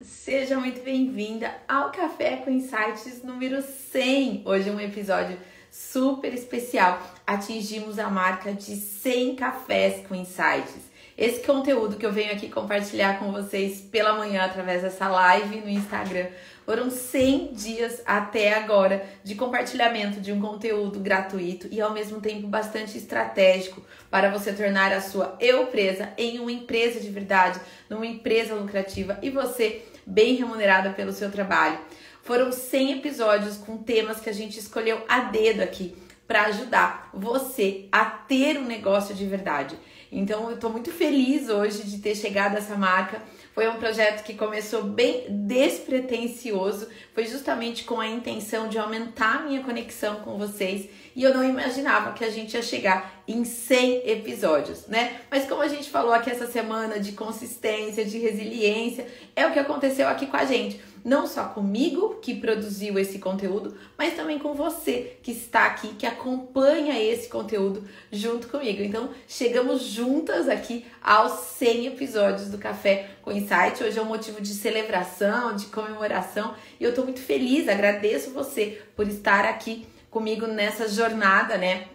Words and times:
Seja 0.00 0.56
muito 0.60 0.80
bem-vinda 0.84 1.52
ao 1.66 1.90
Café 1.90 2.36
com 2.36 2.50
Insights 2.52 3.20
número 3.24 3.60
100. 3.60 4.42
Hoje 4.44 4.68
é 4.68 4.72
um 4.72 4.78
episódio 4.78 5.36
super 5.72 6.32
especial. 6.32 7.02
Atingimos 7.26 7.98
a 7.98 8.08
marca 8.08 8.52
de 8.52 8.76
100 8.76 9.34
cafés 9.34 10.06
com 10.06 10.14
insights. 10.14 10.88
Esse 11.18 11.44
conteúdo 11.44 11.96
que 11.96 12.06
eu 12.06 12.12
venho 12.12 12.30
aqui 12.30 12.48
compartilhar 12.48 13.18
com 13.18 13.32
vocês 13.32 13.80
pela 13.80 14.12
manhã 14.16 14.44
através 14.44 14.82
dessa 14.82 15.08
live 15.08 15.62
no 15.62 15.68
Instagram 15.68 16.28
foram 16.64 16.90
100 16.90 17.54
dias 17.54 18.00
até 18.06 18.54
agora 18.54 19.04
de 19.24 19.34
compartilhamento 19.34 20.20
de 20.20 20.30
um 20.30 20.40
conteúdo 20.40 21.00
gratuito 21.00 21.66
e 21.72 21.80
ao 21.80 21.92
mesmo 21.92 22.20
tempo 22.20 22.46
bastante 22.46 22.96
estratégico 22.96 23.82
para 24.08 24.30
você 24.30 24.52
tornar 24.52 24.92
a 24.92 25.00
sua 25.00 25.36
eu 25.40 25.66
presa 25.66 26.12
em 26.16 26.38
uma 26.38 26.52
empresa 26.52 27.00
de 27.00 27.10
verdade, 27.10 27.58
numa 27.90 28.06
empresa 28.06 28.54
lucrativa 28.54 29.18
e 29.20 29.28
você 29.28 29.87
bem 30.08 30.34
remunerada 30.34 30.90
pelo 30.90 31.12
seu 31.12 31.30
trabalho. 31.30 31.78
Foram 32.22 32.50
100 32.50 32.98
episódios 32.98 33.56
com 33.56 33.76
temas 33.76 34.20
que 34.20 34.30
a 34.30 34.34
gente 34.34 34.58
escolheu 34.58 35.02
a 35.08 35.20
dedo 35.20 35.60
aqui 35.62 35.96
para 36.26 36.46
ajudar 36.46 37.10
você 37.14 37.86
a 37.92 38.04
ter 38.04 38.58
um 38.58 38.64
negócio 38.64 39.14
de 39.14 39.24
verdade. 39.26 39.78
Então 40.10 40.48
eu 40.48 40.54
estou 40.54 40.70
muito 40.70 40.90
feliz 40.90 41.48
hoje 41.48 41.84
de 41.84 41.98
ter 41.98 42.14
chegado 42.14 42.56
a 42.56 42.58
essa 42.58 42.76
marca 42.76 43.22
foi 43.58 43.66
um 43.68 43.74
projeto 43.74 44.22
que 44.22 44.34
começou 44.34 44.84
bem 44.84 45.26
despretensioso, 45.28 46.86
foi 47.12 47.26
justamente 47.26 47.82
com 47.82 47.98
a 47.98 48.06
intenção 48.06 48.68
de 48.68 48.78
aumentar 48.78 49.38
a 49.38 49.42
minha 49.42 49.64
conexão 49.64 50.20
com 50.20 50.38
vocês 50.38 50.88
e 51.18 51.24
eu 51.24 51.34
não 51.34 51.42
imaginava 51.42 52.12
que 52.12 52.24
a 52.24 52.30
gente 52.30 52.54
ia 52.54 52.62
chegar 52.62 53.24
em 53.26 53.44
100 53.44 54.08
episódios, 54.08 54.86
né? 54.86 55.16
Mas 55.28 55.48
como 55.48 55.60
a 55.60 55.66
gente 55.66 55.90
falou 55.90 56.12
aqui 56.12 56.30
essa 56.30 56.46
semana 56.46 57.00
de 57.00 57.10
consistência, 57.10 58.04
de 58.04 58.18
resiliência, 58.18 59.04
é 59.34 59.44
o 59.44 59.52
que 59.52 59.58
aconteceu 59.58 60.06
aqui 60.06 60.28
com 60.28 60.36
a 60.36 60.44
gente. 60.44 60.80
Não 61.04 61.26
só 61.26 61.46
comigo, 61.46 62.20
que 62.22 62.36
produziu 62.36 63.00
esse 63.00 63.18
conteúdo, 63.18 63.76
mas 63.96 64.14
também 64.14 64.38
com 64.38 64.54
você 64.54 65.16
que 65.20 65.32
está 65.32 65.66
aqui, 65.66 65.88
que 65.88 66.06
acompanha 66.06 66.96
esse 67.02 67.28
conteúdo 67.28 67.82
junto 68.12 68.46
comigo. 68.46 68.80
Então, 68.80 69.10
chegamos 69.26 69.82
juntas 69.82 70.48
aqui 70.48 70.86
aos 71.02 71.32
100 71.32 71.86
episódios 71.86 72.48
do 72.48 72.58
Café 72.58 73.10
com 73.22 73.32
Insight. 73.32 73.82
Hoje 73.82 73.98
é 73.98 74.02
um 74.02 74.04
motivo 74.04 74.40
de 74.40 74.54
celebração, 74.54 75.56
de 75.56 75.66
comemoração, 75.66 76.54
e 76.78 76.84
eu 76.84 76.90
estou 76.90 77.04
muito 77.04 77.20
feliz, 77.20 77.68
agradeço 77.68 78.30
você 78.30 78.80
por 78.94 79.08
estar 79.08 79.44
aqui 79.44 79.84
comigo 80.10 80.46
nessa 80.46 80.88
jornada, 80.88 81.56
né? 81.56 81.88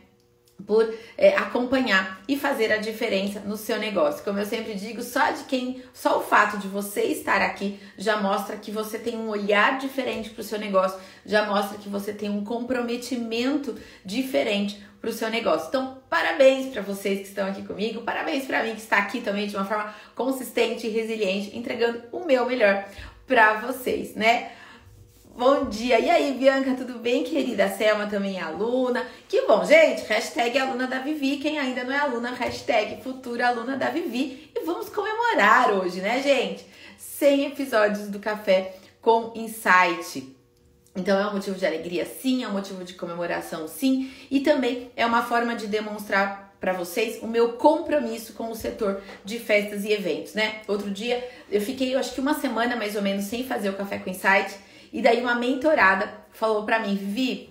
Por 0.65 0.93
é, 1.17 1.35
acompanhar 1.35 2.21
e 2.27 2.37
fazer 2.37 2.71
a 2.71 2.77
diferença 2.77 3.39
no 3.41 3.57
seu 3.57 3.77
negócio. 3.79 4.23
Como 4.23 4.39
eu 4.39 4.45
sempre 4.45 4.75
digo, 4.75 5.01
só 5.01 5.31
de 5.31 5.43
quem, 5.43 5.83
só 5.93 6.19
o 6.19 6.23
fato 6.23 6.57
de 6.57 6.67
você 6.67 7.03
estar 7.03 7.41
aqui 7.41 7.79
já 7.97 8.17
mostra 8.21 8.55
que 8.55 8.71
você 8.71 8.97
tem 8.97 9.17
um 9.17 9.29
olhar 9.29 9.77
diferente 9.77 10.29
para 10.29 10.41
o 10.41 10.43
seu 10.43 10.59
negócio, 10.59 10.99
já 11.25 11.45
mostra 11.45 11.77
que 11.77 11.89
você 11.89 12.13
tem 12.13 12.29
um 12.29 12.45
comprometimento 12.45 13.75
diferente 14.05 14.81
para 15.01 15.09
o 15.09 15.13
seu 15.13 15.29
negócio. 15.29 15.67
Então, 15.67 15.97
parabéns 16.09 16.67
para 16.67 16.81
vocês 16.81 17.19
que 17.19 17.27
estão 17.27 17.45
aqui 17.45 17.63
comigo, 17.63 18.03
parabéns 18.03 18.45
para 18.45 18.63
mim 18.63 18.73
que 18.73 18.79
está 18.79 18.99
aqui 18.99 19.19
também 19.19 19.47
de 19.47 19.55
uma 19.55 19.65
forma 19.65 19.93
consistente 20.15 20.87
e 20.87 20.89
resiliente, 20.91 21.57
entregando 21.57 22.03
o 22.09 22.23
meu 22.23 22.45
melhor 22.45 22.85
para 23.27 23.55
vocês, 23.55 24.15
né? 24.15 24.51
Bom 25.35 25.65
dia! 25.65 25.99
E 25.99 26.11
aí, 26.11 26.31
Bianca, 26.37 26.75
tudo 26.75 26.99
bem, 26.99 27.23
querida? 27.23 27.65
A 27.65 27.69
Selma 27.69 28.05
também 28.05 28.37
é 28.37 28.41
aluna. 28.43 29.03
Que 29.27 29.41
bom, 29.47 29.65
gente! 29.65 30.03
Hashtag 30.03 30.59
aluna 30.59 30.85
da 30.85 30.99
Vivi. 30.99 31.37
Quem 31.37 31.57
ainda 31.57 31.83
não 31.83 31.91
é 31.91 31.97
aluna, 31.97 32.35
hashtag 32.35 33.01
futura 33.01 33.47
aluna 33.47 33.75
da 33.75 33.89
Vivi. 33.89 34.51
E 34.55 34.63
vamos 34.63 34.89
comemorar 34.89 35.73
hoje, 35.73 36.01
né, 36.01 36.21
gente? 36.21 36.63
100 36.99 37.47
episódios 37.47 38.09
do 38.09 38.19
Café 38.19 38.75
com 39.01 39.33
Insight. 39.33 40.35
Então 40.95 41.19
é 41.19 41.27
um 41.27 41.33
motivo 41.33 41.57
de 41.57 41.65
alegria, 41.65 42.05
sim, 42.05 42.43
é 42.43 42.47
um 42.47 42.53
motivo 42.53 42.83
de 42.83 42.93
comemoração, 42.93 43.67
sim, 43.67 44.11
e 44.29 44.41
também 44.41 44.91
é 44.95 45.03
uma 45.03 45.23
forma 45.23 45.55
de 45.55 45.65
demonstrar 45.65 46.55
para 46.59 46.73
vocês 46.73 47.17
o 47.23 47.27
meu 47.27 47.53
compromisso 47.53 48.33
com 48.33 48.51
o 48.51 48.55
setor 48.55 49.01
de 49.25 49.39
festas 49.39 49.83
e 49.83 49.91
eventos, 49.91 50.35
né? 50.35 50.61
Outro 50.67 50.91
dia 50.91 51.27
eu 51.49 51.59
fiquei, 51.59 51.95
eu 51.95 51.99
acho 51.99 52.13
que 52.13 52.21
uma 52.21 52.35
semana 52.35 52.75
mais 52.75 52.95
ou 52.95 53.01
menos 53.01 53.25
sem 53.25 53.43
fazer 53.43 53.69
o 53.69 53.73
Café 53.73 53.97
com 53.97 54.11
Insight 54.11 54.53
e 54.93 55.01
daí 55.01 55.19
uma 55.19 55.33
mentorada 55.33 56.07
falou 56.31 56.63
para 56.63 56.79
mim, 56.79 56.95
Vivi, 56.95 57.49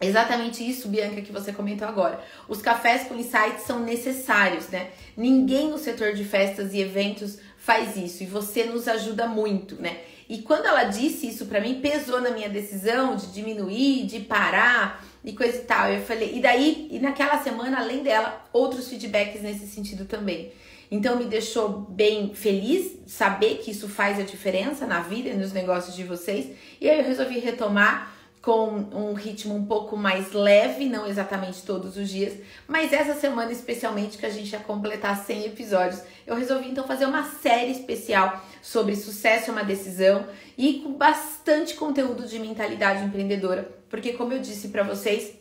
exatamente 0.00 0.68
isso, 0.68 0.88
Bianca, 0.88 1.20
que 1.20 1.30
você 1.30 1.52
comentou 1.52 1.86
agora. 1.86 2.18
Os 2.48 2.62
cafés 2.62 3.04
com 3.06 3.14
insights 3.14 3.64
são 3.66 3.80
necessários, 3.80 4.68
né? 4.68 4.88
Ninguém 5.14 5.68
no 5.68 5.76
setor 5.76 6.14
de 6.14 6.24
festas 6.24 6.72
e 6.72 6.80
eventos 6.80 7.38
faz 7.58 7.96
isso 7.96 8.22
e 8.22 8.26
você 8.26 8.64
nos 8.64 8.88
ajuda 8.88 9.26
muito, 9.26 9.80
né? 9.80 9.98
E 10.26 10.38
quando 10.38 10.66
ela 10.66 10.84
disse 10.84 11.28
isso 11.28 11.46
para 11.46 11.60
mim, 11.60 11.80
pesou 11.80 12.20
na 12.20 12.30
minha 12.30 12.48
decisão 12.48 13.16
de 13.16 13.26
diminuir, 13.32 14.06
de 14.06 14.20
parar 14.20 15.04
e 15.22 15.32
coisa 15.32 15.58
e 15.58 15.64
tal. 15.64 15.90
Eu 15.90 16.02
falei, 16.02 16.36
e 16.36 16.40
daí, 16.40 16.88
e 16.90 16.98
naquela 16.98 17.42
semana, 17.42 17.80
além 17.80 18.02
dela, 18.02 18.48
outros 18.52 18.88
feedbacks 18.88 19.42
nesse 19.42 19.66
sentido 19.66 20.04
também. 20.04 20.52
Então 20.90 21.16
me 21.16 21.24
deixou 21.24 21.68
bem 21.68 22.34
feliz 22.34 22.98
saber 23.06 23.58
que 23.58 23.70
isso 23.70 23.88
faz 23.88 24.18
a 24.18 24.22
diferença 24.22 24.86
na 24.86 25.00
vida 25.00 25.28
e 25.28 25.36
nos 25.36 25.52
negócios 25.52 25.94
de 25.94 26.02
vocês. 26.02 26.56
E 26.80 26.90
aí 26.90 26.98
eu 26.98 27.04
resolvi 27.04 27.38
retomar 27.38 28.12
com 28.42 28.68
um 28.92 29.12
ritmo 29.12 29.54
um 29.54 29.66
pouco 29.66 29.96
mais 29.96 30.32
leve, 30.32 30.86
não 30.86 31.06
exatamente 31.06 31.62
todos 31.62 31.96
os 31.96 32.08
dias, 32.08 32.34
mas 32.66 32.92
essa 32.92 33.14
semana 33.14 33.52
especialmente 33.52 34.16
que 34.16 34.24
a 34.24 34.30
gente 34.30 34.50
ia 34.50 34.58
completar 34.60 35.24
100 35.24 35.44
episódios, 35.44 36.02
eu 36.26 36.34
resolvi 36.34 36.70
então 36.70 36.86
fazer 36.86 37.04
uma 37.04 37.24
série 37.24 37.72
especial 37.72 38.42
sobre 38.62 38.96
sucesso 38.96 39.50
é 39.50 39.52
uma 39.52 39.62
decisão 39.62 40.26
e 40.56 40.80
com 40.80 40.94
bastante 40.94 41.74
conteúdo 41.74 42.26
de 42.26 42.38
mentalidade 42.38 43.04
empreendedora, 43.04 43.70
porque 43.90 44.14
como 44.14 44.32
eu 44.32 44.38
disse 44.38 44.68
para 44.68 44.84
vocês, 44.84 45.34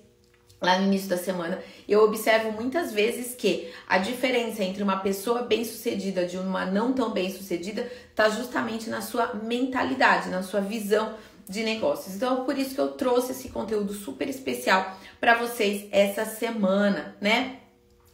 lá 0.62 0.78
no 0.78 0.88
início 0.88 1.08
da 1.08 1.18
semana, 1.18 1.60
eu 1.88 2.04
observo 2.04 2.52
muitas 2.52 2.92
vezes 2.92 3.34
que 3.34 3.72
a 3.88 3.98
diferença 3.98 4.64
entre 4.64 4.84
uma 4.84 4.98
pessoa 4.98 5.44
bem-sucedida 5.44 6.26
de 6.26 6.38
uma 6.38 6.66
não 6.66 6.94
tão 6.94 7.12
bem-sucedida 7.12 7.90
está 8.10 8.30
justamente 8.30 8.90
na 8.90 9.02
sua 9.02 9.34
mentalidade, 9.36 10.30
na 10.30 10.44
sua 10.44 10.60
visão 10.60 11.16
de 11.48 11.64
negócios. 11.64 12.16
Então, 12.16 12.44
por 12.46 12.58
isso 12.58 12.76
que 12.76 12.82
eu 12.82 12.90
trouxe 12.92 13.32
esse 13.32 13.50
conteúdo 13.50 13.94
super 13.94 14.28
especial 14.28 14.98
para 15.20 15.36
vocês 15.36 15.88
essa 15.92 16.26
semana, 16.26 17.16
né? 17.20 17.58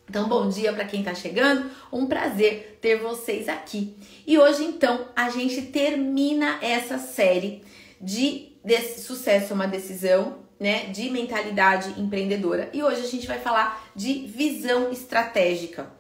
Então, 0.08 0.30
bom 0.30 0.48
dia 0.48 0.72
para 0.72 0.86
quem 0.86 1.00
está 1.00 1.16
chegando, 1.16 1.70
um 1.92 2.06
prazer 2.06 2.78
ter 2.80 3.00
vocês 3.00 3.50
aqui. 3.50 3.98
E 4.26 4.38
hoje, 4.38 4.64
então, 4.64 5.08
a 5.16 5.30
gente 5.30 5.64
termina 5.64 6.60
essa 6.62 7.00
série 7.00 7.64
de, 8.00 8.52
de 8.64 8.82
sucesso 9.00 9.52
é 9.52 9.56
uma 9.56 9.68
decisão 9.68 10.45
né, 10.60 10.86
de 10.86 11.10
mentalidade 11.10 12.00
empreendedora. 12.00 12.70
E 12.74 12.82
hoje 12.82 13.02
a 13.02 13.08
gente 13.08 13.28
vai 13.28 13.40
falar 13.40 13.90
de 13.96 14.26
visão 14.28 14.92
estratégica. 14.92 15.92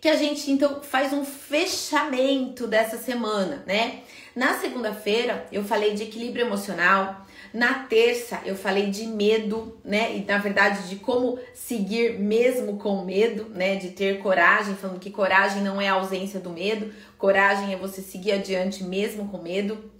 Que 0.00 0.08
a 0.08 0.16
gente 0.16 0.50
então 0.50 0.82
faz 0.82 1.14
um 1.14 1.24
fechamento 1.24 2.66
dessa 2.66 2.98
semana, 2.98 3.62
né? 3.66 4.02
Na 4.36 4.58
segunda-feira 4.58 5.46
eu 5.50 5.64
falei 5.64 5.94
de 5.94 6.02
equilíbrio 6.02 6.44
emocional, 6.44 7.24
na 7.54 7.72
terça 7.84 8.42
eu 8.44 8.54
falei 8.54 8.90
de 8.90 9.06
medo, 9.06 9.80
né? 9.82 10.14
E 10.14 10.24
na 10.24 10.36
verdade 10.36 10.90
de 10.90 10.96
como 10.96 11.38
seguir 11.54 12.18
mesmo 12.18 12.76
com 12.76 13.02
medo, 13.02 13.48
né? 13.48 13.76
De 13.76 13.90
ter 13.90 14.18
coragem, 14.18 14.74
falando 14.74 15.00
que 15.00 15.10
coragem 15.10 15.62
não 15.62 15.80
é 15.80 15.88
a 15.88 15.94
ausência 15.94 16.38
do 16.38 16.50
medo, 16.50 16.92
coragem 17.16 17.72
é 17.72 17.76
você 17.76 18.02
seguir 18.02 18.32
adiante 18.32 18.84
mesmo 18.84 19.28
com 19.28 19.38
medo. 19.38 19.90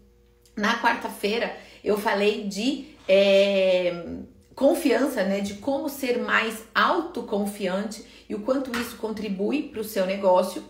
Na 0.54 0.82
quarta-feira 0.82 1.56
eu 1.82 1.96
falei 1.96 2.44
de 2.44 2.93
é, 3.08 4.04
confiança, 4.54 5.24
né? 5.24 5.40
De 5.40 5.54
como 5.54 5.88
ser 5.88 6.18
mais 6.18 6.64
autoconfiante 6.74 8.04
e 8.28 8.34
o 8.34 8.40
quanto 8.40 8.76
isso 8.78 8.96
contribui 8.96 9.64
para 9.64 9.80
o 9.80 9.84
seu 9.84 10.06
negócio. 10.06 10.64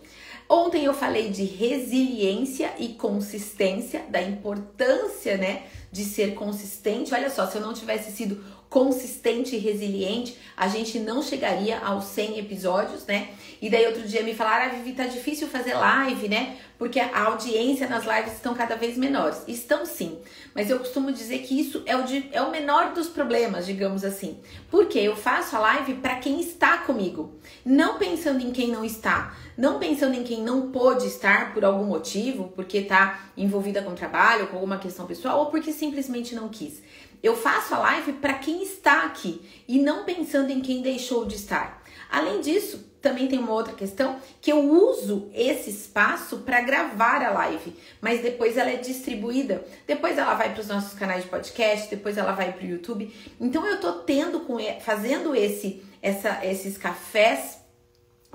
Ontem 0.47 0.85
eu 0.85 0.93
falei 0.93 1.29
de 1.29 1.43
resiliência 1.43 2.71
e 2.77 2.89
consistência, 2.89 4.03
da 4.09 4.21
importância, 4.21 5.37
né, 5.37 5.63
de 5.91 6.03
ser 6.03 6.35
consistente. 6.35 7.15
Olha 7.15 7.31
só, 7.31 7.47
se 7.47 7.57
eu 7.57 7.61
não 7.61 7.73
tivesse 7.73 8.11
sido 8.11 8.43
consistente 8.75 9.55
e 9.55 9.57
resiliente, 9.57 10.37
a 10.57 10.67
gente 10.67 10.99
não 10.99 11.23
chegaria 11.23 11.79
aos 11.79 12.03
100 12.07 12.39
episódios, 12.39 13.05
né? 13.05 13.29
E 13.61 13.69
daí 13.69 13.85
outro 13.85 14.05
dia 14.05 14.21
me 14.21 14.35
falaram, 14.35 14.65
ah, 14.65 14.75
Vivi, 14.75 14.91
tá 14.91 15.05
difícil 15.05 15.47
fazer 15.47 15.75
live, 15.75 16.27
né? 16.27 16.57
Porque 16.77 16.99
a 16.99 17.23
audiência 17.23 17.87
nas 17.87 18.03
lives 18.03 18.33
estão 18.33 18.53
cada 18.53 18.75
vez 18.75 18.97
menores. 18.97 19.43
Estão 19.47 19.85
sim, 19.85 20.19
mas 20.53 20.69
eu 20.69 20.77
costumo 20.77 21.13
dizer 21.13 21.39
que 21.39 21.57
isso 21.57 21.83
é 21.85 21.95
o, 21.95 22.03
de, 22.03 22.27
é 22.33 22.41
o 22.41 22.51
menor 22.51 22.91
dos 22.91 23.07
problemas, 23.07 23.65
digamos 23.65 24.03
assim. 24.03 24.41
Porque 24.69 24.99
eu 24.99 25.15
faço 25.15 25.55
a 25.55 25.59
live 25.59 25.93
para 25.95 26.17
quem 26.17 26.41
está 26.41 26.79
comigo, 26.79 27.33
não 27.63 27.97
pensando 27.97 28.41
em 28.41 28.51
quem 28.51 28.67
não 28.67 28.83
está, 28.83 29.37
não 29.57 29.79
pensando 29.79 30.15
em 30.15 30.23
quem 30.25 30.43
não 30.43 30.69
pôde 30.69 31.07
estar 31.07 31.53
por 31.53 31.63
algum 31.63 31.85
motivo, 31.85 32.51
porque 32.53 32.81
tá 32.81 33.21
envolvida 33.37 33.81
com 33.81 33.95
trabalho, 33.95 34.47
com 34.47 34.55
alguma 34.57 34.77
questão 34.77 35.05
pessoal, 35.05 35.39
ou 35.39 35.45
porque 35.45 35.71
simplesmente 35.71 36.35
não 36.35 36.49
quis. 36.49 36.83
Eu 37.25 37.35
faço 37.35 37.73
a 37.73 37.79
live 37.79 38.13
para 38.13 38.35
quem 38.35 38.61
está 38.61 39.03
aqui 39.03 39.41
e 39.67 39.79
não 39.79 40.03
pensando 40.03 40.51
em 40.51 40.61
quem 40.61 40.83
deixou 40.83 41.25
de 41.25 41.33
estar. 41.33 41.81
Além 42.07 42.39
disso, 42.39 42.85
também 43.01 43.27
tem 43.27 43.39
uma 43.39 43.51
outra 43.51 43.73
questão 43.73 44.17
que 44.39 44.51
eu 44.51 44.59
uso 44.59 45.31
esse 45.33 45.71
espaço 45.71 46.37
para 46.45 46.61
gravar 46.61 47.23
a 47.23 47.31
live, 47.31 47.75
mas 47.99 48.21
depois 48.21 48.57
ela 48.57 48.69
é 48.69 48.75
distribuída, 48.75 49.65
depois 49.87 50.19
ela 50.19 50.35
vai 50.35 50.53
para 50.53 50.61
os 50.61 50.67
nossos 50.67 50.93
canais 50.93 51.23
de 51.23 51.29
podcast, 51.31 51.89
depois 51.89 52.15
ela 52.15 52.31
vai 52.31 52.53
para 52.53 52.63
o 52.63 52.69
YouTube. 52.69 53.11
Então 53.41 53.65
eu 53.65 53.79
tô 53.79 53.93
tendo 53.93 54.41
com 54.41 54.59
fazendo 54.79 55.35
esse 55.35 55.83
essa, 56.03 56.45
esses 56.45 56.77
cafés 56.77 57.57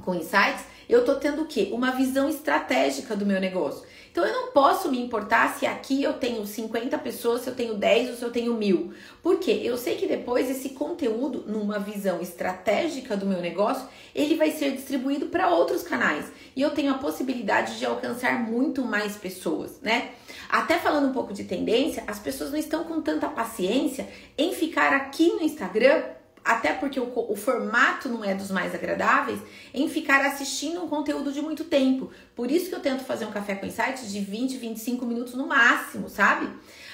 com 0.02 0.16
insights, 0.16 0.64
eu 0.88 1.04
tô 1.04 1.14
tendo 1.14 1.42
o 1.42 1.46
quê? 1.46 1.68
Uma 1.70 1.92
visão 1.92 2.28
estratégica 2.28 3.14
do 3.14 3.24
meu 3.24 3.40
negócio. 3.40 3.86
Então 4.10 4.26
eu 4.26 4.32
não 4.32 4.52
posso 4.52 4.90
me 4.90 5.00
importar 5.00 5.56
se 5.56 5.66
aqui 5.66 6.02
eu 6.02 6.14
tenho 6.14 6.44
50 6.44 6.98
pessoas, 6.98 7.42
se 7.42 7.48
eu 7.48 7.54
tenho 7.54 7.74
10 7.74 8.10
ou 8.10 8.16
se 8.16 8.22
eu 8.24 8.32
tenho 8.32 8.54
mil. 8.54 8.92
Porque 9.22 9.50
eu 9.50 9.76
sei 9.76 9.96
que 9.96 10.06
depois 10.06 10.50
esse 10.50 10.70
conteúdo, 10.70 11.44
numa 11.46 11.78
visão 11.78 12.20
estratégica 12.20 13.16
do 13.16 13.24
meu 13.24 13.40
negócio, 13.40 13.86
ele 14.14 14.34
vai 14.34 14.50
ser 14.50 14.72
distribuído 14.72 15.26
para 15.26 15.48
outros 15.48 15.82
canais. 15.82 16.26
E 16.56 16.62
eu 16.62 16.70
tenho 16.70 16.92
a 16.92 16.98
possibilidade 16.98 17.78
de 17.78 17.86
alcançar 17.86 18.42
muito 18.42 18.82
mais 18.82 19.14
pessoas, 19.14 19.80
né? 19.80 20.10
Até 20.48 20.78
falando 20.78 21.08
um 21.08 21.12
pouco 21.12 21.32
de 21.32 21.44
tendência, 21.44 22.02
as 22.08 22.18
pessoas 22.18 22.50
não 22.50 22.58
estão 22.58 22.82
com 22.82 23.00
tanta 23.00 23.28
paciência 23.28 24.08
em 24.36 24.52
ficar 24.52 24.92
aqui 24.92 25.28
no 25.34 25.42
Instagram 25.42 26.02
até 26.44 26.72
porque 26.72 26.98
o, 26.98 27.12
o, 27.14 27.36
formato 27.36 28.08
não 28.08 28.24
é 28.24 28.34
dos 28.34 28.50
mais 28.50 28.74
agradáveis, 28.74 29.40
em 29.74 29.88
ficar 29.88 30.24
assistindo 30.24 30.82
um 30.82 30.88
conteúdo 30.88 31.32
de 31.32 31.42
muito 31.42 31.64
tempo. 31.64 32.10
Por 32.34 32.50
isso 32.50 32.68
que 32.68 32.74
eu 32.74 32.80
tento 32.80 33.04
fazer 33.04 33.26
um 33.26 33.30
café 33.30 33.54
com 33.54 33.66
insights 33.66 34.10
de 34.10 34.20
20, 34.20 34.56
25 34.56 35.04
minutos 35.04 35.34
no 35.34 35.46
máximo, 35.46 36.08
sabe? 36.08 36.48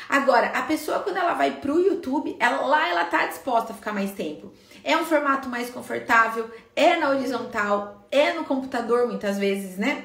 Agora, 0.09 0.49
a 0.49 0.63
pessoa 0.63 1.01
quando 1.01 1.17
ela 1.17 1.35
vai 1.35 1.61
pro 1.61 1.81
YouTube, 1.81 2.37
ela, 2.39 2.67
lá 2.67 2.89
ela 2.89 3.05
tá 3.05 3.27
disposta 3.27 3.73
a 3.73 3.77
ficar 3.77 3.93
mais 3.93 4.13
tempo. 4.13 4.53
É 4.85 4.97
um 4.97 5.05
formato 5.05 5.49
mais 5.49 5.71
confortável, 5.71 6.51
é 6.75 6.97
na 6.97 7.11
horizontal, 7.11 8.07
é 8.11 8.33
no 8.33 8.45
computador 8.45 9.07
muitas 9.07 9.39
vezes, 9.39 9.77
né? 9.77 10.05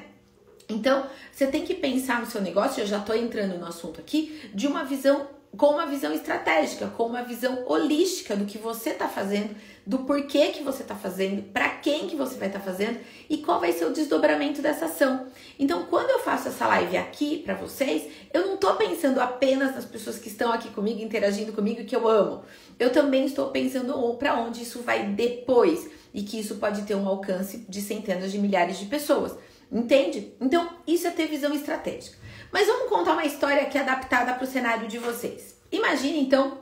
Então, 0.68 1.06
você 1.30 1.46
tem 1.46 1.64
que 1.64 1.74
pensar 1.74 2.20
no 2.20 2.26
seu 2.26 2.40
negócio, 2.40 2.82
eu 2.82 2.86
já 2.86 2.98
tô 2.98 3.12
entrando 3.12 3.58
no 3.58 3.66
assunto 3.66 4.00
aqui, 4.00 4.50
de 4.54 4.66
uma 4.66 4.84
visão 4.84 5.28
com 5.56 5.66
uma 5.66 5.86
visão 5.86 6.12
estratégica, 6.12 6.86
com 6.86 7.04
uma 7.04 7.22
visão 7.22 7.64
holística 7.66 8.34
do 8.34 8.46
que 8.46 8.56
você 8.56 8.90
está 8.90 9.06
fazendo, 9.06 9.54
do 9.86 9.98
porquê 10.00 10.48
que 10.48 10.62
você 10.62 10.82
está 10.82 10.94
fazendo, 10.94 11.42
para 11.42 11.68
quem 11.68 12.08
que 12.08 12.16
você 12.16 12.36
vai 12.36 12.48
estar 12.48 12.60
tá 12.60 12.64
fazendo 12.64 12.98
e 13.28 13.38
qual 13.38 13.60
vai 13.60 13.72
ser 13.72 13.84
o 13.84 13.92
desdobramento 13.92 14.62
dessa 14.62 14.86
ação. 14.86 15.26
Então, 15.58 15.84
quando 15.86 16.08
eu 16.10 16.20
faço 16.20 16.48
essa 16.48 16.66
live 16.68 16.96
aqui 16.96 17.38
para 17.38 17.54
vocês, 17.54 18.10
eu 18.32 18.46
não 18.46 18.54
estou 18.54 18.74
pensando 18.76 19.20
apenas 19.20 19.74
nas 19.74 19.84
pessoas 19.84 20.18
que 20.18 20.28
estão 20.28 20.52
aqui 20.52 20.70
comigo, 20.70 21.02
interagindo 21.02 21.52
comigo, 21.52 21.84
que 21.84 21.94
eu 21.94 22.08
amo. 22.08 22.42
Eu 22.78 22.90
também 22.90 23.26
estou 23.26 23.50
pensando 23.50 23.92
para 24.14 24.40
onde 24.40 24.62
isso 24.62 24.80
vai 24.80 25.06
depois 25.08 25.90
e 26.14 26.22
que 26.22 26.40
isso 26.40 26.56
pode 26.56 26.82
ter 26.82 26.94
um 26.94 27.06
alcance 27.06 27.58
de 27.68 27.80
centenas 27.82 28.32
de 28.32 28.38
milhares 28.38 28.78
de 28.78 28.86
pessoas. 28.86 29.36
Entende? 29.70 30.34
Então, 30.40 30.68
isso 30.86 31.06
é 31.06 31.10
ter 31.10 31.26
visão 31.26 31.54
estratégica. 31.54 32.21
Mas 32.52 32.66
vamos 32.66 32.90
contar 32.90 33.14
uma 33.14 33.24
história 33.24 33.64
que 33.64 33.78
é 33.78 33.80
adaptada 33.80 34.34
para 34.34 34.44
o 34.44 34.46
cenário 34.46 34.86
de 34.86 34.98
vocês. 34.98 35.56
Imagine 35.72 36.20
então 36.20 36.58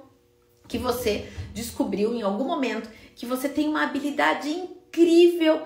que 0.68 0.78
você 0.78 1.28
descobriu 1.52 2.14
em 2.14 2.22
algum 2.22 2.44
momento 2.44 2.88
que 3.16 3.26
você 3.26 3.48
tem 3.48 3.68
uma 3.68 3.82
habilidade 3.82 4.48
incrível 4.48 4.79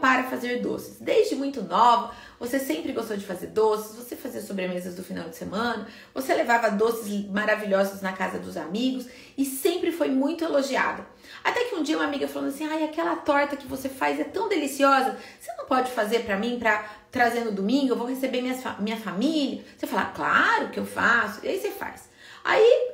para 0.01 0.25
fazer 0.25 0.61
doces. 0.61 0.99
Desde 1.01 1.35
muito 1.35 1.63
nova, 1.63 2.15
você 2.39 2.59
sempre 2.59 2.93
gostou 2.93 3.17
de 3.17 3.25
fazer 3.25 3.49
doces, 3.49 3.97
você 3.97 4.15
fazia 4.15 4.41
sobremesas 4.41 4.95
do 4.95 5.03
final 5.03 5.29
de 5.29 5.37
semana, 5.37 5.89
você 6.13 6.35
levava 6.35 6.71
doces 6.71 7.27
maravilhosos 7.29 8.03
na 8.03 8.13
casa 8.13 8.39
dos 8.39 8.57
amigos 8.57 9.07
e 9.37 9.45
sempre 9.45 9.91
foi 9.91 10.09
muito 10.09 10.45
elogiada. 10.45 11.07
Até 11.43 11.65
que 11.65 11.75
um 11.75 11.83
dia 11.83 11.97
uma 11.97 12.05
amiga 12.05 12.29
falou 12.29 12.49
assim: 12.49 12.67
"Ai, 12.67 12.85
aquela 12.85 13.17
torta 13.17 13.57
que 13.57 13.67
você 13.67 13.89
faz 13.89 14.21
é 14.21 14.25
tão 14.25 14.49
deliciosa, 14.49 15.17
você 15.41 15.53
não 15.57 15.67
pode 15.67 15.91
fazer 15.91 16.21
para 16.21 16.37
mim 16.37 16.59
para 16.59 16.85
trazer 17.11 17.41
no 17.41 17.53
domingo, 17.53 17.93
eu 17.93 17.97
vou 17.97 18.07
receber 18.07 18.43
minha, 18.43 18.57
minha 18.79 18.97
família". 18.97 19.65
Você 19.77 19.87
fala: 19.87 20.07
"Claro 20.07 20.69
que 20.69 20.79
eu 20.79 20.87
faço". 20.87 21.41
E 21.43 21.49
aí 21.49 21.59
você 21.59 21.71
faz. 21.71 22.09
Aí 22.45 22.94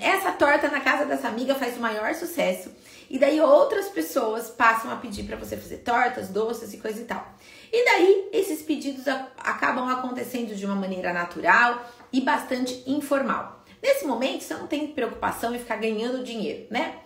essa 0.00 0.32
torta 0.32 0.68
na 0.68 0.80
casa 0.80 1.04
dessa 1.04 1.28
amiga 1.28 1.54
faz 1.54 1.76
o 1.76 1.80
maior 1.80 2.14
sucesso. 2.14 2.70
E 3.10 3.18
daí 3.18 3.40
outras 3.40 3.88
pessoas 3.88 4.50
passam 4.50 4.90
a 4.90 4.96
pedir 4.96 5.24
para 5.24 5.36
você 5.36 5.56
fazer 5.56 5.78
tortas, 5.78 6.28
doces 6.28 6.74
e 6.74 6.78
coisa 6.78 7.00
e 7.00 7.04
tal. 7.04 7.34
E 7.72 7.84
daí 7.84 8.28
esses 8.32 8.62
pedidos 8.62 9.06
acabam 9.38 9.88
acontecendo 9.88 10.54
de 10.54 10.66
uma 10.66 10.74
maneira 10.74 11.12
natural 11.12 11.86
e 12.12 12.20
bastante 12.20 12.82
informal. 12.86 13.64
Nesse 13.82 14.04
momento 14.04 14.42
você 14.42 14.54
não 14.54 14.66
tem 14.66 14.88
preocupação 14.88 15.54
em 15.54 15.58
ficar 15.58 15.76
ganhando 15.76 16.24
dinheiro, 16.24 16.66
né? 16.70 16.96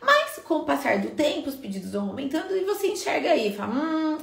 Mas 0.00 0.38
com 0.44 0.58
o 0.58 0.64
passar 0.64 0.98
do 0.98 1.10
tempo, 1.10 1.48
os 1.48 1.56
pedidos 1.56 1.92
vão 1.92 2.08
aumentando 2.08 2.56
e 2.56 2.64
você 2.64 2.86
enxerga 2.86 3.32
aí, 3.32 3.54
fala, 3.54 3.74
hum, 3.74 4.18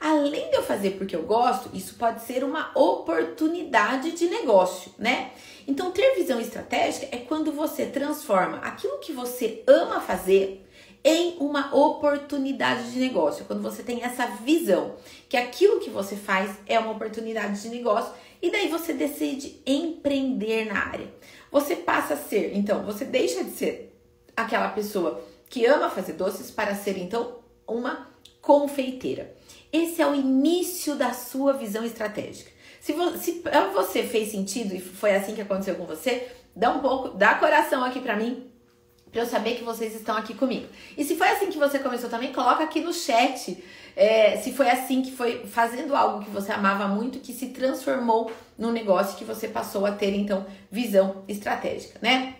além 0.00 0.50
de 0.50 0.56
eu 0.56 0.62
fazer 0.62 0.92
porque 0.92 1.16
eu 1.16 1.22
gosto, 1.22 1.70
isso 1.72 1.94
pode 1.94 2.22
ser 2.22 2.44
uma 2.44 2.70
oportunidade 2.74 4.12
de 4.12 4.26
negócio, 4.26 4.92
né? 4.98 5.30
Então, 5.66 5.90
ter 5.90 6.14
visão 6.16 6.40
estratégica 6.40 7.08
é 7.10 7.18
quando 7.18 7.52
você 7.52 7.86
transforma 7.86 8.58
aquilo 8.58 8.98
que 8.98 9.12
você 9.12 9.62
ama 9.66 10.00
fazer 10.00 10.66
em 11.04 11.36
uma 11.40 11.74
oportunidade 11.74 12.92
de 12.92 12.98
negócio. 12.98 13.44
Quando 13.44 13.62
você 13.62 13.82
tem 13.82 14.02
essa 14.02 14.26
visão 14.26 14.96
que 15.28 15.36
aquilo 15.36 15.80
que 15.80 15.90
você 15.90 16.16
faz 16.16 16.50
é 16.66 16.78
uma 16.78 16.92
oportunidade 16.92 17.62
de 17.62 17.68
negócio 17.68 18.12
e 18.40 18.50
daí 18.50 18.68
você 18.68 18.92
decide 18.92 19.60
empreender 19.66 20.66
na 20.66 20.86
área. 20.86 21.12
Você 21.50 21.76
passa 21.76 22.14
a 22.14 22.16
ser, 22.16 22.56
então, 22.56 22.84
você 22.84 23.04
deixa 23.04 23.44
de 23.44 23.50
ser 23.50 23.96
aquela 24.36 24.68
pessoa 24.68 25.22
que 25.48 25.66
ama 25.66 25.90
fazer 25.90 26.14
doces 26.14 26.50
para 26.50 26.74
ser 26.74 26.96
então 26.98 27.38
uma 27.66 28.08
confeiteira. 28.40 29.34
Esse 29.72 30.02
é 30.02 30.06
o 30.06 30.14
início 30.14 30.96
da 30.96 31.12
sua 31.12 31.52
visão 31.52 31.84
estratégica. 31.84 32.50
Se, 32.82 32.92
se 33.20 33.32
para 33.34 33.68
você 33.68 34.02
fez 34.02 34.32
sentido 34.32 34.74
e 34.74 34.80
foi 34.80 35.14
assim 35.14 35.36
que 35.36 35.40
aconteceu 35.40 35.76
com 35.76 35.86
você, 35.86 36.26
dá 36.54 36.68
um 36.70 36.80
pouco, 36.80 37.10
dá 37.10 37.36
coração 37.36 37.84
aqui 37.84 38.00
para 38.00 38.16
mim, 38.16 38.50
para 39.12 39.20
eu 39.20 39.26
saber 39.26 39.54
que 39.54 39.62
vocês 39.62 39.94
estão 39.94 40.16
aqui 40.16 40.34
comigo. 40.34 40.66
E 40.98 41.04
se 41.04 41.14
foi 41.14 41.28
assim 41.28 41.46
que 41.46 41.58
você 41.58 41.78
começou 41.78 42.10
também, 42.10 42.32
coloca 42.32 42.64
aqui 42.64 42.80
no 42.80 42.92
chat 42.92 43.62
é, 43.94 44.36
se 44.38 44.52
foi 44.52 44.68
assim 44.68 45.00
que 45.00 45.12
foi 45.12 45.46
fazendo 45.46 45.94
algo 45.94 46.24
que 46.24 46.30
você 46.32 46.50
amava 46.50 46.88
muito, 46.88 47.20
que 47.20 47.32
se 47.32 47.50
transformou 47.50 48.32
num 48.58 48.72
negócio 48.72 49.16
que 49.16 49.24
você 49.24 49.46
passou 49.46 49.86
a 49.86 49.92
ter 49.92 50.12
então 50.16 50.44
visão 50.68 51.22
estratégica, 51.28 52.00
né? 52.02 52.34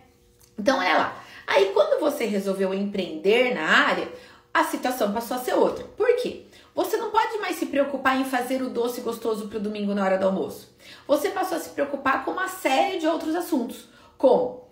Então 0.58 0.82
é 0.82 0.92
lá. 0.92 1.24
Aí 1.46 1.66
quando 1.72 2.00
você 2.00 2.24
resolveu 2.24 2.74
empreender 2.74 3.54
na 3.54 3.62
área, 3.62 4.08
a 4.52 4.64
situação 4.64 5.12
passou 5.12 5.36
a 5.36 5.40
ser 5.40 5.54
outra. 5.54 5.84
Por 5.96 6.16
quê? 6.16 6.46
Você 6.74 6.96
não 6.96 7.10
pode 7.10 7.38
mais 7.38 7.56
se 7.56 7.66
preocupar 7.66 8.19
em 8.19 8.24
fazer 8.24 8.62
o 8.62 8.70
doce 8.70 9.02
gostoso 9.02 9.48
para 9.48 9.58
o 9.58 9.62
domingo 9.62 9.94
na 9.94 10.04
hora 10.04 10.19
do 10.19 10.26
almoço. 10.26 10.74
Você 11.06 11.30
passou 11.30 11.58
a 11.58 11.60
se 11.60 11.70
preocupar 11.70 12.24
com 12.24 12.30
uma 12.30 12.48
série 12.48 12.98
de 12.98 13.06
outros 13.06 13.34
assuntos, 13.34 13.88
como 14.16 14.69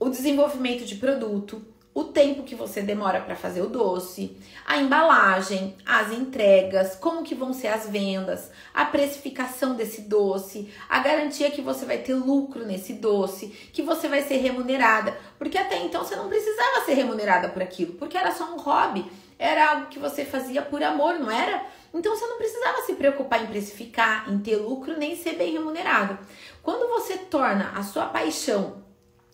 o 0.00 0.08
desenvolvimento 0.08 0.84
de 0.86 0.94
produto, 0.94 1.62
o 1.92 2.04
tempo 2.04 2.44
que 2.44 2.54
você 2.54 2.80
demora 2.80 3.20
para 3.20 3.34
fazer 3.34 3.60
o 3.60 3.68
doce, 3.68 4.36
a 4.64 4.76
embalagem, 4.76 5.74
as 5.84 6.12
entregas, 6.12 6.94
como 6.94 7.24
que 7.24 7.34
vão 7.34 7.52
ser 7.52 7.66
as 7.68 7.88
vendas, 7.88 8.52
a 8.72 8.84
precificação 8.84 9.74
desse 9.74 10.02
doce, 10.02 10.72
a 10.88 11.00
garantia 11.00 11.50
que 11.50 11.60
você 11.60 11.84
vai 11.84 11.98
ter 11.98 12.14
lucro 12.14 12.64
nesse 12.64 12.92
doce, 12.94 13.48
que 13.72 13.82
você 13.82 14.06
vai 14.06 14.22
ser 14.22 14.36
remunerada, 14.36 15.18
porque 15.38 15.58
até 15.58 15.82
então 15.84 16.04
você 16.04 16.14
não 16.14 16.28
precisava 16.28 16.84
ser 16.86 16.94
remunerada 16.94 17.48
por 17.48 17.62
aquilo, 17.62 17.94
porque 17.94 18.16
era 18.16 18.32
só 18.32 18.44
um 18.44 18.58
hobby, 18.58 19.04
era 19.38 19.70
algo 19.70 19.86
que 19.86 19.98
você 19.98 20.24
fazia 20.24 20.62
por 20.62 20.82
amor, 20.82 21.14
não 21.14 21.30
era? 21.30 21.64
Então 21.94 22.14
você 22.14 22.26
não 22.26 22.36
precisava 22.36 22.82
se 22.82 22.94
preocupar 22.94 23.42
em 23.42 23.46
precificar, 23.46 24.30
em 24.30 24.38
ter 24.38 24.56
lucro, 24.56 24.96
nem 24.96 25.16
ser 25.16 25.34
bem 25.34 25.52
remunerado. 25.52 26.18
Quando 26.62 26.88
você 26.88 27.16
torna 27.16 27.72
a 27.74 27.82
sua 27.82 28.06
paixão 28.06 28.82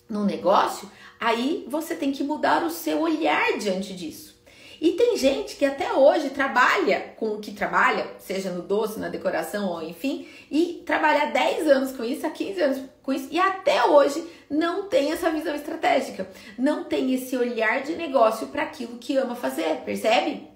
no 0.09 0.25
negócio, 0.25 0.91
aí 1.19 1.65
você 1.69 1.95
tem 1.95 2.13
que 2.13 2.23
mudar 2.23 2.63
o 2.63 2.71
seu 2.71 3.01
olhar 3.01 3.57
diante 3.59 3.95
disso. 3.95 4.34
E 4.81 4.93
tem 4.93 5.17
gente 5.17 5.57
que 5.57 5.65
até 5.65 5.93
hoje 5.93 6.31
trabalha 6.31 7.15
com 7.17 7.35
o 7.35 7.41
que 7.41 7.53
trabalha, 7.53 8.07
seja 8.19 8.51
no 8.51 8.63
doce, 8.63 8.99
na 8.99 9.09
decoração 9.09 9.69
ou 9.69 9.83
enfim, 9.83 10.27
e 10.51 10.83
trabalha 10.85 11.25
há 11.25 11.27
10 11.27 11.69
anos 11.69 11.93
com 11.93 12.05
isso, 12.05 12.27
há 12.27 12.31
15 12.31 12.61
anos 12.61 12.83
com 13.03 13.13
isso, 13.13 13.29
e 13.31 13.39
até 13.39 13.85
hoje 13.85 14.25
não 14.51 14.89
tem 14.89 15.13
essa 15.13 15.31
visão 15.31 15.55
estratégica, 15.55 16.29
não 16.59 16.85
tem 16.85 17.13
esse 17.15 17.37
olhar 17.37 17.83
de 17.83 17.95
negócio 17.95 18.49
para 18.49 18.63
aquilo 18.63 18.99
que 18.99 19.17
ama 19.17 19.35
fazer, 19.35 19.83
percebe? 19.85 20.55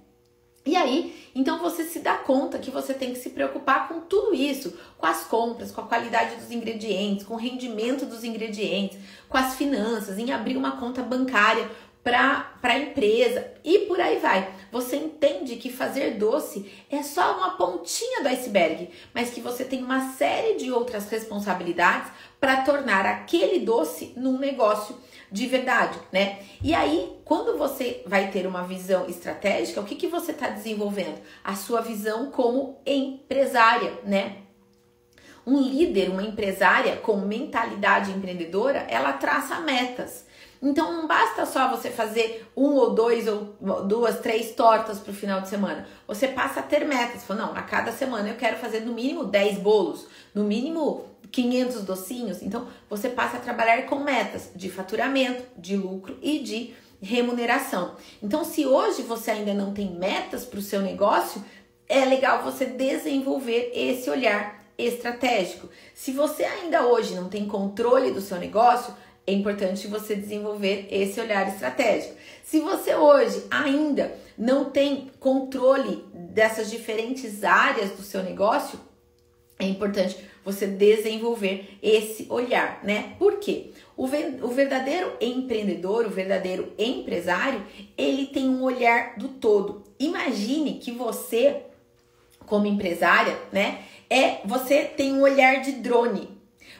E 0.68 0.76
aí, 0.76 1.30
então 1.34 1.58
você 1.58 1.84
se 1.84 2.00
dá 2.00 2.18
conta 2.18 2.58
que 2.58 2.70
você 2.70 2.92
tem 2.92 3.14
que 3.14 3.18
se 3.18 3.30
preocupar 3.30 3.88
com 3.88 4.00
tudo 4.00 4.34
isso, 4.34 4.76
com 4.98 5.06
as 5.06 5.24
compras, 5.24 5.70
com 5.70 5.80
a 5.80 5.86
qualidade 5.86 6.36
dos 6.36 6.50
ingredientes, 6.50 7.24
com 7.24 7.34
o 7.34 7.38
rendimento 7.38 8.04
dos 8.04 8.22
ingredientes, 8.22 8.98
com 9.30 9.38
as 9.38 9.54
finanças, 9.54 10.18
em 10.18 10.30
abrir 10.30 10.58
uma 10.58 10.72
conta 10.72 11.02
bancária, 11.02 11.70
para 12.02 12.52
a 12.62 12.78
empresa 12.78 13.52
e 13.64 13.80
por 13.80 14.00
aí 14.00 14.18
vai. 14.18 14.50
Você 14.70 14.96
entende 14.96 15.56
que 15.56 15.70
fazer 15.70 16.12
doce 16.12 16.70
é 16.90 17.02
só 17.02 17.36
uma 17.36 17.56
pontinha 17.56 18.22
do 18.22 18.28
iceberg, 18.28 18.90
mas 19.14 19.30
que 19.30 19.40
você 19.40 19.64
tem 19.64 19.82
uma 19.82 20.12
série 20.12 20.56
de 20.56 20.70
outras 20.70 21.08
responsabilidades 21.08 22.10
para 22.40 22.62
tornar 22.62 23.04
aquele 23.04 23.60
doce 23.60 24.12
num 24.16 24.38
negócio 24.38 24.96
de 25.30 25.46
verdade, 25.46 25.98
né? 26.10 26.40
E 26.62 26.74
aí, 26.74 27.18
quando 27.24 27.58
você 27.58 28.02
vai 28.06 28.30
ter 28.30 28.46
uma 28.46 28.62
visão 28.62 29.06
estratégica, 29.06 29.80
o 29.80 29.84
que, 29.84 29.94
que 29.94 30.06
você 30.06 30.32
está 30.32 30.48
desenvolvendo? 30.48 31.20
A 31.44 31.54
sua 31.54 31.80
visão 31.80 32.30
como 32.30 32.80
empresária, 32.86 33.98
né? 34.04 34.38
Um 35.46 35.60
líder, 35.60 36.10
uma 36.10 36.22
empresária 36.22 36.96
com 36.96 37.16
mentalidade 37.16 38.10
empreendedora, 38.10 38.86
ela 38.88 39.12
traça 39.14 39.60
metas. 39.60 40.26
Então 40.60 40.92
não 40.92 41.06
basta 41.06 41.46
só 41.46 41.68
você 41.68 41.90
fazer 41.90 42.50
um 42.56 42.74
ou 42.74 42.94
dois 42.94 43.28
ou 43.28 43.56
duas, 43.86 44.20
três 44.20 44.52
tortas 44.52 44.98
para 44.98 45.12
o 45.12 45.14
final 45.14 45.40
de 45.40 45.48
semana. 45.48 45.86
Você 46.06 46.28
passa 46.28 46.60
a 46.60 46.62
ter 46.62 46.84
metas. 46.84 47.24
Fala, 47.24 47.46
não, 47.46 47.56
a 47.56 47.62
cada 47.62 47.92
semana 47.92 48.28
eu 48.28 48.36
quero 48.36 48.56
fazer 48.56 48.80
no 48.80 48.92
mínimo 48.92 49.24
10 49.24 49.58
bolos, 49.58 50.06
no 50.34 50.44
mínimo 50.44 51.04
500 51.30 51.82
docinhos. 51.82 52.42
Então 52.42 52.66
você 52.90 53.08
passa 53.08 53.36
a 53.36 53.40
trabalhar 53.40 53.82
com 53.82 53.96
metas 53.96 54.50
de 54.54 54.68
faturamento, 54.70 55.44
de 55.56 55.76
lucro 55.76 56.18
e 56.20 56.40
de 56.40 56.74
remuneração. 57.00 57.94
Então, 58.22 58.44
se 58.44 58.66
hoje 58.66 59.02
você 59.02 59.30
ainda 59.30 59.54
não 59.54 59.72
tem 59.72 59.94
metas 59.94 60.44
para 60.44 60.58
o 60.58 60.62
seu 60.62 60.80
negócio, 60.80 61.44
é 61.88 62.04
legal 62.04 62.42
você 62.42 62.66
desenvolver 62.66 63.70
esse 63.74 64.10
olhar 64.10 64.58
estratégico. 64.76 65.68
Se 65.94 66.12
você 66.12 66.44
ainda 66.44 66.86
hoje 66.86 67.14
não 67.14 67.28
tem 67.28 67.46
controle 67.46 68.10
do 68.10 68.20
seu 68.20 68.38
negócio, 68.38 68.94
é 69.28 69.32
importante 69.32 69.86
você 69.86 70.14
desenvolver 70.14 70.88
esse 70.90 71.20
olhar 71.20 71.46
estratégico. 71.48 72.14
Se 72.42 72.60
você 72.60 72.94
hoje 72.94 73.44
ainda 73.50 74.10
não 74.38 74.70
tem 74.70 75.10
controle 75.20 76.02
dessas 76.14 76.70
diferentes 76.70 77.44
áreas 77.44 77.90
do 77.90 78.00
seu 78.00 78.22
negócio, 78.22 78.80
é 79.58 79.66
importante 79.66 80.16
você 80.42 80.66
desenvolver 80.66 81.78
esse 81.82 82.26
olhar, 82.30 82.80
né? 82.82 83.16
Por 83.18 83.38
quê? 83.38 83.72
O, 83.94 84.04
o 84.04 84.48
verdadeiro 84.48 85.12
empreendedor, 85.20 86.06
o 86.06 86.10
verdadeiro 86.10 86.72
empresário, 86.78 87.62
ele 87.98 88.28
tem 88.28 88.48
um 88.48 88.62
olhar 88.62 89.18
do 89.18 89.28
todo. 89.28 89.84
Imagine 89.98 90.78
que 90.78 90.90
você, 90.90 91.64
como 92.46 92.66
empresária, 92.66 93.36
né, 93.52 93.82
é 94.08 94.38
você 94.46 94.84
tem 94.84 95.12
um 95.12 95.20
olhar 95.20 95.60
de 95.60 95.72
drone 95.72 96.37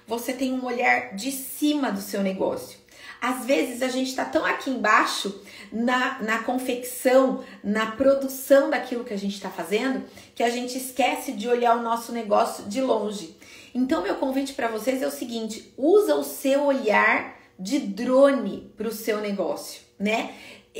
você 0.09 0.33
tem 0.33 0.53
um 0.55 0.65
olhar 0.65 1.15
de 1.15 1.31
cima 1.31 1.93
do 1.93 2.00
seu 2.00 2.23
negócio. 2.23 2.79
Às 3.21 3.45
vezes 3.45 3.83
a 3.83 3.88
gente 3.88 4.09
está 4.09 4.25
tão 4.25 4.45
aqui 4.45 4.71
embaixo 4.71 5.43
na, 5.71 6.23
na 6.23 6.43
confecção, 6.45 7.45
na 7.62 7.87
produção 7.93 8.71
daquilo 8.71 9.05
que 9.05 9.12
a 9.12 9.19
gente 9.19 9.35
está 9.35 9.50
fazendo, 9.50 10.05
que 10.35 10.43
a 10.43 10.49
gente 10.49 10.79
esquece 10.79 11.33
de 11.33 11.49
olhar 11.49 11.77
o 11.77 11.83
nosso 11.83 12.12
negócio 12.12 12.65
de 12.65 12.81
longe. 12.81 13.37
Então, 13.75 14.03
meu 14.03 14.15
convite 14.15 14.55
para 14.55 14.69
vocês 14.69 15.03
é 15.03 15.07
o 15.07 15.11
seguinte: 15.11 15.75
usa 15.77 16.15
o 16.15 16.25
seu 16.25 16.65
olhar 16.65 17.37
de 17.59 17.79
drone 17.81 18.73
para 18.77 18.88
o 18.88 18.93
seu 18.93 19.21
negócio, 19.21 19.83
né? 19.99 20.33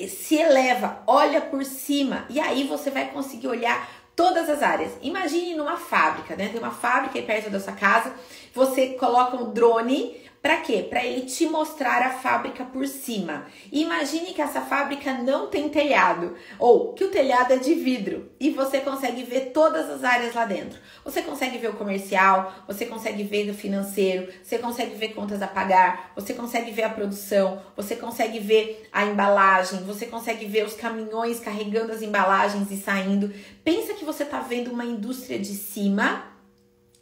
Se 0.08 0.37
eleva, 0.37 1.02
olha 1.06 1.40
por 1.40 1.64
cima 1.64 2.25
e 2.30 2.38
aí 2.38 2.64
você 2.64 2.88
vai 2.88 3.11
conseguir 3.11 3.49
olhar 3.49 3.98
todas 4.18 4.50
as 4.50 4.64
áreas. 4.64 4.90
Imagine 5.00 5.54
numa 5.54 5.76
fábrica, 5.76 6.34
né? 6.34 6.48
Tem 6.48 6.60
uma 6.60 6.72
fábrica 6.72 7.16
aí 7.16 7.25
perto 7.25 7.50
da 7.50 7.60
sua 7.60 7.75
casa, 7.75 8.12
você 8.52 8.88
coloca 8.94 9.37
um 9.37 9.52
drone 9.52 10.16
para 10.40 10.59
quê? 10.59 10.87
Para 10.88 11.04
ele 11.04 11.23
te 11.23 11.47
mostrar 11.47 12.00
a 12.02 12.11
fábrica 12.11 12.64
por 12.64 12.87
cima. 12.87 13.47
Imagine 13.73 14.33
que 14.33 14.40
essa 14.40 14.61
fábrica 14.61 15.12
não 15.12 15.49
tem 15.49 15.68
telhado, 15.68 16.37
ou 16.59 16.92
que 16.92 17.04
o 17.04 17.11
telhado 17.11 17.52
é 17.52 17.57
de 17.57 17.75
vidro 17.75 18.30
e 18.38 18.50
você 18.50 18.80
consegue 18.80 19.25
ver 19.25 19.50
todas 19.52 19.90
as 19.90 20.04
áreas 20.04 20.35
lá 20.35 20.45
dentro. 20.45 20.78
Você 21.04 21.23
consegue 21.23 21.59
ver 21.59 21.71
o 21.71 21.76
comercial, 21.76 22.52
você 22.66 22.87
consegue 22.87 23.25
ver 23.25 23.50
o 23.50 23.54
financeiro, 23.54 24.33
você 24.42 24.59
consegue 24.59 24.95
ver 24.95 25.09
contas 25.09 25.42
a 25.42 25.49
pagar, 25.49 26.12
você 26.14 26.33
consegue 26.33 26.71
ver 26.71 26.85
a 26.85 26.90
produção, 26.90 27.61
você 27.76 27.97
consegue 27.97 28.38
ver 28.38 28.88
a 28.92 29.04
embalagem, 29.04 29.83
você 29.85 30.07
consegue 30.07 30.47
ver 30.47 30.64
os 30.64 30.75
caminhões 30.75 31.40
carregando 31.40 31.92
as 31.92 32.00
embalagens 32.00 32.71
e 32.71 32.76
saindo. 32.76 33.33
Pensa 33.64 33.95
que 33.95 34.04
você 34.04 34.23
está 34.23 34.38
vendo 34.38 34.71
uma 34.71 34.85
indústria 34.85 35.38
de 35.38 35.54
cima 35.54 36.38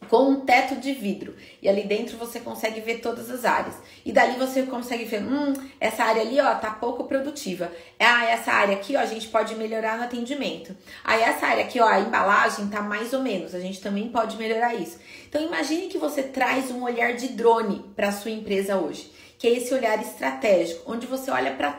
com 0.09 0.31
um 0.31 0.41
teto 0.41 0.77
de 0.77 0.93
vidro. 0.93 1.35
E 1.61 1.69
ali 1.69 1.85
dentro 1.85 2.17
você 2.17 2.41
consegue 2.41 2.81
ver 2.81 2.99
todas 2.99 3.31
as 3.31 3.45
áreas. 3.45 3.75
E 4.05 4.13
dali 4.13 4.39
você 4.39 4.63
consegue 4.63 5.05
ver, 5.05 5.23
hum, 5.23 5.53
essa 5.81 6.05
área 6.05 6.23
ali, 6.23 6.41
ó, 6.41 6.55
tá 6.55 6.71
pouco 6.71 7.05
produtiva. 7.05 7.73
Ah, 7.99 8.25
essa 8.27 8.53
área 8.53 8.77
aqui, 8.77 8.97
ó, 8.97 9.01
a 9.01 9.07
gente 9.07 9.29
pode 9.29 9.55
melhorar 9.55 9.99
no 9.99 10.05
atendimento. 10.05 10.77
Aí 11.05 11.23
ah, 11.23 11.29
essa 11.29 11.47
área 11.47 11.65
aqui, 11.65 11.81
ó, 11.81 11.87
a 11.87 12.01
embalagem 12.01 12.69
tá 12.69 12.81
mais 12.83 13.13
ou 13.13 13.23
menos. 13.23 13.55
A 13.55 13.61
gente 13.61 13.81
também 13.81 14.09
pode 14.09 14.37
melhorar 14.37 14.75
isso. 14.75 14.99
Então 15.29 15.43
imagine 15.43 15.89
que 15.89 15.99
você 15.99 16.23
traz 16.23 16.71
um 16.71 16.83
olhar 16.83 17.15
de 17.15 17.29
drone 17.29 17.85
para 17.95 18.13
sua 18.13 18.31
empresa 18.31 18.77
hoje, 18.77 19.11
que 19.39 19.47
é 19.47 19.51
esse 19.51 19.75
olhar 19.75 20.01
estratégico, 20.01 20.91
onde 20.91 21.07
você 21.07 21.31
olha 21.31 21.53
para 21.55 21.73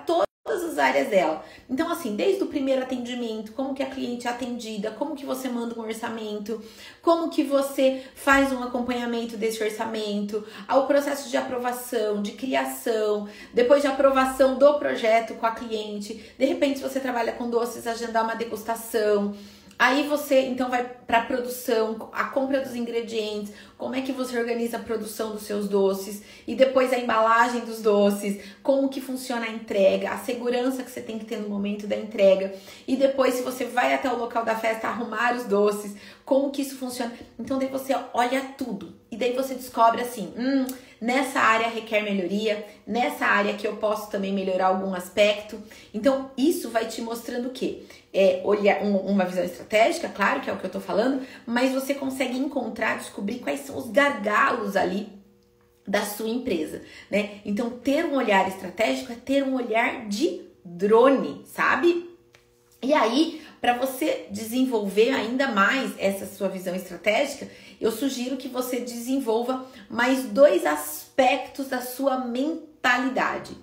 as 0.77 0.79
áreas 0.79 1.09
dela. 1.09 1.43
Então, 1.69 1.91
assim, 1.91 2.15
desde 2.15 2.43
o 2.43 2.47
primeiro 2.47 2.83
atendimento, 2.83 3.51
como 3.53 3.73
que 3.73 3.83
a 3.83 3.87
cliente 3.87 4.27
é 4.27 4.29
atendida, 4.29 4.91
como 4.91 5.15
que 5.15 5.25
você 5.25 5.49
manda 5.49 5.77
um 5.77 5.83
orçamento, 5.83 6.61
como 7.01 7.29
que 7.29 7.43
você 7.43 8.03
faz 8.15 8.51
um 8.51 8.63
acompanhamento 8.63 9.35
desse 9.35 9.61
orçamento, 9.63 10.45
ao 10.67 10.87
processo 10.87 11.29
de 11.29 11.37
aprovação, 11.37 12.21
de 12.21 12.31
criação, 12.31 13.27
depois 13.53 13.81
de 13.81 13.87
aprovação 13.87 14.57
do 14.57 14.73
projeto 14.75 15.33
com 15.35 15.45
a 15.45 15.51
cliente, 15.51 16.13
de 16.37 16.45
repente, 16.45 16.79
você 16.79 16.99
trabalha 16.99 17.33
com 17.33 17.49
doces, 17.49 17.87
agendar 17.87 18.23
uma 18.23 18.35
degustação. 18.35 19.35
Aí 19.79 20.07
você 20.07 20.41
então 20.41 20.69
vai 20.71 20.83
para 20.83 21.19
a 21.19 21.25
produção, 21.25 22.09
a 22.11 22.23
compra 22.25 22.61
dos 22.61 22.75
ingredientes, 22.75 23.53
como 23.77 23.93
é 23.93 24.01
que 24.01 24.11
você 24.11 24.37
organiza 24.37 24.77
a 24.77 24.79
produção 24.79 25.33
dos 25.33 25.43
seus 25.43 25.69
doces 25.69 26.23
e 26.47 26.55
depois 26.55 26.91
a 26.91 26.97
embalagem 26.97 27.61
dos 27.61 27.79
doces, 27.79 28.41
como 28.63 28.89
que 28.89 28.99
funciona 28.99 29.45
a 29.45 29.51
entrega, 29.51 30.09
a 30.09 30.17
segurança 30.17 30.81
que 30.81 30.89
você 30.89 31.01
tem 31.01 31.19
que 31.19 31.25
ter 31.25 31.37
no 31.37 31.47
momento 31.47 31.85
da 31.85 31.95
entrega 31.95 32.55
e 32.87 32.95
depois 32.95 33.35
se 33.35 33.43
você 33.43 33.65
vai 33.65 33.93
até 33.93 34.11
o 34.11 34.17
local 34.17 34.43
da 34.43 34.55
festa 34.55 34.87
arrumar 34.87 35.35
os 35.35 35.43
doces, 35.43 35.95
como 36.25 36.49
que 36.49 36.63
isso 36.63 36.75
funciona. 36.75 37.13
Então 37.37 37.59
daí 37.59 37.67
você 37.67 37.95
olha 38.15 38.41
tudo 38.57 38.95
e 39.11 39.15
daí 39.15 39.33
você 39.33 39.53
descobre 39.53 40.01
assim, 40.01 40.33
hum, 40.35 40.65
nessa 40.99 41.39
área 41.39 41.67
requer 41.67 42.01
melhoria, 42.01 42.65
nessa 42.85 43.25
área 43.25 43.53
que 43.53 43.67
eu 43.67 43.77
posso 43.77 44.09
também 44.09 44.33
melhorar 44.33 44.67
algum 44.67 44.93
aspecto. 44.93 45.61
Então 45.93 46.31
isso 46.35 46.69
vai 46.69 46.85
te 46.87 47.01
mostrando 47.01 47.49
o 47.49 47.51
quê? 47.51 47.83
É, 48.17 48.41
olhar 48.43 48.81
um, 48.81 48.97
uma 48.97 49.25
visão 49.25 49.43
estratégica, 49.43 50.09
claro 50.09 50.41
que 50.41 50.49
é 50.49 50.53
o 50.53 50.57
que 50.57 50.65
eu 50.65 50.71
tô 50.71 50.79
falando, 50.79 51.21
mas 51.45 51.71
você 51.71 51.93
consegue 51.93 52.35
encontrar, 52.35 52.97
descobrir 52.97 53.37
quais 53.37 53.59
são 53.59 53.77
os 53.77 53.91
gargalos 53.91 54.75
ali 54.75 55.07
da 55.87 56.03
sua 56.03 56.27
empresa, 56.27 56.81
né? 57.11 57.41
Então, 57.45 57.69
ter 57.69 58.05
um 58.05 58.15
olhar 58.15 58.47
estratégico 58.47 59.11
é 59.11 59.15
ter 59.15 59.43
um 59.43 59.53
olhar 59.53 60.07
de 60.07 60.41
drone, 60.65 61.43
sabe? 61.45 62.09
E 62.81 62.91
aí, 62.91 63.39
para 63.61 63.77
você 63.77 64.25
desenvolver 64.31 65.11
ainda 65.11 65.49
mais 65.49 65.93
essa 65.99 66.25
sua 66.25 66.49
visão 66.49 66.75
estratégica, 66.75 67.47
eu 67.79 67.91
sugiro 67.91 68.35
que 68.35 68.47
você 68.47 68.79
desenvolva 68.79 69.63
mais 69.87 70.23
dois 70.23 70.65
aspectos 70.65 71.67
da 71.67 71.81
sua 71.81 72.17
mentalidade. 72.25 73.55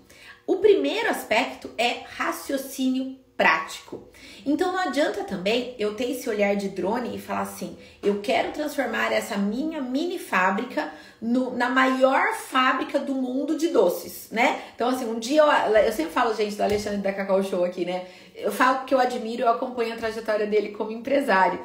O 0.47 0.59
primeiro 0.59 1.11
aspecto 1.11 1.71
é 1.77 2.03
raciocínio 2.17 3.19
prático. 3.37 4.09
Então 4.47 4.73
não 4.73 4.81
adianta 4.81 5.25
também 5.25 5.75
eu 5.79 5.95
ter 5.95 6.11
esse 6.11 6.29
olhar 6.29 6.55
de 6.55 6.69
drone 6.69 7.17
e 7.17 7.19
falar 7.19 7.43
assim: 7.43 7.77
eu 8.03 8.21
quero 8.21 8.53
transformar 8.53 9.13
essa 9.13 9.37
minha 9.37 9.81
mini 9.81 10.19
fábrica 10.19 10.93
no, 11.21 11.57
na 11.57 11.71
maior 11.71 12.35
fábrica 12.35 12.99
do 12.99 13.15
mundo 13.15 13.57
de 13.57 13.69
doces, 13.69 14.29
né? 14.31 14.61
Então, 14.75 14.91
assim, 14.91 15.07
um 15.07 15.19
dia 15.19 15.41
eu, 15.43 15.77
eu 15.77 15.93
sempre 15.93 16.13
falo, 16.13 16.35
gente, 16.35 16.57
do 16.57 16.63
Alexandre 16.63 16.99
da 16.99 17.13
Cacau 17.13 17.43
Show 17.43 17.65
aqui, 17.65 17.85
né? 17.85 18.07
Eu 18.35 18.53
falo 18.53 18.85
que 18.85 18.95
eu 18.95 19.01
admiro, 19.01 19.43
eu 19.43 19.49
acompanho 19.49 19.95
a 19.95 19.97
trajetória 19.97 20.47
dele 20.47 20.71
como 20.71 20.93
empresário. 20.93 21.61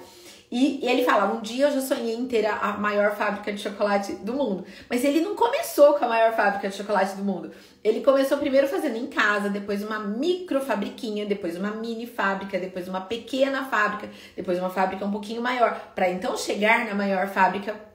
E, 0.52 0.80
ele 0.84 1.04
fala: 1.04 1.32
um 1.32 1.42
dia 1.42 1.68
eu 1.68 1.72
já 1.72 1.82
sonhei 1.82 2.16
em 2.16 2.28
ter 2.28 2.46
a, 2.46 2.74
maior 2.78 3.16
fábrica 3.16 3.52
de 3.52 3.62
chocolate 3.62 4.14
do 4.14 4.34
mundo. 4.34 4.66
Mas 4.90 5.04
ele 5.04 5.22
não 5.22 5.36
começou 5.36 5.94
com 5.94 6.06
a 6.06 6.08
maior 6.08 6.34
fábrica 6.34 6.70
de 6.70 6.76
chocolate 6.76 7.16
do 7.16 7.24
mundo. 7.24 7.52
Ele 7.84 8.02
começou 8.02 8.38
primeiro 8.38 8.68
fazendo 8.68 8.98
em 8.98 9.08
casa, 9.08 9.50
depois 9.50 9.84
uma 9.84 10.00
micro 10.00 10.60
fabriquinha, 10.60 11.26
depois 11.26 11.56
uma 11.56 11.72
mini 11.72 12.06
fábrica, 12.06 12.60
depois 12.60 12.88
uma 12.88 13.02
pequena 13.02 13.66
fábrica, 13.66 14.10
depois 14.36 14.60
uma 14.60 14.70
fábrica 14.70 15.06
um 15.06 15.12
pouquinho 15.12 15.42
maior, 15.42 15.92
para 15.96 16.10
então 16.10 16.36
chegar 16.36 16.86
na 16.86 16.94
maior 16.94 17.28
fábrica 17.28 17.89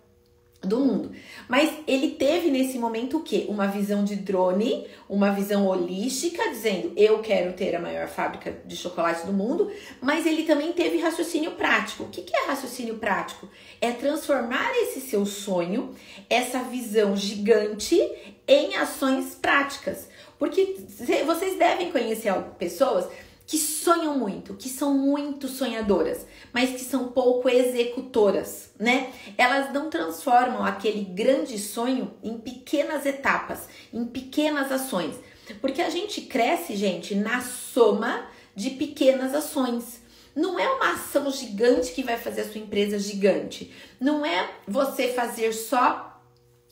do 0.67 0.81
mundo. 0.81 1.13
Mas 1.49 1.71
ele 1.87 2.11
teve 2.11 2.51
nesse 2.51 2.79
momento 2.79 3.19
o 3.19 3.23
quê? 3.23 3.47
Uma 3.49 3.67
visão 3.67 4.05
de 4.05 4.17
drone, 4.17 4.87
uma 5.09 5.31
visão 5.31 5.67
holística, 5.67 6.51
dizendo 6.51 6.93
eu 6.97 7.19
quero 7.21 7.53
ter 7.53 7.75
a 7.75 7.81
maior 7.81 8.09
fábrica 8.09 8.57
de 8.65 8.77
chocolate 8.77 9.27
do 9.27 9.33
mundo, 9.33 9.71
mas 10.01 10.27
ele 10.27 10.45
também 10.45 10.73
teve 10.73 10.99
raciocínio 10.99 11.53
prático. 11.53 12.05
O 12.05 12.09
que, 12.09 12.23
que 12.23 12.37
é 12.37 12.47
raciocínio 12.47 12.97
prático? 12.97 13.49
É 13.81 13.91
transformar 13.93 14.73
esse 14.77 15.01
seu 15.01 15.27
sonho, 15.27 15.95
essa 16.29 16.61
visão 16.61 17.17
gigante, 17.17 18.01
em 18.47 18.77
ações 18.77 19.35
práticas. 19.35 20.09
Porque 20.39 20.77
vocês 21.25 21.59
devem 21.59 21.91
conhecer 21.91 22.33
pessoas 22.59 23.07
que 23.47 23.59
sonham 23.59 24.19
muito, 24.19 24.55
que 24.55 24.69
são 24.69 24.95
muito 24.95 25.49
sonhadoras, 25.49 26.27
mas 26.53 26.71
que 26.71 26.85
são 26.85 27.09
pouco 27.09 27.49
executoras, 27.49 28.71
né? 28.79 29.13
Elas 29.37 29.73
não 29.73 29.91
transformam 29.91 30.65
aquele 30.65 31.05
grande 31.05 31.59
sonho 31.59 32.15
em 32.23 32.39
pequenas 32.39 33.05
etapas, 33.05 33.69
em 33.93 34.05
pequenas 34.07 34.73
ações. 34.73 35.15
Porque 35.61 35.83
a 35.83 35.91
gente 35.91 36.23
cresce, 36.23 36.75
gente, 36.75 37.15
na 37.15 37.43
soma 37.43 38.27
de 38.55 38.71
pequenas 38.71 39.35
ações. 39.35 40.03
Não 40.35 40.59
é 40.59 40.67
uma 40.67 40.95
ação 40.95 41.31
gigante 41.31 41.93
que 41.93 42.03
vai 42.03 42.17
fazer 42.17 42.43
a 42.43 42.49
sua 42.51 42.61
empresa 42.61 42.99
gigante. 42.99 43.73
Não 44.01 44.25
é 44.25 44.51
você 44.67 45.09
fazer 45.09 45.53
só 45.53 46.21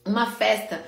uma 0.04 0.30
festa 0.32 0.84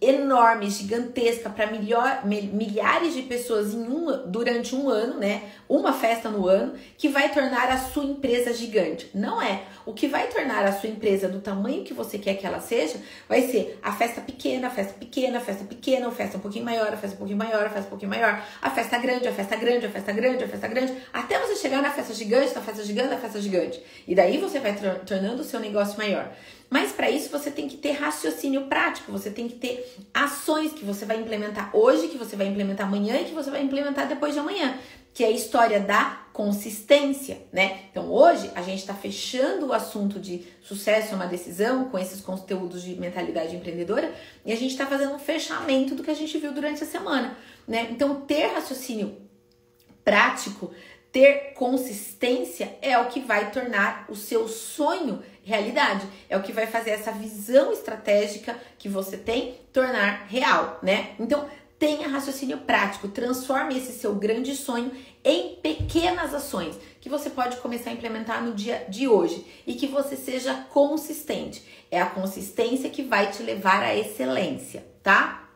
enorme, 0.00 0.68
gigantesca 0.68 1.48
para 1.48 1.70
milhares 1.70 3.14
de 3.14 3.22
pessoas 3.22 3.72
em 3.72 3.78
um, 3.78 4.30
durante 4.30 4.74
um 4.74 4.90
ano, 4.90 5.18
né? 5.18 5.44
Uma 5.66 5.94
festa 5.94 6.28
no 6.28 6.46
ano, 6.46 6.74
que 6.98 7.08
vai 7.08 7.32
tornar 7.32 7.70
a 7.70 7.78
sua 7.78 8.04
empresa 8.04 8.52
gigante. 8.52 9.10
Não 9.14 9.40
é. 9.40 9.62
O 9.86 9.94
que 9.94 10.06
vai 10.06 10.28
tornar 10.28 10.64
a 10.66 10.72
sua 10.72 10.90
empresa 10.90 11.26
do 11.26 11.40
tamanho 11.40 11.84
que 11.84 11.94
você 11.94 12.18
quer 12.18 12.34
que 12.34 12.46
ela 12.46 12.60
seja, 12.60 13.00
vai 13.26 13.42
ser 13.48 13.78
a 13.82 13.92
festa 13.92 14.20
pequena, 14.20 14.66
a 14.66 14.70
festa 14.70 14.92
pequena, 14.92 15.38
a 15.38 15.40
festa 15.40 15.64
pequena, 15.64 16.08
a 16.08 16.12
festa 16.12 16.36
um 16.36 16.40
pouquinho 16.40 16.64
maior, 16.66 16.92
a 16.92 16.96
festa 16.96 17.14
um 17.14 17.18
pouquinho 17.18 17.38
maior, 17.38 17.64
a 17.64 17.70
festa 17.70 17.86
um 17.86 17.90
pouquinho 17.90 18.10
maior, 18.10 18.44
a 18.60 18.70
festa 18.70 18.98
grande, 18.98 19.26
a 19.26 19.32
festa 19.32 19.56
grande, 19.56 19.86
a 19.86 19.90
festa 19.90 20.12
grande, 20.12 20.44
a 20.44 20.48
festa 20.48 20.68
grande, 20.68 20.92
até 21.12 21.38
você 21.38 21.56
chegar 21.56 21.80
na 21.80 21.90
festa 21.90 22.12
gigante, 22.12 22.54
na 22.54 22.60
festa 22.60 22.84
gigante, 22.84 23.08
na 23.08 23.18
festa 23.18 23.40
gigante. 23.40 23.82
E 24.06 24.14
daí 24.14 24.36
você 24.36 24.60
vai 24.60 24.76
tornando 25.06 25.40
o 25.40 25.44
seu 25.44 25.60
negócio 25.60 25.96
maior. 25.96 26.30
Mas 26.72 26.90
para 26.90 27.10
isso 27.10 27.28
você 27.28 27.50
tem 27.50 27.68
que 27.68 27.76
ter 27.76 27.90
raciocínio 27.90 28.62
prático, 28.62 29.12
você 29.12 29.30
tem 29.30 29.46
que 29.46 29.56
ter 29.56 29.94
ações 30.14 30.72
que 30.72 30.86
você 30.86 31.04
vai 31.04 31.20
implementar 31.20 31.68
hoje, 31.76 32.08
que 32.08 32.16
você 32.16 32.34
vai 32.34 32.46
implementar 32.46 32.86
amanhã 32.86 33.20
e 33.20 33.26
que 33.26 33.34
você 33.34 33.50
vai 33.50 33.62
implementar 33.62 34.08
depois 34.08 34.32
de 34.32 34.40
amanhã, 34.40 34.78
que 35.12 35.22
é 35.22 35.26
a 35.26 35.30
história 35.30 35.78
da 35.78 36.22
consistência, 36.32 37.42
né? 37.52 37.80
Então 37.90 38.10
hoje 38.10 38.50
a 38.54 38.62
gente 38.62 38.78
está 38.78 38.94
fechando 38.94 39.66
o 39.66 39.72
assunto 39.74 40.18
de 40.18 40.46
sucesso 40.62 41.12
é 41.12 41.14
uma 41.14 41.26
decisão 41.26 41.90
com 41.90 41.98
esses 41.98 42.22
conteúdos 42.22 42.82
de 42.82 42.94
mentalidade 42.94 43.54
empreendedora 43.54 44.10
e 44.42 44.50
a 44.50 44.56
gente 44.56 44.70
está 44.70 44.86
fazendo 44.86 45.12
um 45.12 45.18
fechamento 45.18 45.94
do 45.94 46.02
que 46.02 46.10
a 46.10 46.14
gente 46.14 46.38
viu 46.38 46.52
durante 46.52 46.82
a 46.82 46.86
semana, 46.86 47.36
né? 47.68 47.88
Então 47.90 48.22
ter 48.22 48.46
raciocínio 48.46 49.18
prático 50.02 50.72
ter 51.12 51.52
consistência 51.52 52.74
é 52.80 52.98
o 52.98 53.08
que 53.08 53.20
vai 53.20 53.50
tornar 53.50 54.06
o 54.08 54.16
seu 54.16 54.48
sonho 54.48 55.22
realidade. 55.42 56.06
É 56.28 56.36
o 56.36 56.42
que 56.42 56.52
vai 56.52 56.66
fazer 56.66 56.90
essa 56.90 57.12
visão 57.12 57.72
estratégica 57.72 58.56
que 58.78 58.88
você 58.88 59.16
tem 59.16 59.56
tornar 59.72 60.26
real, 60.28 60.78
né? 60.82 61.10
Então, 61.18 61.48
tenha 61.78 62.06
raciocínio 62.06 62.58
prático, 62.58 63.08
transforme 63.08 63.76
esse 63.76 63.92
seu 63.92 64.14
grande 64.14 64.54
sonho 64.54 64.92
em 65.24 65.56
pequenas 65.56 66.32
ações 66.32 66.78
que 67.00 67.08
você 67.08 67.28
pode 67.28 67.56
começar 67.56 67.90
a 67.90 67.92
implementar 67.92 68.40
no 68.40 68.54
dia 68.54 68.86
de 68.88 69.08
hoje 69.08 69.44
e 69.66 69.74
que 69.74 69.88
você 69.88 70.16
seja 70.16 70.54
consistente. 70.70 71.60
É 71.90 72.00
a 72.00 72.06
consistência 72.06 72.88
que 72.88 73.02
vai 73.02 73.32
te 73.32 73.42
levar 73.42 73.82
à 73.82 73.96
excelência, 73.96 74.86
tá? 75.02 75.48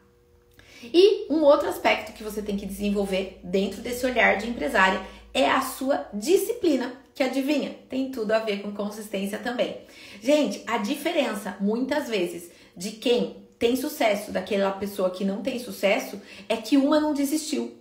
E 0.82 1.32
um 1.32 1.42
outro 1.42 1.68
aspecto 1.68 2.12
que 2.12 2.24
você 2.24 2.42
tem 2.42 2.56
que 2.56 2.66
desenvolver 2.66 3.40
dentro 3.44 3.80
desse 3.80 4.04
olhar 4.04 4.36
de 4.36 4.48
empresária 4.48 5.00
é 5.32 5.48
a 5.48 5.60
sua 5.60 6.08
disciplina, 6.12 6.92
que 7.16 7.22
adivinha, 7.22 7.74
tem 7.88 8.10
tudo 8.10 8.32
a 8.32 8.40
ver 8.40 8.60
com 8.60 8.72
consistência 8.72 9.38
também. 9.38 9.78
Gente, 10.22 10.62
a 10.66 10.76
diferença 10.76 11.56
muitas 11.58 12.10
vezes 12.10 12.50
de 12.76 12.90
quem 12.90 13.48
tem 13.58 13.74
sucesso 13.74 14.30
daquela 14.30 14.70
pessoa 14.72 15.08
que 15.08 15.24
não 15.24 15.40
tem 15.40 15.58
sucesso 15.58 16.20
é 16.46 16.58
que 16.58 16.76
uma 16.76 17.00
não 17.00 17.14
desistiu 17.14 17.74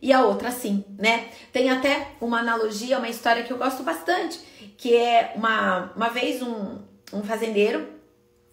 e 0.00 0.12
a 0.12 0.24
outra 0.24 0.52
sim, 0.52 0.84
né? 0.96 1.28
Tem 1.52 1.68
até 1.68 2.12
uma 2.20 2.38
analogia, 2.38 2.98
uma 2.98 3.08
história 3.08 3.42
que 3.42 3.52
eu 3.52 3.58
gosto 3.58 3.82
bastante, 3.82 4.38
que 4.78 4.94
é 4.94 5.32
uma, 5.34 5.92
uma 5.96 6.08
vez 6.08 6.40
um, 6.40 6.78
um 7.12 7.24
fazendeiro, 7.24 7.88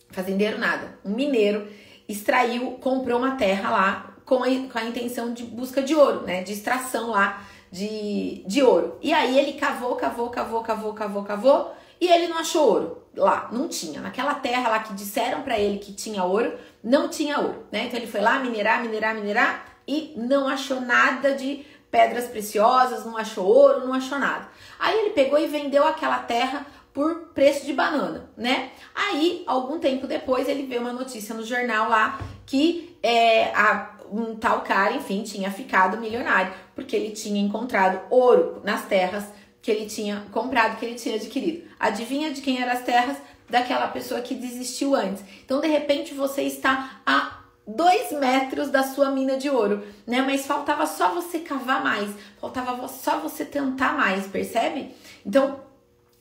fazendeiro 0.09 0.57
nada, 0.57 0.97
um 1.05 1.13
mineiro, 1.13 1.67
extraiu, 2.09 2.71
comprou 2.81 3.19
uma 3.19 3.35
terra 3.35 3.69
lá 3.69 4.15
com 4.25 4.43
a, 4.43 4.47
com 4.47 4.79
a 4.79 4.85
intenção 4.85 5.31
de 5.31 5.43
busca 5.43 5.79
de 5.79 5.93
ouro, 5.93 6.23
né? 6.23 6.41
De 6.41 6.53
extração 6.53 7.11
lá 7.11 7.45
de, 7.73 8.43
de 8.45 8.61
ouro. 8.61 8.99
E 9.01 9.11
aí 9.11 9.39
ele 9.39 9.53
cavou, 9.53 9.95
cavou, 9.95 10.29
cavou, 10.29 10.61
cavou, 10.61 10.93
cavou, 10.93 11.23
cavou, 11.23 11.75
e 11.99 12.07
ele 12.07 12.27
não 12.27 12.37
achou 12.37 12.67
ouro 12.67 13.03
lá, 13.15 13.49
não 13.51 13.67
tinha. 13.67 13.99
Naquela 13.99 14.35
terra 14.35 14.69
lá 14.69 14.79
que 14.79 14.93
disseram 14.93 15.41
para 15.41 15.57
ele 15.57 15.79
que 15.79 15.91
tinha 15.91 16.23
ouro, 16.23 16.53
não 16.83 17.09
tinha 17.09 17.39
ouro, 17.39 17.65
né? 17.71 17.85
Então 17.85 17.99
ele 17.99 18.05
foi 18.05 18.21
lá 18.21 18.37
minerar, 18.37 18.83
minerar, 18.83 19.15
minerar 19.15 19.65
e 19.87 20.13
não 20.15 20.47
achou 20.47 20.81
nada 20.81 21.33
de 21.33 21.65
pedras 21.89 22.25
preciosas, 22.25 23.05
não 23.05 23.17
achou 23.17 23.43
ouro, 23.43 23.87
não 23.87 23.93
achou 23.93 24.19
nada. 24.19 24.47
Aí 24.79 24.95
ele 24.99 25.09
pegou 25.09 25.39
e 25.39 25.47
vendeu 25.47 25.87
aquela 25.87 26.19
terra 26.19 26.67
por 26.93 27.29
preço 27.33 27.65
de 27.65 27.73
banana, 27.73 28.29
né? 28.37 28.69
Aí, 28.93 29.43
algum 29.47 29.79
tempo 29.79 30.05
depois, 30.05 30.47
ele 30.47 30.67
vê 30.67 30.77
uma 30.77 30.93
notícia 30.93 31.33
no 31.33 31.43
jornal 31.43 31.89
lá 31.89 32.19
que 32.45 32.95
é, 33.01 33.45
a, 33.55 33.93
um 34.11 34.35
tal 34.35 34.61
cara, 34.61 34.93
enfim, 34.93 35.23
tinha 35.23 35.49
ficado 35.49 35.97
milionário, 35.97 36.53
porque 36.75 36.95
ele 36.95 37.11
tinha 37.11 37.41
encontrado 37.41 38.01
ouro 38.09 38.61
nas 38.63 38.85
terras 38.85 39.25
que 39.61 39.71
ele 39.71 39.85
tinha 39.85 40.25
comprado, 40.31 40.77
que 40.77 40.85
ele 40.85 40.95
tinha 40.95 41.15
adquirido. 41.15 41.63
Adivinha 41.79 42.33
de 42.33 42.41
quem 42.41 42.61
eram 42.61 42.73
as 42.73 42.83
terras? 42.83 43.17
Daquela 43.49 43.87
pessoa 43.87 44.21
que 44.21 44.35
desistiu 44.35 44.95
antes. 44.95 45.23
Então, 45.45 45.61
de 45.61 45.67
repente, 45.67 46.13
você 46.13 46.41
está 46.43 47.01
a 47.05 47.39
dois 47.65 48.11
metros 48.11 48.69
da 48.69 48.83
sua 48.83 49.11
mina 49.11 49.37
de 49.37 49.49
ouro, 49.49 49.83
né? 50.05 50.21
Mas 50.21 50.45
faltava 50.45 50.85
só 50.85 51.13
você 51.13 51.39
cavar 51.39 51.83
mais, 51.83 52.09
faltava 52.39 52.87
só 52.87 53.19
você 53.19 53.45
tentar 53.45 53.93
mais, 53.93 54.27
percebe? 54.27 54.91
Então, 55.25 55.61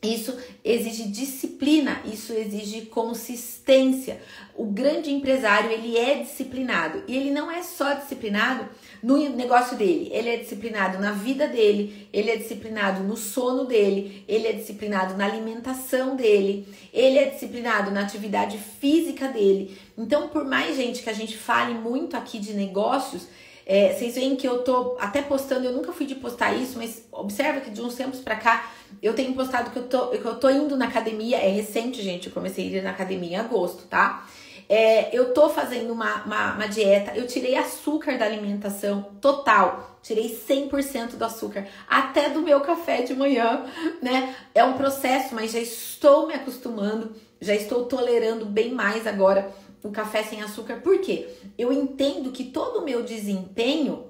isso 0.03 0.37
exige 0.65 1.05
disciplina, 1.05 2.01
isso 2.05 2.33
exige 2.33 2.87
consistência. 2.87 4.21
O 4.55 4.67
grande 4.67 5.13
empresário, 5.13 5.71
ele 5.71 5.97
é 5.97 6.17
disciplinado. 6.17 7.05
E 7.07 7.17
ele 7.17 7.31
não 7.31 7.49
é 7.49 7.63
só 7.63 7.93
disciplinado 7.95 8.69
no 9.03 9.19
negócio 9.31 9.77
dele, 9.77 10.09
ele 10.13 10.29
é 10.29 10.37
disciplinado 10.37 10.99
na 10.99 11.11
vida 11.11 11.49
dele, 11.49 12.09
ele 12.13 12.31
é 12.31 12.37
disciplinado 12.37 13.03
no 13.03 13.17
sono 13.17 13.65
dele, 13.65 14.25
ele 14.29 14.47
é 14.47 14.53
disciplinado 14.53 15.17
na 15.17 15.25
alimentação 15.25 16.15
dele, 16.15 16.69
ele 16.93 17.19
é 17.19 17.25
disciplinado 17.31 17.91
na 17.91 18.03
atividade 18.03 18.59
física 18.59 19.27
dele. 19.27 19.77
Então, 19.99 20.29
por 20.29 20.45
mais 20.45 20.77
gente 20.77 21.03
que 21.03 21.11
a 21.11 21.15
gente 21.15 21.37
fale 21.37 21.75
muito 21.75 22.17
aqui 22.17 22.39
de 22.39 22.53
negócios, 22.53 23.27
é, 23.67 23.93
vocês 23.93 24.15
veem 24.15 24.37
que 24.37 24.47
eu 24.47 24.63
tô 24.63 24.97
até 25.01 25.21
postando, 25.21 25.65
eu 25.65 25.73
nunca 25.73 25.93
fui 25.93 26.07
de 26.07 26.15
postar 26.15 26.53
isso, 26.53 26.79
mas 26.79 27.05
observa 27.11 27.61
que 27.61 27.71
de 27.71 27.81
uns 27.81 27.97
tempos 27.97 28.21
pra 28.21 28.37
cá 28.37 28.73
eu 29.03 29.15
tenho 29.15 29.35
postado 29.35 29.71
que 29.71 29.79
eu 29.79 29.89
tô, 29.89 30.09
que 30.09 30.25
eu 30.25 30.37
tô 30.37 30.49
indo 30.49 30.77
na 30.77 30.87
academia, 30.87 31.39
é 31.39 31.49
recente, 31.49 32.03
gente, 32.03 32.29
eu 32.29 32.33
comecei 32.33 32.67
a 32.67 32.79
ir 32.79 32.83
na 32.83 32.91
academia 32.91 33.31
em 33.31 33.37
agosto, 33.37 33.85
tá? 33.89 34.27
É, 34.69 35.17
eu 35.17 35.33
tô 35.33 35.49
fazendo 35.49 35.93
uma, 35.93 36.23
uma, 36.25 36.55
uma, 36.55 36.67
dieta, 36.67 37.13
eu 37.15 37.27
tirei 37.27 37.57
açúcar 37.57 38.19
da 38.19 38.25
alimentação 38.25 39.03
total, 39.21 39.99
tirei 40.03 40.29
100% 40.29 41.17
do 41.17 41.25
açúcar, 41.25 41.67
até 41.89 42.31
do 42.31 42.43
meu 42.43 42.61
café 42.61 43.03
de 43.03 43.15
manhã, 43.15 43.65
né? 44.03 44.35
É 44.55 44.65
um 44.65 44.75
processo, 44.75 45.35
mas 45.35 45.53
já 45.53 45.59
estou 45.59 46.27
me 46.27 46.35
acostumando, 46.35 47.15
já 47.41 47.55
estou 47.55 47.85
tolerando 47.85 48.47
bem 48.47 48.73
mais 48.73 49.07
agora 49.07 49.53
o 49.83 49.91
café 49.91 50.23
sem 50.23 50.43
açúcar, 50.43 50.81
por 50.81 51.01
quê? 51.01 51.29
Eu 51.59 51.73
entendo 51.73 52.31
que 52.31 52.45
todo 52.45 52.81
o 52.81 52.85
meu 52.85 53.03
desempenho 53.03 54.07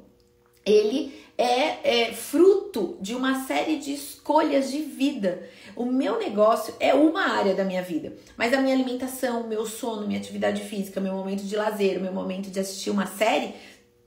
ele 0.64 1.21
é, 1.36 2.08
é, 2.08 2.12
fruto 2.12 2.96
de 3.00 3.14
uma 3.14 3.46
série 3.46 3.78
de 3.78 3.92
escolhas 3.94 4.70
de 4.70 4.82
vida. 4.82 5.48
O 5.74 5.86
meu 5.86 6.18
negócio 6.18 6.74
é 6.78 6.94
uma 6.94 7.22
área 7.22 7.54
da 7.54 7.64
minha 7.64 7.82
vida, 7.82 8.12
mas 8.36 8.52
a 8.52 8.60
minha 8.60 8.74
alimentação, 8.74 9.46
meu 9.46 9.66
sono, 9.66 10.06
minha 10.06 10.18
atividade 10.18 10.62
física, 10.62 11.00
meu 11.00 11.14
momento 11.14 11.42
de 11.42 11.56
lazer, 11.56 12.00
meu 12.00 12.12
momento 12.12 12.50
de 12.50 12.60
assistir 12.60 12.90
uma 12.90 13.06
série, 13.06 13.54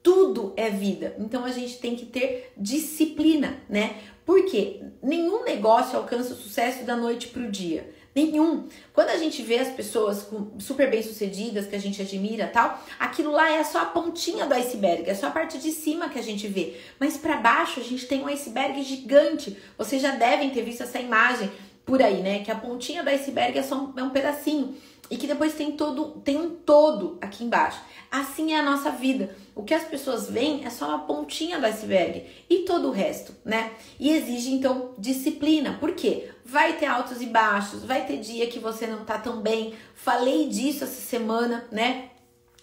tudo 0.04 0.54
é 0.56 0.70
vida. 0.70 1.16
Então 1.18 1.44
a 1.44 1.52
gente 1.52 1.80
tem 1.80 1.96
que 1.96 2.06
ter 2.06 2.54
disciplina, 2.56 3.60
né? 3.68 3.96
Porque 4.24 4.82
nenhum 5.02 5.44
negócio 5.44 5.98
alcança 5.98 6.34
o 6.34 6.38
sucesso 6.38 6.84
da 6.84 6.96
noite 6.96 7.28
para 7.30 7.42
o 7.42 7.52
dia. 7.52 7.95
Nenhum. 8.15 8.69
Quando 8.93 9.10
a 9.10 9.17
gente 9.17 9.41
vê 9.41 9.60
as 9.60 9.67
pessoas 9.67 10.25
super 10.58 10.89
bem 10.89 11.04
sucedidas, 11.04 11.67
que 11.67 11.75
a 11.75 11.80
gente 11.80 12.01
admira 12.01 12.47
tal, 12.47 12.82
aquilo 12.97 13.30
lá 13.30 13.51
é 13.51 13.62
só 13.62 13.82
a 13.82 13.86
pontinha 13.86 14.45
do 14.45 14.54
iceberg, 14.54 15.10
é 15.10 15.13
só 15.13 15.28
a 15.28 15.32
parte 15.32 15.58
de 15.58 15.69
cima 15.71 16.08
que 16.08 16.17
a 16.17 16.23
gente 16.23 16.47
vê. 16.47 16.78
Mas 16.97 17.17
para 17.17 17.36
baixo 17.36 17.82
a 17.82 17.84
gente 17.84 18.08
tem 18.08 18.23
um 18.23 18.28
iceberg 18.28 18.82
gigante. 18.84 19.58
Vocês 19.78 20.01
já 20.01 20.12
devem 20.12 20.49
ter 20.49 20.62
visto 20.62 20.84
essa 20.84 20.97
imagem 20.97 21.51
por 21.86 22.01
aí, 22.01 22.21
né? 22.21 22.39
Que 22.39 22.49
a 22.49 22.56
pontinha 22.56 23.04
do 23.04 23.10
iceberg 23.10 23.60
é 23.60 23.63
só 23.63 23.75
um, 23.75 23.93
é 23.99 24.04
um 24.04 24.10
pedacinho. 24.10 24.73
E 25.10 25.18
que 25.18 25.28
depois 25.28 25.54
tem 25.54 25.72
todo 25.72 26.22
tem 26.24 26.38
um 26.38 26.50
todo 26.50 27.18
aqui 27.22 27.44
embaixo. 27.44 27.82
Assim 28.12 28.54
é 28.54 28.60
a 28.60 28.63
nossa 28.63 28.91
vida. 28.91 29.36
O 29.54 29.63
que 29.63 29.74
as 29.74 29.84
pessoas 29.84 30.30
veem 30.30 30.65
é 30.65 30.70
só 30.70 30.89
uma 30.89 31.00
pontinha 31.00 31.60
do 31.60 31.65
iceberg 31.65 32.26
e 32.50 32.60
todo 32.60 32.88
o 32.88 32.91
resto, 32.91 33.36
né? 33.44 33.72
E 34.00 34.10
exige 34.10 34.52
então 34.52 34.94
disciplina. 34.98 35.78
Por 35.80 35.94
quê? 35.94 36.30
Vai 36.46 36.74
ter 36.74 36.86
altos 36.86 37.22
e 37.22 37.26
baixos, 37.26 37.84
vai 37.84 38.06
ter 38.06 38.18
dia 38.18 38.48
que 38.48 38.60
você 38.60 38.88
não 38.88 39.04
tá 39.04 39.18
tão 39.18 39.41
bem. 39.41 39.74
Falei 39.94 40.48
disso 40.48 40.84
essa 40.84 41.02
semana, 41.02 41.65
né? 41.72 42.10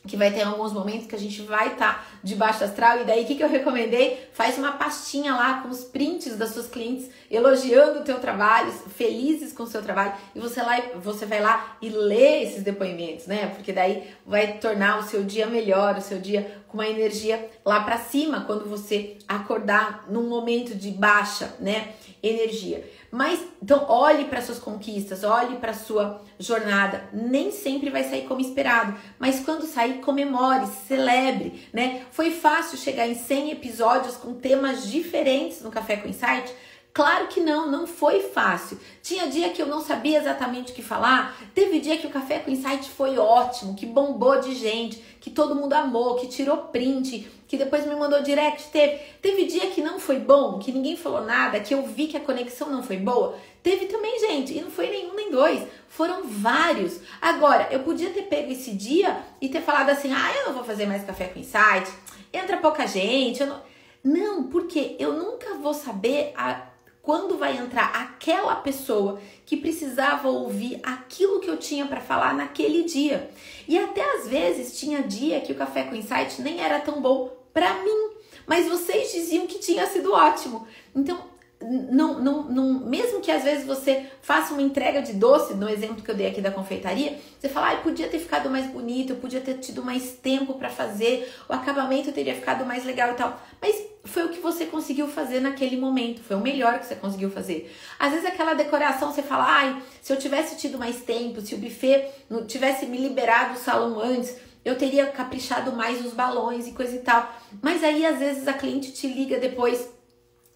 Que 0.07 0.17
vai 0.17 0.33
ter 0.33 0.43
alguns 0.43 0.73
momentos 0.73 1.07
que 1.07 1.15
a 1.15 1.19
gente 1.19 1.43
vai 1.43 1.73
estar 1.73 1.95
tá 1.95 2.05
de 2.23 2.35
baixo 2.35 2.65
astral 2.65 3.01
e 3.01 3.05
daí 3.05 3.23
o 3.23 3.27
que, 3.27 3.37
que 3.37 3.43
eu 3.43 3.49
recomendei? 3.49 4.29
Faz 4.33 4.59
uma 4.59 4.73
pastinha 4.73 5.35
lá 5.35 5.61
com 5.63 5.69
os 5.69 5.85
prints 5.85 6.37
das 6.37 6.51
suas 6.51 6.67
clientes 6.67 7.09
elogiando 7.31 8.01
o 8.01 8.05
teu 8.05 8.19
trabalho, 8.19 8.71
felizes 8.73 9.53
com 9.53 9.63
o 9.63 9.67
seu 9.67 9.83
trabalho 9.83 10.15
e 10.35 10.41
você 10.41 10.61
lá 10.61 10.81
você 11.03 11.25
vai 11.25 11.41
lá 11.41 11.77
e 11.81 11.89
lê 11.89 12.43
esses 12.43 12.63
depoimentos, 12.63 13.27
né? 13.27 13.47
Porque 13.55 13.73
daí 13.73 14.09
vai 14.27 14.55
tornar 14.55 14.99
o 14.99 15.03
seu 15.05 15.23
dia 15.23 15.47
melhor, 15.47 15.97
o 15.97 16.03
seu 16.03 16.19
dia 16.19 16.62
com 16.73 16.79
uma 16.79 16.89
energia 16.89 17.51
lá 17.65 17.85
para 17.85 17.99
cima 17.99 18.45
quando 18.47 18.69
você 18.69 19.19
acordar 19.29 20.07
num 20.09 20.27
momento 20.29 20.75
de 20.75 20.91
baixa, 20.91 21.55
né, 21.61 21.93
energia. 22.23 22.83
Mas 23.11 23.39
então 23.63 23.85
olhe 23.91 24.25
para 24.25 24.41
suas 24.41 24.59
conquistas, 24.59 25.23
olhe 25.23 25.57
para 25.57 25.75
sua 25.75 26.23
jornada. 26.39 27.05
Nem 27.13 27.51
sempre 27.51 27.91
vai 27.91 28.05
sair 28.05 28.23
como 28.23 28.41
esperado, 28.41 28.97
mas 29.19 29.41
quando 29.41 29.67
sair, 29.67 30.01
comemore, 30.01 30.67
celebre, 30.89 31.69
né? 31.75 32.07
Foi 32.11 32.31
fácil 32.31 32.79
chegar 32.79 33.07
em 33.07 33.15
100 33.15 33.51
episódios 33.51 34.17
com 34.17 34.33
temas 34.33 34.91
diferentes 34.91 35.61
no 35.61 35.71
Café 35.71 35.97
com 35.99 36.09
Insight? 36.09 36.51
Claro 36.95 37.27
que 37.29 37.41
não, 37.41 37.71
não 37.71 37.87
foi 37.87 38.21
fácil. 38.21 38.79
Tinha 39.03 39.27
dia 39.27 39.49
que 39.49 39.63
eu 39.63 39.67
não 39.67 39.81
sabia 39.81 40.19
exatamente 40.19 40.73
o 40.73 40.75
que 40.75 40.83
falar. 40.83 41.35
Teve 41.55 41.81
dia 41.81 41.97
que 41.97 42.07
o 42.07 42.11
Café 42.11 42.41
com 42.41 42.51
Insight 42.51 42.91
foi 42.91 43.17
ótimo, 43.17 43.75
que 43.75 43.87
bombou 43.87 44.39
de 44.41 44.55
gente, 44.55 45.03
que 45.19 45.31
todo 45.31 45.55
mundo 45.55 45.73
amou, 45.73 46.17
que 46.17 46.27
tirou 46.27 46.57
print, 46.59 47.27
que 47.49 47.57
depois 47.57 47.87
me 47.87 47.95
mandou 47.95 48.23
direct. 48.23 48.69
Teve, 48.69 48.99
teve 49.23 49.47
dia 49.47 49.69
que 49.69 49.81
não 49.81 49.99
foi 49.99 50.19
bom, 50.19 50.59
que 50.59 50.71
ninguém 50.71 50.95
falou 50.95 51.23
nada, 51.23 51.61
que 51.61 51.73
eu 51.73 51.83
vi 51.83 52.09
que 52.09 52.17
a 52.17 52.21
conexão 52.21 52.69
não 52.69 52.83
foi 52.83 52.99
boa. 52.99 53.39
Teve 53.63 53.87
também, 53.87 54.19
gente, 54.21 54.53
e 54.53 54.61
não 54.61 54.71
foi 54.71 54.91
nenhum 54.91 55.15
nem 55.15 55.31
dois, 55.31 55.67
foram 55.89 56.25
vários. 56.25 57.01
Agora, 57.23 57.69
eu 57.71 57.81
podia 57.81 58.11
ter 58.11 58.23
pego 58.23 58.53
esse 58.53 58.73
dia 58.73 59.19
e 59.41 59.49
ter 59.49 59.63
falado 59.63 59.89
assim: 59.89 60.13
ah, 60.13 60.35
eu 60.41 60.47
não 60.47 60.53
vou 60.53 60.65
fazer 60.65 60.85
mais 60.85 61.05
Café 61.05 61.29
com 61.29 61.39
Insight, 61.39 61.91
entra 62.31 62.59
pouca 62.59 62.87
gente. 62.87 63.43
não... 63.45 63.63
não, 64.05 64.45
porque 64.45 64.95
eu 64.99 65.15
nunca 65.15 65.55
vou 65.55 65.73
saber 65.73 66.33
a 66.37 66.72
quando 67.03 67.37
vai 67.37 67.57
entrar 67.59 67.87
aquela 67.95 68.55
pessoa 68.57 69.21
que 69.45 69.57
precisava 69.57 70.29
ouvir 70.29 70.79
aquilo 70.85 71.41
que 71.41 71.51
eu 71.51 71.57
tinha 71.57 71.85
para 71.85 72.01
falar 72.01 72.33
naquele 72.33 72.85
dia. 72.85 73.29
E 73.67 73.77
até 73.77 74.19
às 74.19 74.29
vezes 74.29 74.79
tinha 74.79 75.03
dia 75.03 75.41
que 75.41 75.53
o 75.53 75.57
café 75.57 75.83
com 75.83 75.97
insight 75.97 76.41
nem 76.41 76.61
era 76.61 76.81
tão 76.81 77.03
bom 77.03 77.37
para 77.53 77.75
mim, 77.83 78.11
mas 78.47 78.69
vocês 78.69 79.13
diziam 79.13 79.47
que 79.47 79.59
tinha 79.59 79.87
sido 79.87 80.13
ótimo. 80.13 80.67
Então, 80.95 81.33
não, 81.61 82.21
não, 82.21 82.45
não, 82.45 82.73
mesmo 82.87 83.21
que 83.21 83.31
às 83.31 83.45
vezes 83.45 83.67
você 83.67 84.07
faça 84.21 84.53
uma 84.53 84.63
entrega 84.63 85.01
de 85.01 85.13
doce, 85.13 85.55
no 85.55 85.69
exemplo 85.69 86.03
que 86.03 86.11
eu 86.11 86.15
dei 86.15 86.27
aqui 86.27 86.41
da 86.41 86.51
confeitaria, 86.51 87.19
você 87.39 87.49
fala, 87.49 87.73
ah, 87.73 87.77
podia 87.77 88.09
ter 88.09 88.19
ficado 88.19 88.51
mais 88.51 88.67
bonito, 88.67 89.13
eu 89.13 89.17
podia 89.17 89.41
ter 89.41 89.55
tido 89.55 89.85
mais 89.85 90.13
tempo 90.13 90.55
para 90.55 90.69
fazer, 90.69 91.33
o 91.49 91.53
acabamento 91.53 92.13
teria 92.13 92.35
ficado 92.35 92.65
mais 92.65 92.85
legal 92.85 93.13
e 93.13 93.15
tal. 93.15 93.41
Mas 93.61 93.92
foi 94.05 94.25
o 94.25 94.29
que 94.31 94.41
você 94.41 94.67
conseguiu 94.67 95.07
fazer 95.07 95.41
naquele 95.41 95.77
momento, 95.77 96.23
foi 96.23 96.37
o 96.37 96.41
melhor 96.41 96.79
que 96.79 96.87
você 96.87 96.97
conseguiu 96.97 97.31
fazer. 97.31 97.73
Às 97.99 98.13
vezes 98.13 98.27
aquela 98.27 98.55
decoração 98.55 99.13
você 99.13 99.23
fala, 99.23 99.45
ai, 99.47 99.83
se 100.01 100.13
eu 100.13 100.19
tivesse 100.19 100.57
tido 100.57 100.79
mais 100.79 101.03
tempo, 101.03 101.41
se 101.41 101.55
o 101.55 101.59
buffet 101.59 102.11
tivesse 102.47 102.87
me 102.87 102.99
liberado 102.99 103.55
o 103.55 103.59
salão 103.59 104.01
antes, 104.01 104.37
eu 104.65 104.77
teria 104.77 105.07
caprichado 105.07 105.73
mais 105.73 106.05
os 106.05 106.13
balões 106.13 106.67
e 106.67 106.73
coisa 106.73 106.97
e 106.97 107.01
tal. 107.01 107.33
Mas 107.61 107.83
aí 107.83 108.05
às 108.05 108.19
vezes 108.19 108.47
a 108.47 108.53
cliente 108.53 108.93
te 108.93 109.07
liga 109.07 109.39
depois 109.39 109.89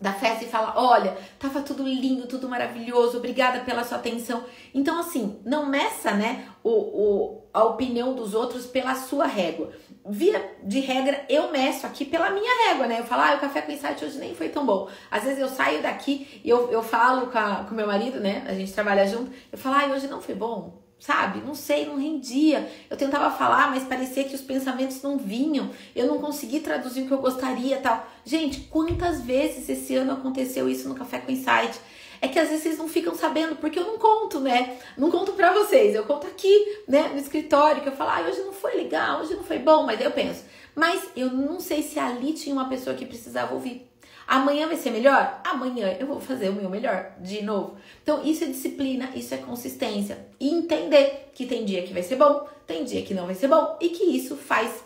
da 0.00 0.12
festa 0.12 0.44
e 0.44 0.48
fala: 0.48 0.74
Olha, 0.76 1.16
tava 1.38 1.62
tudo 1.62 1.82
lindo, 1.82 2.26
tudo 2.26 2.48
maravilhoso, 2.48 3.16
obrigada 3.18 3.60
pela 3.60 3.84
sua 3.84 3.98
atenção. 3.98 4.44
Então, 4.74 4.98
assim, 4.98 5.40
não 5.44 5.66
meça, 5.66 6.12
né, 6.12 6.46
o, 6.62 6.70
o, 6.70 7.48
a 7.52 7.64
opinião 7.64 8.14
dos 8.14 8.34
outros 8.34 8.66
pela 8.66 8.94
sua 8.94 9.26
régua. 9.26 9.70
Via 10.08 10.56
de 10.62 10.80
regra, 10.80 11.24
eu 11.28 11.50
meço 11.50 11.86
aqui 11.86 12.04
pela 12.04 12.30
minha 12.30 12.68
régua, 12.68 12.86
né? 12.86 13.00
Eu 13.00 13.04
falo, 13.04 13.22
ah, 13.22 13.34
o 13.36 13.40
café 13.40 13.62
com 13.62 13.72
insight 13.72 14.04
hoje 14.04 14.18
nem 14.18 14.34
foi 14.34 14.48
tão 14.48 14.64
bom. 14.64 14.88
Às 15.10 15.24
vezes 15.24 15.40
eu 15.40 15.48
saio 15.48 15.82
daqui 15.82 16.40
e 16.44 16.48
eu, 16.48 16.70
eu 16.70 16.82
falo 16.82 17.26
com, 17.26 17.38
a, 17.38 17.64
com 17.68 17.74
meu 17.74 17.86
marido, 17.86 18.20
né? 18.20 18.44
A 18.46 18.54
gente 18.54 18.72
trabalha 18.72 19.06
junto, 19.06 19.32
eu 19.50 19.58
falo, 19.58 19.76
ah, 19.76 19.94
hoje 19.94 20.06
não 20.06 20.20
foi 20.20 20.34
bom 20.34 20.85
sabe? 20.98 21.40
Não 21.40 21.54
sei, 21.54 21.86
não 21.86 21.96
rendia. 21.96 22.70
Eu 22.88 22.96
tentava 22.96 23.36
falar, 23.36 23.70
mas 23.70 23.84
parecia 23.84 24.24
que 24.24 24.34
os 24.34 24.40
pensamentos 24.40 25.02
não 25.02 25.18
vinham. 25.18 25.70
Eu 25.94 26.06
não 26.06 26.18
consegui 26.18 26.60
traduzir 26.60 27.02
o 27.02 27.06
que 27.06 27.12
eu 27.12 27.18
gostaria, 27.18 27.78
tal. 27.78 28.06
Gente, 28.24 28.60
quantas 28.62 29.20
vezes 29.22 29.68
esse 29.68 29.94
ano 29.94 30.12
aconteceu 30.12 30.68
isso 30.68 30.88
no 30.88 30.94
Café 30.94 31.18
com 31.18 31.30
Insight? 31.30 31.78
É 32.20 32.28
que 32.28 32.38
às 32.38 32.48
vezes 32.48 32.62
vocês 32.62 32.78
não 32.78 32.88
ficam 32.88 33.14
sabendo, 33.14 33.56
porque 33.56 33.78
eu 33.78 33.84
não 33.84 33.98
conto, 33.98 34.40
né? 34.40 34.78
Não 34.96 35.10
conto 35.10 35.32
pra 35.32 35.52
vocês. 35.52 35.94
Eu 35.94 36.04
conto 36.04 36.26
aqui, 36.26 36.78
né, 36.88 37.10
no 37.12 37.18
escritório, 37.18 37.82
que 37.82 37.88
eu 37.88 37.96
falo, 37.96 38.10
ah, 38.10 38.26
hoje 38.26 38.40
não 38.40 38.52
foi 38.52 38.74
legal, 38.74 39.20
hoje 39.20 39.34
não 39.34 39.44
foi 39.44 39.58
bom, 39.58 39.84
mas 39.84 40.00
eu 40.00 40.10
penso. 40.10 40.44
Mas 40.74 41.08
eu 41.14 41.30
não 41.30 41.60
sei 41.60 41.82
se 41.82 41.98
ali 41.98 42.32
tinha 42.32 42.54
uma 42.54 42.68
pessoa 42.68 42.96
que 42.96 43.06
precisava 43.06 43.54
ouvir. 43.54 43.86
Amanhã 44.26 44.66
vai 44.66 44.76
ser 44.76 44.90
melhor? 44.90 45.40
Amanhã 45.44 45.96
eu 46.00 46.06
vou 46.06 46.20
fazer 46.20 46.48
o 46.48 46.52
meu 46.52 46.68
melhor 46.68 47.12
de 47.20 47.42
novo. 47.42 47.76
Então, 48.02 48.24
isso 48.24 48.42
é 48.42 48.48
disciplina, 48.48 49.10
isso 49.14 49.32
é 49.34 49.38
consistência. 49.38 50.26
E 50.40 50.48
entender 50.48 51.30
que 51.32 51.46
tem 51.46 51.64
dia 51.64 51.82
que 51.82 51.92
vai 51.92 52.02
ser 52.02 52.16
bom, 52.16 52.48
tem 52.66 52.84
dia 52.84 53.02
que 53.02 53.14
não 53.14 53.26
vai 53.26 53.34
ser 53.34 53.46
bom 53.46 53.76
e 53.80 53.90
que 53.90 54.04
isso 54.04 54.36
faz 54.36 54.84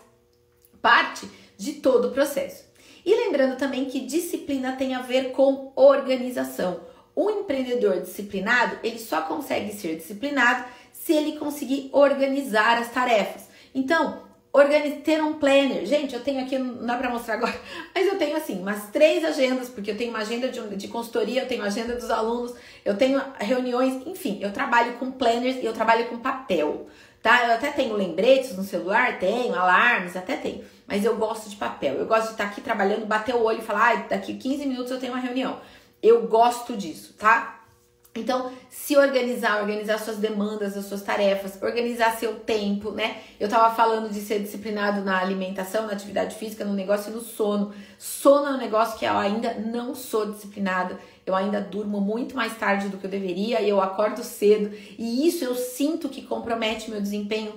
parte 0.81 1.27
de 1.57 1.73
todo 1.73 2.09
o 2.09 2.11
processo. 2.11 2.65
E 3.03 3.15
lembrando 3.15 3.57
também 3.57 3.85
que 3.85 4.01
disciplina 4.01 4.73
tem 4.73 4.93
a 4.93 5.01
ver 5.01 5.31
com 5.31 5.71
organização. 5.75 6.81
O 7.15 7.29
empreendedor 7.29 7.99
disciplinado, 7.99 8.77
ele 8.83 8.99
só 8.99 9.21
consegue 9.23 9.73
ser 9.73 9.95
disciplinado 9.95 10.65
se 10.93 11.13
ele 11.13 11.37
conseguir 11.37 11.89
organizar 11.91 12.77
as 12.77 12.91
tarefas. 12.91 13.49
Então, 13.73 14.21
ter 15.03 15.23
um 15.23 15.33
planner. 15.33 15.85
Gente, 15.85 16.13
eu 16.13 16.21
tenho 16.21 16.41
aqui, 16.43 16.57
não 16.57 16.85
dá 16.85 16.97
pra 16.97 17.09
mostrar 17.09 17.35
agora, 17.35 17.53
mas 17.95 18.05
eu 18.05 18.17
tenho 18.17 18.35
assim, 18.35 18.59
umas 18.59 18.89
três 18.89 19.23
agendas, 19.23 19.69
porque 19.69 19.91
eu 19.91 19.97
tenho 19.97 20.09
uma 20.09 20.19
agenda 20.19 20.49
de, 20.49 20.75
de 20.75 20.87
consultoria, 20.87 21.43
eu 21.43 21.47
tenho 21.47 21.63
agenda 21.63 21.95
dos 21.95 22.09
alunos, 22.09 22.53
eu 22.83 22.95
tenho 22.97 23.21
reuniões, 23.39 24.05
enfim, 24.05 24.39
eu 24.41 24.51
trabalho 24.51 24.93
com 24.93 25.11
planners 25.11 25.57
e 25.57 25.65
eu 25.65 25.73
trabalho 25.73 26.07
com 26.07 26.17
papel, 26.17 26.87
tá? 27.21 27.47
Eu 27.47 27.53
até 27.53 27.71
tenho 27.71 27.95
lembretes 27.95 28.55
no 28.57 28.63
celular, 28.63 29.19
tenho, 29.19 29.55
alarmes, 29.55 30.17
até 30.17 30.35
tenho, 30.35 30.63
mas 30.85 31.05
eu 31.05 31.15
gosto 31.15 31.49
de 31.49 31.55
papel. 31.55 31.95
Eu 31.95 32.05
gosto 32.05 32.27
de 32.27 32.31
estar 32.31 32.45
aqui 32.45 32.59
trabalhando, 32.59 33.05
bater 33.05 33.33
o 33.33 33.43
olho 33.43 33.59
e 33.59 33.63
falar, 33.63 33.93
ah, 33.93 33.95
daqui 34.09 34.33
15 34.33 34.65
minutos 34.65 34.91
eu 34.91 34.99
tenho 34.99 35.13
uma 35.13 35.21
reunião. 35.21 35.59
Eu 36.03 36.27
gosto 36.27 36.75
disso, 36.75 37.13
tá? 37.17 37.60
Então, 38.13 38.51
se 38.69 38.97
organizar, 38.97 39.61
organizar 39.61 39.97
suas 39.97 40.17
demandas, 40.17 40.75
as 40.75 40.85
suas 40.85 41.01
tarefas, 41.01 41.57
organizar 41.61 42.17
seu 42.17 42.35
tempo, 42.35 42.91
né? 42.91 43.21
Eu 43.39 43.47
tava 43.47 43.73
falando 43.73 44.11
de 44.11 44.19
ser 44.19 44.39
disciplinado 44.39 45.01
na 45.01 45.17
alimentação, 45.17 45.87
na 45.87 45.93
atividade 45.93 46.35
física, 46.35 46.65
no 46.65 46.73
negócio 46.73 47.09
e 47.09 47.15
no 47.15 47.21
sono. 47.21 47.73
Sono 47.97 48.47
é 48.47 48.51
um 48.51 48.57
negócio 48.57 48.99
que 48.99 49.05
eu 49.05 49.17
ainda 49.17 49.53
não 49.53 49.95
sou 49.95 50.29
disciplinada. 50.29 50.99
Eu 51.25 51.33
ainda 51.33 51.61
durmo 51.61 52.01
muito 52.01 52.35
mais 52.35 52.57
tarde 52.57 52.89
do 52.89 52.97
que 52.97 53.05
eu 53.05 53.09
deveria 53.09 53.61
e 53.61 53.69
eu 53.69 53.79
acordo 53.79 54.23
cedo. 54.25 54.75
E 54.97 55.25
isso 55.25 55.45
eu 55.45 55.55
sinto 55.55 56.09
que 56.09 56.21
compromete 56.21 56.91
meu 56.91 56.99
desempenho 56.99 57.53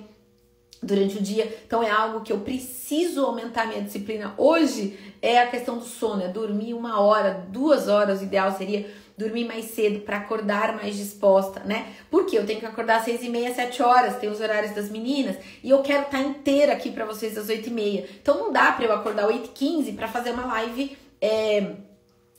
durante 0.81 1.17
o 1.17 1.21
dia. 1.21 1.53
Então 1.65 1.83
é 1.83 1.89
algo 1.89 2.21
que 2.21 2.31
eu 2.31 2.39
preciso 2.39 3.25
aumentar 3.25 3.67
minha 3.67 3.81
disciplina. 3.81 4.33
Hoje 4.37 4.97
é 5.21 5.41
a 5.41 5.47
questão 5.47 5.77
do 5.77 5.85
sono, 5.85 6.23
é 6.23 6.27
dormir 6.27 6.73
uma 6.73 7.01
hora, 7.01 7.45
duas 7.49 7.87
horas, 7.89 8.21
o 8.21 8.23
ideal 8.23 8.55
seria 8.55 8.89
dormir 9.17 9.45
mais 9.45 9.65
cedo 9.65 10.01
para 10.01 10.17
acordar 10.17 10.75
mais 10.75 10.95
disposta, 10.95 11.61
né? 11.61 11.93
Porque 12.09 12.37
eu 12.37 12.45
tenho 12.45 12.59
que 12.59 12.65
acordar 12.65 12.97
às 12.97 13.05
seis 13.05 13.23
e 13.23 13.29
meia, 13.29 13.53
sete 13.53 13.81
horas, 13.81 14.17
tem 14.17 14.29
os 14.29 14.41
horários 14.41 14.73
das 14.73 14.89
meninas 14.89 15.37
e 15.63 15.69
eu 15.69 15.81
quero 15.81 16.03
estar 16.03 16.21
tá 16.21 16.23
inteira 16.23 16.73
aqui 16.73 16.91
para 16.91 17.05
vocês 17.05 17.37
às 17.37 17.49
oito 17.49 17.69
e 17.69 17.73
meia. 17.73 18.05
Então 18.21 18.37
não 18.37 18.51
dá 18.51 18.71
para 18.71 18.85
eu 18.85 18.93
acordar 18.93 19.27
oito 19.27 19.45
e 19.45 19.53
quinze 19.53 19.93
para 19.93 20.07
fazer 20.07 20.31
uma 20.31 20.45
live 20.45 20.97
é, 21.21 21.75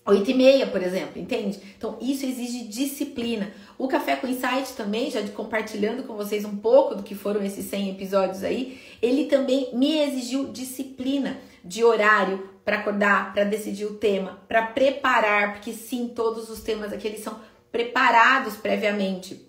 8 0.07 0.31
e 0.31 0.35
meia, 0.35 0.67
por 0.69 0.81
exemplo, 0.81 1.21
entende? 1.21 1.59
Então, 1.77 1.99
isso 2.01 2.25
exige 2.25 2.65
disciplina. 2.69 3.51
O 3.77 3.89
Café 3.89 4.15
com 4.15 4.29
Insight 4.29 4.75
também, 4.77 5.11
já 5.11 5.21
de 5.21 5.33
compartilhando 5.33 6.05
com 6.05 6.15
vocês 6.15 6.45
um 6.45 6.57
pouco 6.57 6.95
do 6.95 7.03
que 7.03 7.15
foram 7.15 7.43
esses 7.43 7.65
100 7.67 7.91
episódios 7.91 8.45
aí, 8.45 8.79
ele 9.01 9.27
também 9.27 9.71
me 9.75 9.99
exigiu 9.99 10.49
disciplina 10.53 11.39
de 11.65 11.85
horário 11.85 12.51
para 12.65 12.79
acordar, 12.79 13.33
para 13.33 13.45
decidir 13.45 13.85
o 13.85 13.95
tema, 13.95 14.41
para 14.49 14.67
preparar, 14.67 15.53
porque 15.55 15.73
sim, 15.73 16.09
todos 16.15 16.51
os 16.51 16.61
temas 16.61 16.93
aqui 16.93 17.07
eles 17.07 17.21
são 17.21 17.39
preparados 17.71 18.57
previamente 18.57 19.47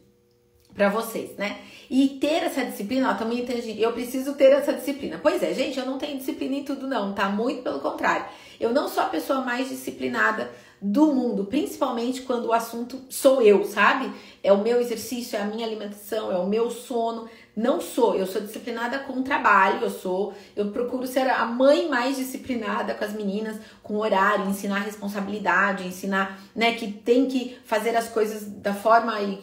para 0.74 0.90
vocês, 0.90 1.36
né? 1.36 1.58
E 1.90 2.10
ter 2.22 2.44
essa 2.44 2.64
disciplina, 2.66 3.12
ó, 3.12 3.14
também 3.16 3.46
tem 3.46 3.80
eu 3.80 3.94
preciso 3.94 4.34
ter 4.34 4.52
essa 4.52 4.74
disciplina. 4.74 5.20
Pois 5.22 5.42
é, 5.42 5.54
gente, 5.54 5.80
eu 5.80 5.86
não 5.86 5.98
tenho 5.98 6.18
disciplina 6.18 6.56
em 6.56 6.64
tudo 6.64 6.86
não, 6.86 7.14
tá? 7.14 7.30
Muito 7.30 7.64
pelo 7.64 7.80
contrário. 7.80 8.26
Eu 8.60 8.74
não 8.74 8.88
sou 8.88 9.04
a 9.04 9.08
pessoa 9.08 9.42
mais 9.42 9.70
disciplinada 9.70 10.52
do 10.80 11.08
mundo, 11.08 11.46
principalmente 11.46 12.22
quando 12.22 12.46
o 12.46 12.54
assunto 12.54 13.02
sou 13.10 13.42
eu, 13.42 13.64
sabe? 13.64 14.12
É 14.44 14.54
o 14.54 14.62
meu 14.62 14.80
exercício, 14.80 15.38
é 15.38 15.42
a 15.42 15.46
minha 15.46 15.66
alimentação, 15.66 16.32
é 16.32 16.38
o 16.38 16.46
meu 16.46 16.70
sono. 16.70 17.28
Não 17.58 17.82
sou, 17.82 18.13
eu 18.13 18.28
sou 18.28 18.39
disciplinada 18.39 19.00
com 19.00 19.13
o 19.13 19.24
trabalho, 19.24 19.80
eu 19.82 19.89
sou, 19.89 20.36
eu 20.56 20.70
procuro 20.70 21.08
ser 21.08 21.28
a 21.28 21.43
mãe 21.43 21.89
mais 21.89 22.15
disciplinada 22.15 22.93
com 22.93 23.04
as 23.04 23.13
meninas, 23.13 23.58
com 23.82 23.98
horário, 23.98 24.48
ensinar 24.48 24.82
responsabilidade, 24.82 25.88
ensinar, 25.88 26.39
né, 26.56 26.76
que 26.76 26.91
tem 26.91 27.26
que 27.26 27.58
fazer 27.65 27.96
as 27.96 28.10
coisas 28.10 28.46
da 28.46 28.76
forma 28.76 29.20
e, 29.22 29.34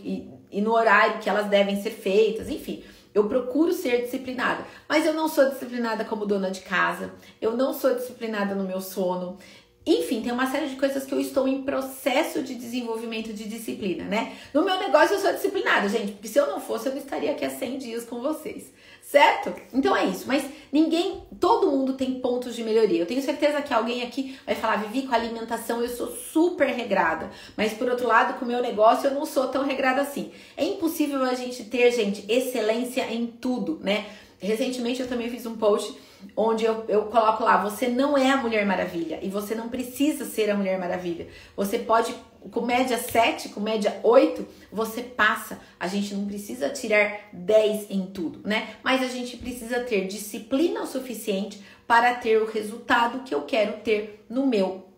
e, 0.53 0.59
e 0.59 0.61
no 0.61 0.73
horário 0.73 1.19
que 1.19 1.29
elas 1.29 1.49
devem 1.49 1.83
ser 1.83 1.91
feitas, 1.91 2.49
enfim. 2.49 2.85
Eu 3.13 3.29
procuro 3.29 3.73
ser 3.73 4.03
disciplinada, 4.03 4.65
mas 4.89 5.05
eu 5.05 5.13
não 5.13 5.27
sou 5.27 5.49
disciplinada 5.51 6.05
como 6.05 6.25
dona 6.25 6.53
de 6.53 6.61
casa, 6.61 7.13
eu 7.41 7.57
não 7.57 7.75
sou 7.75 7.97
disciplinada 7.97 8.55
no 8.55 8.63
meu 8.63 8.81
sono, 8.81 9.39
enfim, 9.87 10.23
tem 10.23 10.33
uma 10.33 10.51
série 10.51 10.69
de 10.69 10.77
coisas 10.77 11.05
que 11.05 11.13
eu 11.13 11.21
estou 11.21 11.47
em 11.47 11.63
processo 11.63 12.43
de 12.43 12.55
desenvolvimento 12.55 13.35
de 13.35 13.45
disciplina, 13.45 14.05
né? 14.05 14.33
No 14.55 14.65
meu 14.65 14.79
negócio 14.79 15.15
eu 15.15 15.21
sou 15.21 15.31
disciplinada, 15.33 15.89
gente, 15.91 16.13
porque 16.13 16.29
se 16.29 16.39
eu 16.39 16.47
não 16.47 16.59
fosse, 16.59 16.87
eu 16.87 16.93
não 16.93 17.01
estaria 17.01 17.33
aqui 17.33 17.45
há 17.45 17.51
100 17.51 17.79
dias 17.79 18.05
com 18.05 18.23
vocês, 18.23 18.73
certo? 19.03 19.53
Então 19.75 19.95
é 19.95 20.07
isso, 20.07 20.25
mas 20.27 20.43
ninguém, 20.73 21.23
todo 21.39 21.71
mundo 21.71 21.93
tem 21.93 22.19
pontos 22.19 22.57
de 22.57 22.65
melhoria. 22.65 23.01
Eu 23.01 23.07
tenho 23.07 23.21
certeza 23.21 23.61
que 23.61 23.75
alguém 23.75 24.03
aqui 24.03 24.39
vai 24.47 24.55
falar, 24.55 24.77
Vivi, 24.77 25.07
com 25.07 25.15
alimentação 25.15 25.83
eu 25.83 25.89
sou 25.89 26.09
super 26.09 26.69
regrada, 26.69 27.31
mas 27.55 27.75
por 27.75 27.91
outro 27.91 28.07
lado, 28.07 28.39
com 28.39 28.47
o 28.47 28.49
meu 28.49 28.63
negócio 28.63 29.09
eu 29.09 29.15
não 29.15 29.27
sou 29.27 29.49
tão 29.49 29.67
regrada 29.67 30.01
assim. 30.01 30.33
É 30.57 30.65
impossível 30.65 31.23
a 31.25 31.35
gente 31.35 31.63
ter, 31.65 31.91
gente, 31.91 32.25
excelência 32.27 33.07
em 33.13 33.27
tudo, 33.27 33.79
né? 33.83 34.07
Recentemente 34.41 35.03
eu 35.03 35.09
também 35.09 35.29
fiz 35.29 35.45
um 35.45 35.57
post 35.57 35.95
onde 36.37 36.65
eu, 36.65 36.85
eu 36.89 37.05
coloco 37.07 37.45
lá: 37.45 37.57
você 37.57 37.89
não 37.89 38.17
é 38.17 38.31
a 38.31 38.37
Mulher 38.37 38.65
Maravilha 38.67 39.19
e 39.23 39.29
você 39.29 39.55
não 39.55 39.69
precisa 39.69 40.25
ser 40.25 40.51
a 40.51 40.55
Mulher 40.55 40.79
Maravilha. 40.79 41.29
Você 41.57 41.79
pode, 41.79 42.15
com 42.51 42.61
média 42.61 42.99
7, 42.99 43.51
com 43.51 43.61
média 43.61 43.99
8, 44.03 44.47
você 44.73 45.03
passa. 45.03 45.59
A 45.79 45.87
gente 45.87 46.15
não 46.15 46.27
precisa 46.27 46.69
tirar 46.71 47.29
10 47.33 47.91
em 47.91 48.07
tudo, 48.07 48.41
né? 48.47 48.77
Mas 48.83 49.03
a 49.03 49.09
gente 49.09 49.37
precisa 49.37 49.81
ter 49.81 50.07
disciplina 50.07 50.83
o 50.83 50.87
suficiente 50.87 51.63
para 51.87 52.15
ter 52.15 52.41
o 52.41 52.51
resultado 52.51 53.25
que 53.25 53.35
eu 53.35 53.43
quero 53.43 53.81
ter 53.81 54.25
no 54.29 54.47
meu 54.47 54.89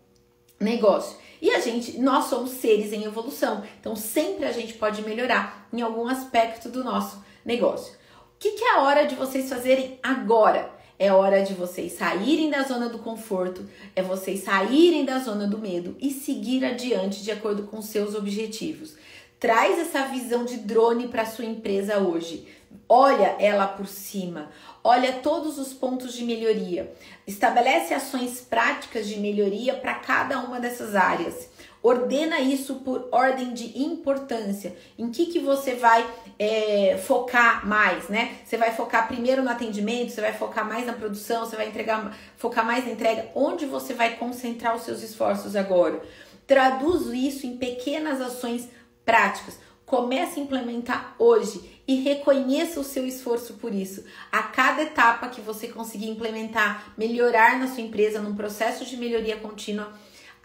negócio. 0.59 1.17
E 1.41 1.51
a 1.51 1.59
gente, 1.59 1.99
nós 1.99 2.25
somos 2.25 2.51
seres 2.51 2.91
em 2.91 3.03
evolução, 3.03 3.63
então 3.79 3.95
sempre 3.95 4.45
a 4.45 4.51
gente 4.51 4.73
pode 4.73 5.03
melhorar 5.03 5.67
em 5.71 5.81
algum 5.81 6.07
aspecto 6.07 6.69
do 6.69 6.83
nosso 6.83 7.23
negócio. 7.45 7.93
O 7.93 8.39
que, 8.39 8.51
que 8.51 8.63
é 8.63 8.75
a 8.75 8.81
hora 8.81 9.05
de 9.05 9.15
vocês 9.15 9.49
fazerem 9.49 9.99
agora? 10.01 10.76
É 10.99 11.13
hora 11.13 11.43
de 11.43 11.53
vocês 11.53 11.93
saírem 11.93 12.49
da 12.49 12.63
zona 12.63 12.89
do 12.89 12.97
conforto, 12.97 13.69
é 13.95 14.01
vocês 14.01 14.43
saírem 14.43 15.05
da 15.05 15.19
zona 15.19 15.45
do 15.45 15.59
medo 15.59 15.95
e 15.99 16.09
seguir 16.09 16.65
adiante 16.65 17.21
de 17.21 17.29
acordo 17.29 17.63
com 17.63 17.81
seus 17.83 18.15
objetivos. 18.15 18.95
Traz 19.39 19.77
essa 19.77 20.05
visão 20.05 20.43
de 20.43 20.57
drone 20.57 21.07
para 21.07 21.23
sua 21.23 21.45
empresa 21.45 21.99
hoje. 21.99 22.47
Olha 22.89 23.35
ela 23.39 23.67
por 23.67 23.85
cima, 23.85 24.49
olha 24.83 25.13
todos 25.13 25.59
os 25.59 25.71
pontos 25.71 26.13
de 26.13 26.23
melhoria. 26.23 26.91
Estabelece 27.27 27.93
ações 27.93 28.41
práticas 28.41 29.07
de 29.07 29.19
melhoria 29.19 29.75
para 29.75 29.93
cada 29.93 30.39
uma 30.39 30.59
dessas 30.59 30.95
áreas. 30.95 31.47
Ordena 31.87 32.41
isso 32.41 32.75
por 32.81 33.07
ordem 33.13 33.53
de 33.53 33.81
importância. 33.81 34.75
Em 34.99 35.09
que, 35.09 35.27
que 35.27 35.39
você 35.39 35.73
vai 35.73 36.05
é, 36.37 36.97
focar 36.97 37.65
mais, 37.65 38.09
né? 38.09 38.39
Você 38.43 38.57
vai 38.57 38.75
focar 38.75 39.07
primeiro 39.07 39.41
no 39.41 39.49
atendimento, 39.49 40.11
você 40.11 40.19
vai 40.19 40.33
focar 40.33 40.67
mais 40.67 40.85
na 40.85 40.91
produção, 40.91 41.45
você 41.45 41.55
vai 41.55 41.69
entregar, 41.69 42.13
focar 42.35 42.65
mais 42.65 42.83
na 42.83 42.91
entrega. 42.91 43.31
Onde 43.33 43.65
você 43.65 43.93
vai 43.93 44.17
concentrar 44.17 44.75
os 44.75 44.81
seus 44.81 45.01
esforços 45.01 45.55
agora? 45.55 46.01
Traduz 46.45 47.07
isso 47.13 47.47
em 47.47 47.55
pequenas 47.55 48.19
ações 48.19 48.67
práticas. 49.05 49.57
Comece 49.85 50.41
a 50.41 50.43
implementar 50.43 51.15
hoje 51.17 51.81
e 51.87 52.01
reconheça 52.01 52.81
o 52.81 52.83
seu 52.83 53.07
esforço 53.07 53.53
por 53.53 53.73
isso. 53.73 54.03
A 54.29 54.43
cada 54.43 54.81
etapa 54.81 55.29
que 55.29 55.39
você 55.39 55.69
conseguir 55.69 56.09
implementar, 56.09 56.91
melhorar 56.97 57.57
na 57.57 57.69
sua 57.69 57.81
empresa, 57.81 58.19
num 58.19 58.35
processo 58.35 58.83
de 58.83 58.97
melhoria 58.97 59.37
contínua, 59.37 59.93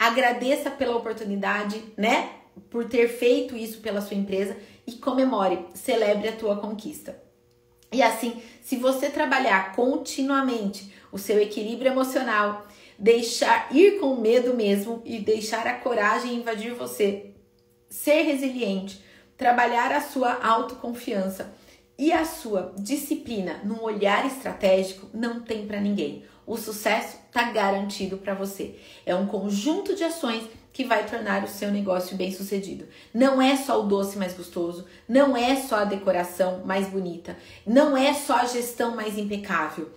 agradeça 0.07 0.69
pela 0.69 0.95
oportunidade, 0.95 1.83
né? 1.97 2.31
Por 2.69 2.85
ter 2.85 3.07
feito 3.07 3.55
isso 3.55 3.79
pela 3.79 4.01
sua 4.01 4.17
empresa 4.17 4.57
e 4.85 4.93
comemore, 4.93 5.65
celebre 5.73 6.27
a 6.27 6.35
tua 6.35 6.57
conquista. 6.57 7.21
E 7.91 8.01
assim, 8.01 8.41
se 8.61 8.75
você 8.75 9.09
trabalhar 9.09 9.75
continuamente 9.75 10.91
o 11.11 11.17
seu 11.17 11.39
equilíbrio 11.39 11.91
emocional, 11.91 12.65
deixar 12.97 13.67
ir 13.75 13.99
com 13.99 14.15
medo 14.15 14.55
mesmo 14.55 15.01
e 15.05 15.19
deixar 15.19 15.67
a 15.67 15.75
coragem 15.75 16.35
invadir 16.35 16.73
você, 16.73 17.31
ser 17.89 18.23
resiliente, 18.23 19.03
trabalhar 19.37 19.91
a 19.91 20.01
sua 20.01 20.43
autoconfiança 20.43 21.53
e 21.97 22.11
a 22.11 22.25
sua 22.25 22.73
disciplina 22.77 23.61
num 23.63 23.81
olhar 23.81 24.25
estratégico, 24.25 25.07
não 25.13 25.41
tem 25.41 25.67
para 25.67 25.79
ninguém 25.79 26.23
o 26.45 26.57
sucesso 26.57 27.17
está 27.27 27.51
garantido 27.51 28.17
para 28.17 28.33
você. 28.33 28.75
É 29.05 29.15
um 29.15 29.25
conjunto 29.25 29.95
de 29.95 30.03
ações 30.03 30.43
que 30.73 30.83
vai 30.83 31.05
tornar 31.05 31.43
o 31.43 31.47
seu 31.47 31.71
negócio 31.71 32.17
bem 32.17 32.31
sucedido. 32.31 32.87
Não 33.13 33.41
é 33.41 33.55
só 33.55 33.79
o 33.79 33.87
doce 33.87 34.17
mais 34.17 34.33
gostoso, 34.33 34.85
não 35.07 35.37
é 35.37 35.55
só 35.55 35.77
a 35.77 35.85
decoração 35.85 36.63
mais 36.65 36.87
bonita, 36.87 37.37
não 37.65 37.95
é 37.95 38.13
só 38.13 38.37
a 38.37 38.45
gestão 38.45 38.95
mais 38.95 39.17
impecável. 39.17 39.91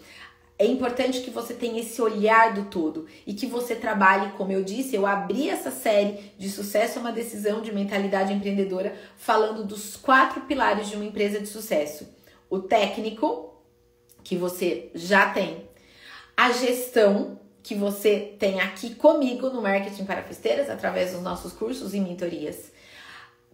É 0.58 0.66
importante 0.66 1.20
que 1.20 1.30
você 1.30 1.52
tenha 1.52 1.80
esse 1.80 2.00
olhar 2.00 2.54
do 2.54 2.64
todo 2.64 3.06
e 3.26 3.34
que 3.34 3.46
você 3.46 3.74
trabalhe, 3.74 4.32
como 4.38 4.52
eu 4.52 4.62
disse, 4.62 4.96
eu 4.96 5.06
abri 5.06 5.50
essa 5.50 5.70
série 5.70 6.32
de 6.38 6.48
sucesso 6.48 6.98
é 6.98 7.00
uma 7.00 7.12
decisão 7.12 7.60
de 7.60 7.72
mentalidade 7.72 8.32
empreendedora 8.32 8.96
falando 9.18 9.64
dos 9.64 9.96
quatro 9.96 10.42
pilares 10.42 10.88
de 10.88 10.96
uma 10.96 11.04
empresa 11.04 11.40
de 11.40 11.46
sucesso. 11.46 12.08
O 12.48 12.58
técnico, 12.58 13.54
que 14.24 14.34
você 14.34 14.90
já 14.94 15.30
tem, 15.30 15.65
a 16.36 16.52
gestão 16.52 17.40
que 17.62 17.74
você 17.74 18.36
tem 18.38 18.60
aqui 18.60 18.94
comigo 18.94 19.50
no 19.50 19.62
Marketing 19.62 20.04
para 20.04 20.22
Festeiras, 20.22 20.70
através 20.70 21.12
dos 21.12 21.22
nossos 21.22 21.52
cursos 21.52 21.94
e 21.94 22.00
mentorias. 22.00 22.70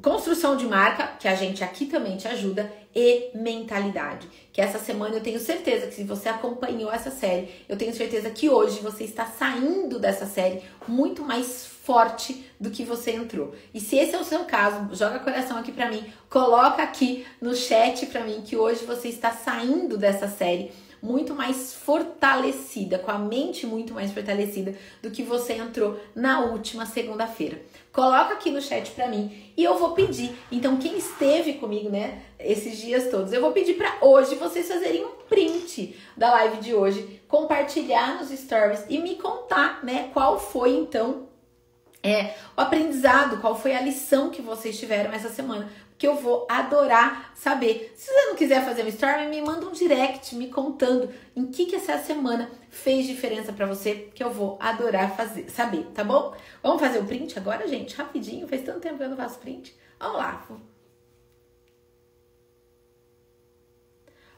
Construção 0.03 0.57
de 0.57 0.67
marca, 0.67 1.17
que 1.19 1.29
a 1.29 1.35
gente 1.35 1.63
aqui 1.63 1.87
também 1.87 2.17
te 2.17 2.27
ajuda, 2.27 2.71
e 2.95 3.31
mentalidade. 3.35 4.29
Que 4.53 4.61
essa 4.61 4.79
semana 4.79 5.17
eu 5.17 5.23
tenho 5.23 5.41
certeza 5.41 5.87
que 5.87 5.95
se 5.95 6.05
você 6.05 6.29
acompanhou 6.29 6.93
essa 6.93 7.11
série, 7.11 7.49
eu 7.69 7.77
tenho 7.77 7.95
certeza 7.95 8.29
que 8.31 8.51
hoje 8.51 8.81
você 8.81 9.05
está 9.05 9.25
saindo 9.25 9.99
dessa 9.99 10.27
série 10.27 10.63
muito 10.87 11.23
mais 11.23 11.67
forte 11.67 12.45
do 12.61 12.71
que 12.71 12.85
você 12.85 13.13
entrou. 13.13 13.55
E 13.73 13.81
se 13.81 13.97
esse 13.97 14.15
é 14.15 14.19
o 14.19 14.25
seu 14.25 14.41
caso, 14.41 14.95
joga 14.95 15.21
coração 15.21 15.57
aqui 15.57 15.73
para 15.73 15.91
mim, 15.91 16.05
coloca 16.29 16.83
aqui 16.83 17.27
no 17.41 17.55
chat 17.55 18.07
para 18.07 18.25
mim 18.25 18.43
que 18.45 18.57
hoje 18.57 18.85
você 18.85 19.09
está 19.09 19.31
saindo 19.31 19.97
dessa 19.97 20.29
série 20.29 20.71
muito 21.03 21.35
mais 21.35 21.75
fortalecida, 21.75 22.97
com 22.97 23.11
a 23.11 23.19
mente 23.19 23.67
muito 23.67 23.93
mais 23.93 24.13
fortalecida 24.13 24.75
do 25.03 25.11
que 25.11 25.23
você 25.23 25.55
entrou 25.55 25.99
na 26.15 26.41
última 26.41 26.87
segunda-feira. 26.87 27.61
Coloca 27.93 28.35
aqui 28.35 28.51
no 28.51 28.63
chat 28.63 28.93
para 28.93 29.09
mim 29.09 29.53
e 29.57 29.65
eu 29.65 29.77
vou 29.77 29.91
pedir. 29.91 30.33
Então, 30.51 30.77
quem 30.77 30.97
esteve 30.97 31.55
comigo, 31.55 31.91
né, 31.91 32.23
esses 32.39 32.79
dias 32.79 33.11
todos, 33.11 33.33
eu 33.33 33.41
vou 33.41 33.51
pedir 33.51 33.75
para 33.75 33.99
hoje 34.01 34.37
vocês 34.37 34.69
fazerem 34.69 35.05
um 35.05 35.11
print 35.29 35.97
da 36.17 36.31
live 36.31 36.59
de 36.59 36.73
hoje, 36.73 37.21
compartilhar 37.27 38.19
nos 38.19 38.31
stories 38.31 38.85
e 38.89 38.99
me 38.99 39.17
contar, 39.17 39.85
né, 39.85 40.09
qual 40.13 40.39
foi 40.39 40.77
então 40.77 41.33
é, 42.03 42.35
o 42.57 42.61
aprendizado, 42.61 43.41
qual 43.41 43.55
foi 43.55 43.75
a 43.75 43.81
lição 43.81 44.29
que 44.31 44.43
vocês 44.43 44.79
tiveram 44.79 45.13
essa 45.13 45.29
semana 45.29 45.71
que 46.03 46.09
eu 46.09 46.17
vou 46.17 46.45
adorar 46.49 47.33
saber. 47.33 47.95
Se 47.97 48.13
você 48.13 48.27
não 48.27 48.35
quiser 48.35 48.65
fazer 48.65 48.83
um 48.83 48.89
story, 48.89 49.29
me 49.29 49.41
manda 49.41 49.65
um 49.65 49.71
direct 49.71 50.35
me 50.35 50.49
contando 50.49 51.09
em 51.37 51.47
que 51.47 51.65
que 51.67 51.77
essa 51.77 51.97
semana 51.97 52.51
fez 52.71 53.07
diferença 53.07 53.53
para 53.53 53.67
você, 53.67 54.11
que 54.13 54.21
eu 54.21 54.29
vou 54.29 54.59
adorar 54.61 55.15
fazer, 55.15 55.49
saber, 55.49 55.85
tá 55.95 56.03
bom? 56.03 56.35
Vamos 56.61 56.81
fazer 56.81 56.99
o 56.99 57.05
print 57.05 57.39
agora, 57.39 57.69
gente, 57.69 57.95
rapidinho. 57.95 58.49
Faz 58.49 58.65
tanto 58.65 58.81
tempo 58.81 58.97
que 58.97 59.05
eu 59.05 59.11
não 59.11 59.17
faço 59.17 59.39
print. 59.39 59.77
Vamos 60.01 60.19
lá. 60.19 60.45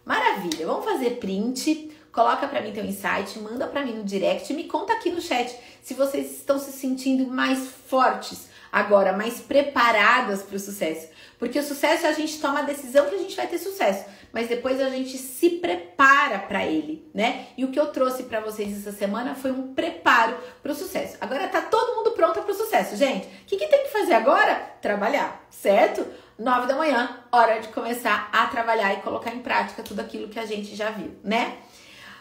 Maravilha. 0.04 0.66
Vamos 0.66 0.84
fazer 0.84 1.12
print. 1.12 1.96
Coloca 2.12 2.46
para 2.46 2.60
mim 2.60 2.72
teu 2.72 2.84
insight, 2.84 3.38
manda 3.38 3.66
para 3.66 3.86
mim 3.86 3.94
no 3.94 4.04
direct, 4.04 4.52
me 4.52 4.64
conta 4.64 4.92
aqui 4.92 5.10
no 5.10 5.20
chat 5.20 5.58
se 5.82 5.94
vocês 5.94 6.30
estão 6.30 6.58
se 6.58 6.72
sentindo 6.72 7.26
mais 7.26 7.66
fortes 7.66 8.52
agora, 8.74 9.12
mais 9.12 9.40
preparadas 9.40 10.42
para 10.42 10.56
o 10.56 10.58
sucesso. 10.58 11.06
Porque 11.38 11.56
o 11.60 11.62
sucesso 11.62 12.06
é 12.06 12.08
a 12.08 12.12
gente 12.12 12.40
toma 12.40 12.58
a 12.58 12.62
decisão 12.62 13.06
que 13.06 13.14
a 13.14 13.18
gente 13.18 13.36
vai 13.36 13.46
ter 13.46 13.58
sucesso, 13.58 14.04
mas 14.32 14.48
depois 14.48 14.80
a 14.80 14.90
gente 14.90 15.16
se 15.16 15.48
prepara 15.50 16.40
para 16.40 16.66
ele, 16.66 17.08
né? 17.14 17.46
E 17.56 17.64
o 17.64 17.70
que 17.70 17.78
eu 17.78 17.86
trouxe 17.92 18.24
para 18.24 18.40
vocês 18.40 18.76
essa 18.76 18.90
semana 18.90 19.36
foi 19.36 19.52
um 19.52 19.72
preparo 19.74 20.36
para 20.60 20.72
o 20.72 20.74
sucesso. 20.74 21.16
Agora 21.20 21.46
tá 21.46 21.60
todo 21.60 21.94
mundo 21.94 22.10
pronto 22.10 22.42
para 22.42 22.50
o 22.50 22.54
sucesso, 22.54 22.96
gente. 22.96 23.28
O 23.28 23.46
que, 23.46 23.56
que 23.56 23.68
tem 23.68 23.84
que 23.84 23.92
fazer 23.92 24.14
agora? 24.14 24.56
Trabalhar, 24.82 25.46
certo? 25.50 26.04
Nove 26.36 26.66
da 26.66 26.74
manhã, 26.74 27.16
hora 27.30 27.60
de 27.60 27.68
começar 27.68 28.28
a 28.32 28.48
trabalhar 28.48 28.92
e 28.94 29.02
colocar 29.02 29.32
em 29.32 29.38
prática 29.38 29.84
tudo 29.84 30.00
aquilo 30.00 30.28
que 30.28 30.38
a 30.40 30.46
gente 30.46 30.74
já 30.74 30.90
viu, 30.90 31.12
né? 31.22 31.58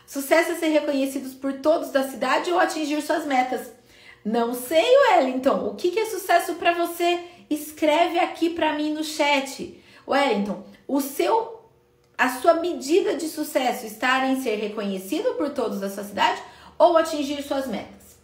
Sucesso 0.05 0.51
é 0.51 0.55
ser 0.55 0.67
reconhecidos 0.67 1.33
por 1.33 1.53
todos 1.53 1.89
da 1.89 2.03
cidade 2.03 2.51
ou 2.51 2.59
atingir 2.59 3.01
suas 3.01 3.25
metas. 3.25 3.71
Não 4.23 4.53
sei, 4.53 4.85
Wellington, 5.09 5.67
o 5.67 5.75
que, 5.75 5.91
que 5.91 5.99
é 5.99 6.05
sucesso 6.05 6.53
para 6.55 6.73
você? 6.73 7.19
Escreve 7.49 8.19
aqui 8.19 8.49
para 8.49 8.73
mim 8.73 8.93
no 8.93 9.03
chat. 9.03 9.81
Wellington, 10.07 10.63
o 10.87 11.01
seu 11.01 11.61
a 12.17 12.29
sua 12.39 12.53
medida 12.53 13.15
de 13.15 13.27
sucesso 13.27 13.85
estar 13.85 14.29
em 14.29 14.41
ser 14.41 14.55
reconhecido 14.55 15.33
por 15.33 15.49
todos 15.49 15.79
da 15.79 15.89
sua 15.89 16.03
cidade 16.03 16.41
ou 16.77 16.95
atingir 16.95 17.41
suas 17.41 17.67
metas? 17.67 18.17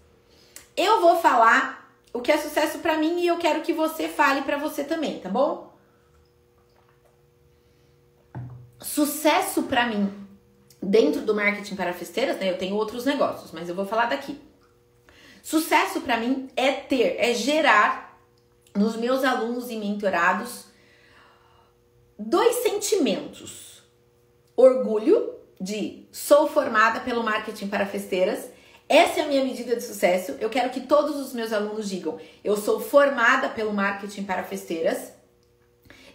Eu 0.78 1.02
vou 1.02 1.18
falar 1.20 1.92
o 2.14 2.22
que 2.22 2.32
é 2.32 2.38
sucesso 2.38 2.80
para 2.80 2.98
mim 2.98 3.20
e 3.20 3.28
eu 3.28 3.38
quero 3.38 3.62
que 3.62 3.74
você 3.74 4.08
fale 4.08 4.42
para 4.44 4.58
você 4.58 4.84
também, 4.84 5.20
tá 5.20 5.28
bom? 5.28 5.74
Sucesso 8.80 9.64
para 9.64 9.88
mim 9.88 10.14
dentro 10.82 11.22
do 11.22 11.36
marketing 11.36 11.76
para 11.76 11.92
festeiras, 11.92 12.38
né? 12.38 12.50
Eu 12.50 12.58
tenho 12.58 12.76
outros 12.76 13.06
negócios, 13.06 13.52
mas 13.52 13.68
eu 13.68 13.76
vou 13.76 13.86
falar 13.86 14.06
daqui. 14.06 14.40
Sucesso 15.50 16.02
para 16.02 16.18
mim 16.18 16.48
é 16.56 16.72
ter, 16.74 17.16
é 17.18 17.34
gerar 17.34 18.22
nos 18.76 18.96
meus 18.96 19.24
alunos 19.24 19.72
e 19.72 19.78
mentorados 19.78 20.66
dois 22.20 22.58
sentimentos: 22.58 23.82
orgulho 24.56 25.34
de 25.60 26.08
sou 26.12 26.48
formada 26.48 27.00
pelo 27.00 27.24
marketing 27.24 27.68
para 27.68 27.88
festeiras. 27.88 28.52
Essa 28.88 29.22
é 29.22 29.24
a 29.24 29.28
minha 29.28 29.44
medida 29.44 29.76
de 29.76 29.82
sucesso. 29.82 30.34
Eu 30.40 30.52
quero 30.52 30.70
que 30.70 30.82
todos 30.82 31.16
os 31.16 31.34
meus 31.34 31.52
alunos 31.52 31.90
digam: 31.90 32.20
eu 32.44 32.56
sou 32.56 32.80
formada 32.80 33.50
pelo 33.50 33.74
marketing 33.74 34.26
para 34.26 34.44
festeiras. 34.44 35.14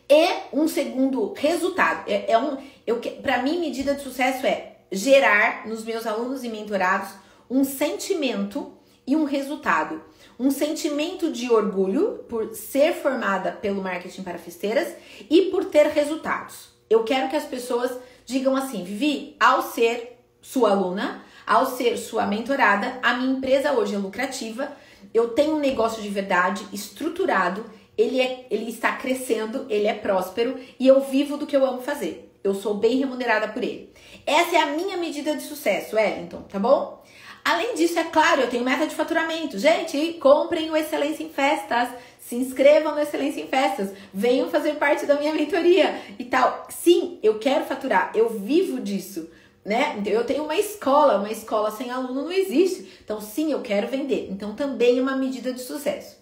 E 0.09 0.29
um 0.53 0.69
segundo 0.69 1.33
resultado 1.33 2.09
é, 2.09 2.31
é 2.31 2.39
um, 2.39 2.57
eu 2.87 3.01
para 3.21 3.43
mim 3.43 3.59
medida 3.59 3.97
de 3.97 4.03
sucesso 4.05 4.47
é 4.47 4.77
gerar 4.93 5.67
nos 5.67 5.83
meus 5.83 6.07
alunos 6.07 6.45
e 6.45 6.49
mentorados 6.49 7.09
um 7.51 7.65
sentimento 7.65 8.79
e 9.07 9.15
um 9.15 9.25
resultado. 9.25 10.03
Um 10.39 10.51
sentimento 10.51 11.31
de 11.31 11.51
orgulho 11.51 12.25
por 12.29 12.55
ser 12.55 12.95
formada 12.95 13.53
pelo 13.53 13.83
marketing 13.83 14.23
para 14.23 14.39
festeiras 14.39 14.95
e 15.31 15.43
por 15.51 15.67
ter 15.67 15.87
resultados. 15.87 16.69
Eu 16.89 17.05
quero 17.05 17.29
que 17.29 17.37
as 17.37 17.45
pessoas 17.45 17.93
digam 18.25 18.57
assim: 18.57 18.85
Vivi, 18.85 19.37
ao 19.39 19.63
ser 19.63 20.19
sua 20.41 20.71
aluna, 20.71 21.25
ao 21.47 21.67
ser 21.67 21.97
sua 21.97 22.27
mentorada, 22.27 22.99
a 23.03 23.15
minha 23.15 23.37
empresa 23.37 23.73
hoje 23.73 23.95
é 23.95 23.99
lucrativa, 23.99 24.71
eu 25.13 25.29
tenho 25.31 25.57
um 25.57 25.61
negócio 25.61 26.03
de 26.03 26.09
verdade 26.09 26.67
estruturado, 26.73 27.65
ele, 27.97 28.21
é, 28.21 28.47
ele 28.51 28.71
está 28.71 28.93
crescendo, 28.93 29.67
ele 29.69 29.87
é 29.87 29.95
próspero 29.95 30.59
e 30.79 30.87
eu 30.87 31.01
vivo 31.01 31.37
do 31.37 31.47
que 31.47 31.57
eu 31.57 31.65
amo 31.65 31.81
fazer. 31.81 32.31
Eu 32.43 32.55
sou 32.55 32.75
bem 32.75 32.99
remunerada 32.99 33.49
por 33.49 33.63
ele. 33.63 33.91
Essa 34.27 34.57
é 34.57 34.61
a 34.61 34.67
minha 34.67 34.97
medida 34.97 35.35
de 35.35 35.43
sucesso, 35.43 35.97
Wellington, 35.97 36.43
tá 36.43 36.59
bom? 36.59 37.03
Além 37.45 37.75
disso, 37.75 37.99
é 37.99 38.05
claro, 38.05 38.41
eu 38.41 38.49
tenho 38.49 38.65
meta 38.65 38.87
de 38.87 38.95
faturamento. 38.95 39.59
Gente, 39.59 40.15
comprem 40.15 40.71
o 40.71 40.77
Excelência 40.77 41.23
em 41.23 41.29
Festas. 41.29 41.91
Se 42.19 42.35
inscrevam 42.37 42.95
no 42.95 43.01
Excelência 43.03 43.43
em 43.43 43.47
Festas. 43.47 43.91
Venham 44.15 44.49
fazer 44.49 44.77
parte 44.77 45.05
da 45.05 45.17
minha 45.17 45.35
mentoria 45.35 46.01
e 46.19 46.25
tal. 46.25 46.67
Sim, 46.71 47.19
eu 47.23 47.39
quero 47.39 47.67
faturar. 47.67 48.13
Eu 48.15 48.31
vivo 48.31 48.81
disso. 48.81 49.29
Né? 49.63 50.03
Eu 50.07 50.25
tenho 50.25 50.45
uma 50.45 50.57
escola, 50.57 51.19
uma 51.19 51.31
escola 51.31 51.71
sem 51.71 51.91
aluno 51.91 52.23
não 52.23 52.33
existe. 52.33 52.99
Então, 53.05 53.21
sim, 53.21 53.53
eu 53.53 53.61
quero 53.61 53.89
vender. 53.89 54.29
Então, 54.31 54.55
também 54.55 54.99
é 54.99 55.03
uma 55.03 55.17
medida 55.17 55.53
de 55.53 55.61
sucesso. 55.61 56.17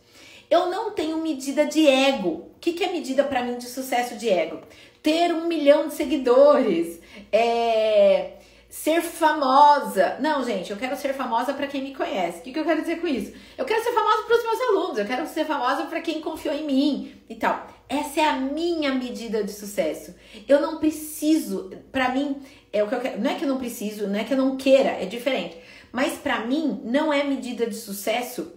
Eu 0.51 0.67
não 0.67 0.91
tenho 0.91 1.19
medida 1.19 1.65
de 1.65 1.87
ego. 1.87 2.29
O 2.29 2.59
que, 2.61 2.73
que 2.73 2.85
é 2.85 2.93
medida 2.93 3.23
para 3.23 3.43
mim 3.45 3.59
de 3.59 3.67
sucesso 3.67 4.17
de 4.17 4.29
ego? 4.29 4.61
Ter 5.03 5.33
um 5.33 5.47
milhão 5.47 5.89
de 5.89 5.95
seguidores, 5.95 7.01
é, 7.33 8.33
ser 8.73 9.03
famosa. 9.03 10.17
Não, 10.19 10.43
gente, 10.43 10.71
eu 10.71 10.79
quero 10.79 10.97
ser 10.97 11.13
famosa 11.13 11.53
para 11.53 11.67
quem 11.67 11.83
me 11.83 11.95
conhece. 11.95 12.39
O 12.39 12.41
que, 12.41 12.53
que 12.55 12.59
eu 12.59 12.65
quero 12.65 12.81
dizer 12.81 13.03
com 13.03 13.07
isso? 13.07 13.35
Eu 13.59 13.67
quero 13.67 13.85
ser 13.85 13.93
famosa 13.93 14.23
para 14.23 14.35
os 14.35 14.43
meus 14.43 14.61
alunos, 14.63 14.99
eu 14.99 15.05
quero 15.05 15.27
ser 15.27 15.45
famosa 15.45 15.85
para 15.85 16.01
quem 16.01 16.23
confiou 16.23 16.55
em 16.55 16.65
mim 16.65 17.23
e 17.29 17.35
tal. 17.35 17.67
Essa 17.87 18.21
é 18.23 18.25
a 18.25 18.37
minha 18.37 18.95
medida 18.95 19.45
de 19.45 19.53
sucesso. 19.53 20.15
Eu 20.49 20.59
não 20.59 20.79
preciso, 20.79 21.71
para 21.93 22.09
mim, 22.09 22.41
é 22.73 22.83
o 22.83 22.89
que 22.89 22.95
eu 22.95 23.01
quero, 23.01 23.21
não 23.21 23.31
é 23.31 23.35
que 23.35 23.45
eu 23.45 23.49
não 23.49 23.59
preciso, 23.59 24.07
não 24.07 24.19
é 24.19 24.25
que 24.25 24.33
eu 24.33 24.39
não 24.39 24.57
queira, 24.57 24.89
é 24.89 25.05
diferente. 25.05 25.59
Mas 25.93 26.15
para 26.15 26.47
mim 26.47 26.81
não 26.83 27.13
é 27.13 27.23
medida 27.25 27.67
de 27.67 27.77
sucesso 27.77 28.55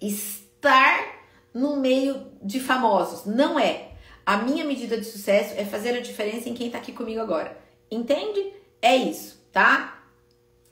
estar 0.00 0.98
no 1.54 1.76
meio 1.76 2.32
de 2.42 2.58
famosos, 2.58 3.32
não 3.32 3.60
é. 3.60 3.92
A 4.26 4.38
minha 4.38 4.64
medida 4.64 4.98
de 4.98 5.04
sucesso 5.04 5.54
é 5.56 5.64
fazer 5.64 5.96
a 5.96 6.00
diferença 6.00 6.48
em 6.48 6.54
quem 6.54 6.68
tá 6.68 6.78
aqui 6.78 6.90
comigo 6.90 7.20
agora. 7.20 7.56
Entende? 7.88 8.52
É 8.82 8.96
isso 8.96 9.35
tá? 9.56 10.02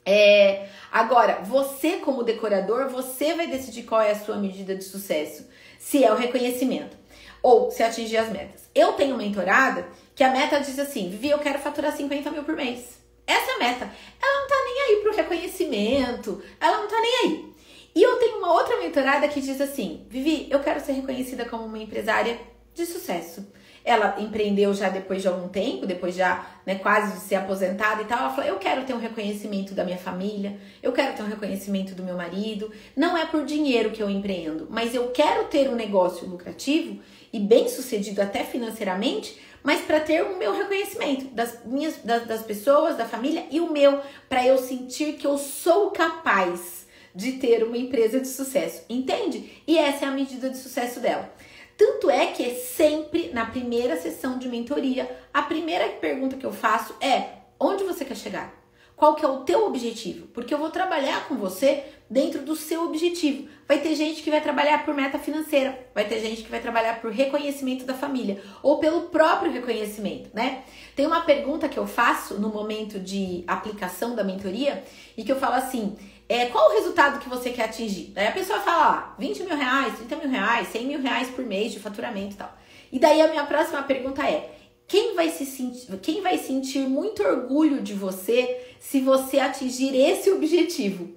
É, 0.04 0.68
agora, 0.92 1.40
você 1.42 1.92
como 1.92 2.22
decorador, 2.22 2.90
você 2.90 3.32
vai 3.32 3.46
decidir 3.46 3.84
qual 3.84 4.02
é 4.02 4.10
a 4.10 4.18
sua 4.18 4.36
medida 4.36 4.74
de 4.74 4.84
sucesso. 4.84 5.48
Se 5.78 6.04
é 6.04 6.12
o 6.12 6.16
reconhecimento 6.16 6.94
ou 7.42 7.70
se 7.70 7.82
atingir 7.82 8.18
as 8.18 8.28
metas. 8.28 8.68
Eu 8.74 8.92
tenho 8.92 9.16
mentorada 9.16 9.88
que 10.14 10.22
a 10.22 10.30
meta 10.30 10.60
diz 10.60 10.78
assim, 10.78 11.08
Vivi, 11.08 11.30
eu 11.30 11.38
quero 11.38 11.58
faturar 11.58 11.96
50 11.96 12.30
mil 12.30 12.44
por 12.44 12.54
mês. 12.54 12.98
Essa 13.26 13.52
é 13.52 13.54
a 13.54 13.58
meta. 13.58 13.90
Ela 14.22 14.40
não 14.40 14.48
tá 14.48 14.56
nem 14.66 14.82
aí 14.82 15.02
pro 15.02 15.16
reconhecimento, 15.16 16.42
ela 16.60 16.76
não 16.76 16.86
tá 16.86 17.00
nem 17.00 17.16
aí. 17.22 17.54
E 17.94 18.02
eu 18.02 18.16
tenho 18.16 18.36
uma 18.36 18.52
outra 18.52 18.76
mentorada 18.76 19.26
que 19.28 19.40
diz 19.40 19.62
assim, 19.62 20.06
Vivi, 20.10 20.46
eu 20.50 20.60
quero 20.60 20.78
ser 20.84 20.92
reconhecida 20.92 21.46
como 21.46 21.64
uma 21.64 21.78
empresária 21.78 22.38
de 22.74 22.84
sucesso. 22.84 23.46
Ela 23.84 24.16
empreendeu 24.18 24.72
já 24.72 24.88
depois 24.88 25.20
de 25.20 25.28
algum 25.28 25.48
tempo, 25.48 25.86
depois 25.86 26.14
já 26.14 26.46
né, 26.64 26.76
quase 26.76 27.12
de 27.12 27.20
ser 27.20 27.34
aposentada 27.34 28.00
e 28.00 28.06
tal. 28.06 28.18
Ela 28.18 28.30
falou: 28.30 28.48
Eu 28.48 28.56
quero 28.56 28.84
ter 28.84 28.94
um 28.94 28.98
reconhecimento 28.98 29.74
da 29.74 29.84
minha 29.84 29.98
família, 29.98 30.56
eu 30.82 30.90
quero 30.90 31.14
ter 31.14 31.22
um 31.22 31.28
reconhecimento 31.28 31.94
do 31.94 32.02
meu 32.02 32.16
marido. 32.16 32.72
Não 32.96 33.16
é 33.16 33.26
por 33.26 33.44
dinheiro 33.44 33.90
que 33.90 34.02
eu 34.02 34.08
empreendo, 34.08 34.66
mas 34.70 34.94
eu 34.94 35.10
quero 35.10 35.44
ter 35.48 35.68
um 35.68 35.74
negócio 35.74 36.26
lucrativo 36.26 37.00
e 37.32 37.38
bem 37.38 37.68
sucedido 37.68 38.22
até 38.22 38.42
financeiramente, 38.42 39.38
mas 39.62 39.82
para 39.82 40.00
ter 40.00 40.22
o 40.22 40.38
meu 40.38 40.56
reconhecimento 40.56 41.26
das 41.34 41.64
minhas 41.64 41.98
das, 41.98 42.26
das 42.26 42.42
pessoas, 42.42 42.96
da 42.96 43.04
família 43.04 43.44
e 43.50 43.60
o 43.60 43.70
meu, 43.70 44.00
para 44.28 44.46
eu 44.46 44.56
sentir 44.56 45.14
que 45.14 45.26
eu 45.26 45.36
sou 45.36 45.90
capaz 45.90 46.84
de 47.14 47.32
ter 47.32 47.62
uma 47.62 47.78
empresa 47.78 48.18
de 48.18 48.26
sucesso, 48.26 48.84
entende? 48.88 49.62
E 49.66 49.78
essa 49.78 50.04
é 50.04 50.08
a 50.08 50.10
medida 50.10 50.50
de 50.50 50.56
sucesso 50.56 50.98
dela. 50.98 51.32
Tanto 51.76 52.08
é 52.08 52.26
que 52.26 52.44
é 52.44 52.54
sempre 52.54 53.30
na 53.32 53.46
primeira 53.46 53.96
sessão 53.96 54.38
de 54.38 54.48
mentoria, 54.48 55.10
a 55.32 55.42
primeira 55.42 55.88
pergunta 55.88 56.36
que 56.36 56.46
eu 56.46 56.52
faço 56.52 56.94
é: 57.00 57.28
onde 57.58 57.84
você 57.84 58.04
quer 58.04 58.16
chegar? 58.16 58.64
Qual 58.96 59.16
que 59.16 59.24
é 59.24 59.28
o 59.28 59.40
teu 59.40 59.66
objetivo? 59.66 60.28
Porque 60.28 60.54
eu 60.54 60.58
vou 60.58 60.70
trabalhar 60.70 61.26
com 61.26 61.34
você 61.34 61.82
dentro 62.08 62.42
do 62.42 62.54
seu 62.54 62.84
objetivo. 62.84 63.48
Vai 63.66 63.80
ter 63.80 63.94
gente 63.96 64.22
que 64.22 64.30
vai 64.30 64.40
trabalhar 64.40 64.84
por 64.84 64.94
meta 64.94 65.18
financeira, 65.18 65.76
vai 65.92 66.04
ter 66.04 66.20
gente 66.20 66.44
que 66.44 66.50
vai 66.50 66.60
trabalhar 66.60 67.00
por 67.00 67.10
reconhecimento 67.10 67.84
da 67.84 67.94
família 67.94 68.40
ou 68.62 68.78
pelo 68.78 69.08
próprio 69.08 69.50
reconhecimento, 69.50 70.30
né? 70.32 70.62
Tem 70.94 71.06
uma 71.06 71.22
pergunta 71.22 71.68
que 71.68 71.78
eu 71.78 71.88
faço 71.88 72.34
no 72.34 72.50
momento 72.50 73.00
de 73.00 73.42
aplicação 73.48 74.14
da 74.14 74.22
mentoria 74.22 74.84
e 75.16 75.24
que 75.24 75.32
eu 75.32 75.40
falo 75.40 75.54
assim: 75.56 75.96
é, 76.28 76.46
qual 76.46 76.70
o 76.70 76.74
resultado 76.74 77.18
que 77.18 77.28
você 77.28 77.50
quer 77.50 77.64
atingir? 77.64 78.12
Daí 78.14 78.28
a 78.28 78.32
pessoa 78.32 78.60
fala, 78.60 79.14
ó, 79.16 79.20
20 79.20 79.42
mil 79.42 79.56
reais, 79.56 79.96
30 79.96 80.16
mil 80.16 80.30
reais, 80.30 80.68
100 80.68 80.86
mil 80.86 81.00
reais 81.00 81.28
por 81.28 81.44
mês 81.44 81.72
de 81.72 81.80
faturamento 81.80 82.34
e 82.34 82.38
tal. 82.38 82.58
E 82.90 82.98
daí 82.98 83.20
a 83.20 83.28
minha 83.28 83.44
próxima 83.44 83.82
pergunta 83.82 84.22
é, 84.26 84.54
quem 84.86 85.14
vai, 85.14 85.30
se 85.30 85.44
sentir, 85.44 85.96
quem 85.98 86.22
vai 86.22 86.38
sentir 86.38 86.80
muito 86.80 87.22
orgulho 87.22 87.82
de 87.82 87.94
você 87.94 88.74
se 88.78 89.00
você 89.00 89.38
atingir 89.38 89.94
esse 89.94 90.30
objetivo? 90.30 91.14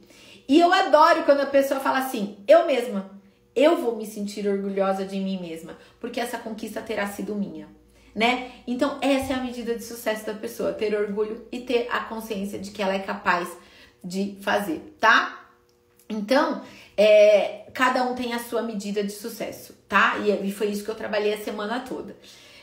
E 0.47 0.59
eu 0.59 0.73
adoro 0.73 1.23
quando 1.23 1.41
a 1.41 1.45
pessoa 1.45 1.79
fala 1.79 1.99
assim, 1.99 2.37
eu 2.47 2.65
mesma, 2.65 3.11
eu 3.55 3.77
vou 3.77 3.95
me 3.95 4.05
sentir 4.05 4.47
orgulhosa 4.47 5.05
de 5.05 5.17
mim 5.19 5.39
mesma, 5.41 5.77
porque 5.99 6.19
essa 6.19 6.37
conquista 6.37 6.81
terá 6.81 7.07
sido 7.07 7.35
minha. 7.35 7.67
Né? 8.15 8.51
Então, 8.65 8.97
essa 9.01 9.33
é 9.33 9.35
a 9.35 9.43
medida 9.43 9.75
de 9.75 9.83
sucesso 9.83 10.25
da 10.25 10.33
pessoa, 10.33 10.73
ter 10.73 10.95
orgulho 10.95 11.45
e 11.51 11.59
ter 11.59 11.87
a 11.91 11.99
consciência 11.99 12.57
de 12.57 12.71
que 12.71 12.81
ela 12.81 12.93
é 12.93 12.99
capaz 12.99 13.47
de 14.03 14.37
fazer, 14.41 14.95
tá? 14.99 15.45
Então, 16.09 16.61
é, 16.95 17.65
cada 17.73 18.03
um 18.03 18.15
tem 18.15 18.33
a 18.33 18.39
sua 18.39 18.61
medida 18.61 19.03
de 19.03 19.11
sucesso, 19.11 19.73
tá? 19.87 20.17
E, 20.19 20.47
e 20.47 20.51
foi 20.51 20.67
isso 20.67 20.83
que 20.83 20.89
eu 20.89 20.95
trabalhei 20.95 21.33
a 21.33 21.37
semana 21.37 21.79
toda. 21.81 22.15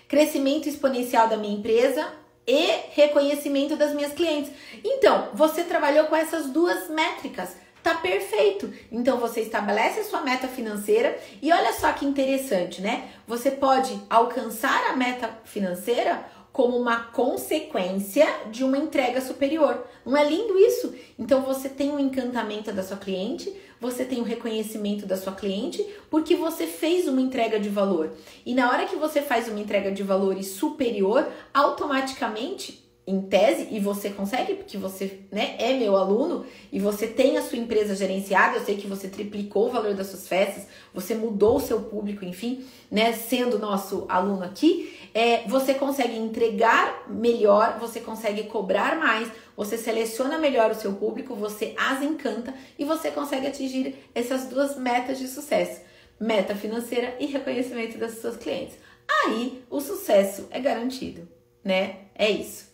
Crescimento 0.09 0.69
exponencial 0.69 1.29
da 1.29 1.37
minha 1.37 1.57
empresa 1.57 2.07
e 2.47 2.67
reconhecimento 2.93 3.77
das 3.77 3.95
minhas 3.95 4.13
clientes. 4.13 4.51
Então, 4.83 5.31
você 5.35 5.65
trabalhou 5.65 6.07
com 6.07 6.17
essas 6.17 6.51
duas 6.51 6.89
métricas. 6.89 7.57
Tá 7.85 7.97
perfeito. 7.97 8.73
Então 8.91 9.19
você 9.19 9.43
estabelece 9.43 10.01
a 10.01 10.05
sua 10.05 10.23
meta 10.23 10.49
financeira 10.49 11.19
e 11.43 11.53
olha 11.53 11.71
só 11.75 11.93
que 11.93 12.07
interessante, 12.07 12.81
né? 12.81 13.11
Você 13.29 13.51
pode 13.51 14.01
alcançar 14.09 14.91
a 14.91 14.97
meta 14.97 15.29
financeira 15.45 16.25
como 16.55 16.79
uma 16.79 17.07
consequência 17.07 18.25
de 18.53 18.63
uma 18.63 18.79
entrega 18.79 19.21
superior. 19.21 19.85
Não 20.07 20.17
é 20.17 20.23
lindo 20.23 20.57
isso? 20.57 20.95
Então 21.19 21.43
você 21.43 21.69
tem 21.69 21.91
o 21.91 21.99
encantamento 21.99 22.71
da 22.71 22.81
sua 22.81 22.97
cliente, 22.97 23.53
você 23.81 24.05
tem 24.05 24.21
o 24.21 24.25
reconhecimento 24.25 25.05
da 25.05 25.17
sua 25.17 25.33
cliente, 25.33 25.85
porque 26.09 26.37
você 26.37 26.69
fez 26.69 27.09
uma 27.09 27.21
entrega 27.21 27.59
de 27.59 27.69
valor. 27.69 28.13
E 28.47 28.55
na 28.55 28.71
hora 28.71 28.87
que 28.87 28.95
você 28.95 29.21
faz 29.21 29.49
uma 29.49 29.59
entrega 29.59 29.91
de 29.91 30.05
valor 30.05 30.41
superior, 30.45 31.27
automaticamente 31.53 32.84
em 33.07 33.21
tese, 33.21 33.69
e 33.71 33.79
você 33.79 34.09
consegue, 34.09 34.55
porque 34.55 34.79
você 34.79 35.21
né, 35.31 35.57
é 35.59 35.75
meu 35.75 35.95
aluno 35.95 36.47
e 36.73 36.81
você 36.81 37.07
tem 37.07 37.37
a 37.37 37.43
sua 37.43 37.59
empresa 37.59 37.95
gerenciada, 37.95 38.57
eu 38.57 38.65
sei 38.65 38.77
que 38.77 38.87
você 38.87 39.09
triplicou 39.09 39.69
o 39.69 39.71
valor 39.71 39.93
das 39.93 40.07
suas 40.07 40.27
festas, 40.27 40.67
você 40.93 41.15
mudou 41.15 41.57
o 41.57 41.61
seu 41.61 41.83
público, 41.83 42.25
enfim, 42.25 42.65
né, 42.91 43.13
sendo 43.13 43.59
nosso 43.59 44.07
aluno 44.09 44.43
aqui, 44.43 44.99
é, 45.13 45.47
você 45.47 45.75
consegue 45.75 46.17
entregar 46.17 47.05
melhor, 47.09 47.79
você 47.79 48.01
consegue 48.01 48.45
cobrar 48.45 48.99
mais, 48.99 49.31
você 49.55 49.77
seleciona 49.77 50.39
melhor 50.39 50.71
o 50.71 50.75
seu 50.75 50.95
público, 50.95 51.35
você 51.35 51.75
as 51.77 52.03
encanta 52.03 52.55
e 52.79 52.85
você 52.87 53.11
consegue 53.11 53.47
atingir 53.47 53.97
essas 54.15 54.47
duas 54.47 54.77
metas 54.77 55.19
de 55.19 55.29
sucesso: 55.29 55.83
meta 56.19 56.55
financeira 56.57 57.15
e 57.21 57.27
reconhecimento 57.27 57.99
das 57.99 58.19
suas 58.19 58.37
clientes. 58.37 58.77
Aí 59.07 59.63
o 59.71 59.81
sucesso 59.81 60.49
é 60.51 60.59
garantido, 60.59 61.29
né? 61.63 61.97
É 62.15 62.31
isso. 62.31 62.74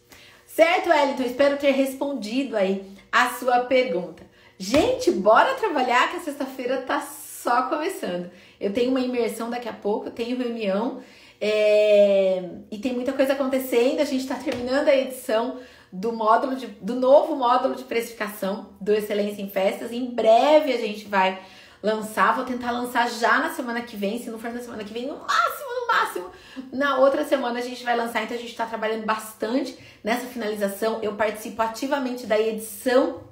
Certo, 0.55 0.91
Wellington? 0.91 1.23
Espero 1.23 1.57
ter 1.59 1.71
respondido 1.71 2.57
aí 2.57 2.85
a 3.13 3.31
sua 3.31 3.61
pergunta. 3.61 4.25
Gente, 4.59 5.13
bora 5.13 5.55
trabalhar 5.55 6.11
que 6.11 6.17
a 6.17 6.21
sexta-feira 6.21 6.79
tá 6.79 7.01
só 7.01 7.63
começando. 7.69 8.29
Eu 8.61 8.73
tenho 8.73 8.91
uma 8.91 9.01
imersão 9.01 9.49
daqui 9.49 9.69
a 9.69 9.73
pouco, 9.73 10.11
tenho 10.11 10.37
reunião 10.37 11.01
é... 11.41 12.43
e 12.69 12.79
tem 12.79 12.93
muita 12.93 13.13
coisa 13.13 13.35
acontecendo. 13.35 14.01
A 14.01 14.05
gente 14.05 14.23
está 14.23 14.35
terminando 14.35 14.89
a 14.89 14.97
edição 14.97 15.61
do 15.93 16.13
módulo 16.13 16.57
de, 16.57 16.67
do 16.67 16.97
novo 16.97 17.37
módulo 17.37 17.77
de 17.77 17.85
precificação 17.85 18.71
do 18.81 18.93
Excelência 18.93 19.41
em 19.41 19.49
Festas. 19.49 19.93
Em 19.93 20.07
breve 20.07 20.73
a 20.73 20.79
gente 20.79 21.07
vai 21.07 21.41
lançar, 21.83 22.35
vou 22.35 22.45
tentar 22.45 22.71
lançar 22.71 23.09
já 23.09 23.39
na 23.39 23.51
semana 23.51 23.81
que 23.83 23.97
vem, 23.97 24.23
se 24.23 24.31
não 24.31 24.39
for 24.39 24.53
na 24.53 24.61
semana 24.61 24.85
que 24.85 24.93
vem, 24.93 25.07
no 25.07 25.19
máximo, 25.19 25.69
no 25.81 25.87
máximo, 25.87 26.31
na 26.73 26.99
outra 26.99 27.25
semana 27.25 27.59
a 27.59 27.63
gente 27.63 27.83
vai 27.85 27.97
lançar, 27.97 28.23
então 28.23 28.37
a 28.37 28.41
gente 28.41 28.51
está 28.51 28.67
trabalhando 28.67 29.05
bastante 29.05 29.79
nessa 30.05 30.27
finalização. 30.27 30.99
Eu 31.03 31.15
participo 31.15 31.63
ativamente 31.63 32.27
da 32.27 32.39
edição 32.39 33.30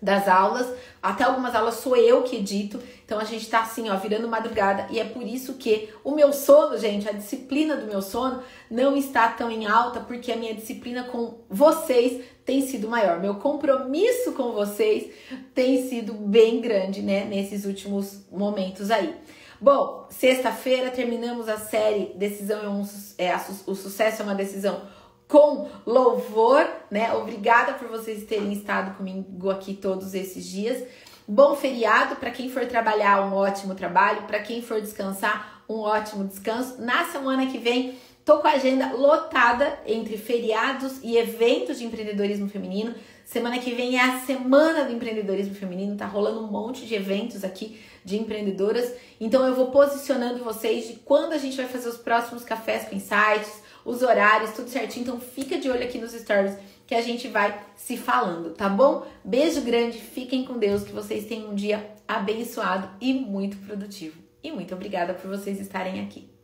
das 0.00 0.28
aulas, 0.28 0.70
até 1.02 1.24
algumas 1.24 1.54
aulas 1.54 1.76
sou 1.76 1.96
eu 1.96 2.22
que 2.22 2.36
edito, 2.36 2.80
então 3.04 3.18
a 3.18 3.24
gente 3.24 3.48
tá 3.48 3.60
assim, 3.60 3.88
ó, 3.88 3.96
virando 3.96 4.28
madrugada, 4.28 4.86
e 4.90 5.00
é 5.00 5.04
por 5.04 5.22
isso 5.22 5.54
que 5.54 5.88
o 6.04 6.14
meu 6.14 6.32
sono, 6.32 6.76
gente, 6.76 7.08
a 7.08 7.12
disciplina 7.12 7.76
do 7.76 7.86
meu 7.86 8.02
sono 8.02 8.42
não 8.70 8.96
está 8.96 9.28
tão 9.28 9.50
em 9.50 9.66
alta, 9.66 10.00
porque 10.00 10.30
a 10.30 10.36
minha 10.36 10.54
disciplina 10.54 11.04
com 11.04 11.38
vocês 11.48 12.22
tem 12.44 12.66
sido 12.66 12.88
maior, 12.88 13.20
meu 13.20 13.36
compromisso 13.36 14.32
com 14.32 14.52
vocês 14.52 15.10
tem 15.54 15.88
sido 15.88 16.12
bem 16.12 16.60
grande, 16.60 17.00
né, 17.00 17.24
nesses 17.24 17.64
últimos 17.64 18.20
momentos 18.30 18.90
aí. 18.90 19.14
Bom, 19.58 20.06
sexta-feira 20.10 20.90
terminamos 20.90 21.48
a 21.48 21.56
série 21.56 22.12
Decisão 22.14 22.62
é 22.62 22.68
um 22.68 22.86
é, 23.16 23.34
o 23.66 23.74
sucesso 23.74 24.20
é 24.20 24.24
uma 24.24 24.34
decisão 24.34 24.82
com 25.28 25.68
louvor, 25.84 26.68
né? 26.90 27.12
Obrigada 27.14 27.74
por 27.74 27.88
vocês 27.88 28.24
terem 28.24 28.52
estado 28.52 28.96
comigo 28.96 29.50
aqui 29.50 29.74
todos 29.74 30.14
esses 30.14 30.44
dias. 30.44 30.84
Bom 31.26 31.56
feriado 31.56 32.16
para 32.16 32.30
quem 32.30 32.48
for 32.48 32.66
trabalhar, 32.66 33.26
um 33.26 33.34
ótimo 33.34 33.74
trabalho, 33.74 34.22
para 34.22 34.38
quem 34.38 34.62
for 34.62 34.80
descansar, 34.80 35.64
um 35.68 35.80
ótimo 35.80 36.24
descanso. 36.24 36.80
Na 36.80 37.04
semana 37.06 37.46
que 37.46 37.58
vem, 37.58 37.98
tô 38.24 38.38
com 38.38 38.46
a 38.46 38.52
agenda 38.52 38.92
lotada 38.92 39.76
entre 39.84 40.16
feriados 40.16 41.00
e 41.02 41.16
eventos 41.16 41.78
de 41.78 41.84
empreendedorismo 41.84 42.48
feminino. 42.48 42.94
Semana 43.24 43.58
que 43.58 43.72
vem 43.72 43.98
é 43.98 44.02
a 44.02 44.20
semana 44.20 44.84
do 44.84 44.92
empreendedorismo 44.92 45.56
feminino, 45.56 45.96
tá 45.96 46.06
rolando 46.06 46.38
um 46.38 46.46
monte 46.46 46.86
de 46.86 46.94
eventos 46.94 47.42
aqui 47.42 47.80
de 48.04 48.16
empreendedoras. 48.16 48.94
Então 49.20 49.44
eu 49.44 49.56
vou 49.56 49.72
posicionando 49.72 50.44
vocês 50.44 50.86
de 50.86 50.94
quando 50.94 51.32
a 51.32 51.38
gente 51.38 51.56
vai 51.56 51.66
fazer 51.66 51.88
os 51.88 51.96
próximos 51.96 52.44
cafés 52.44 52.84
com 52.84 52.94
insights, 52.94 53.65
os 53.86 54.02
horários, 54.02 54.50
tudo 54.50 54.68
certinho. 54.68 55.04
Então 55.04 55.20
fica 55.20 55.58
de 55.58 55.70
olho 55.70 55.84
aqui 55.84 55.98
nos 55.98 56.12
stories 56.12 56.56
que 56.86 56.94
a 56.94 57.00
gente 57.00 57.28
vai 57.28 57.58
se 57.74 57.96
falando, 57.96 58.50
tá 58.50 58.68
bom? 58.68 59.06
Beijo 59.24 59.62
grande, 59.62 59.98
fiquem 59.98 60.44
com 60.44 60.58
Deus, 60.58 60.84
que 60.84 60.92
vocês 60.92 61.24
tenham 61.24 61.50
um 61.50 61.54
dia 61.54 61.90
abençoado 62.06 62.88
e 63.00 63.14
muito 63.14 63.56
produtivo. 63.58 64.20
E 64.42 64.52
muito 64.52 64.74
obrigada 64.74 65.14
por 65.14 65.28
vocês 65.28 65.60
estarem 65.60 66.00
aqui. 66.00 66.35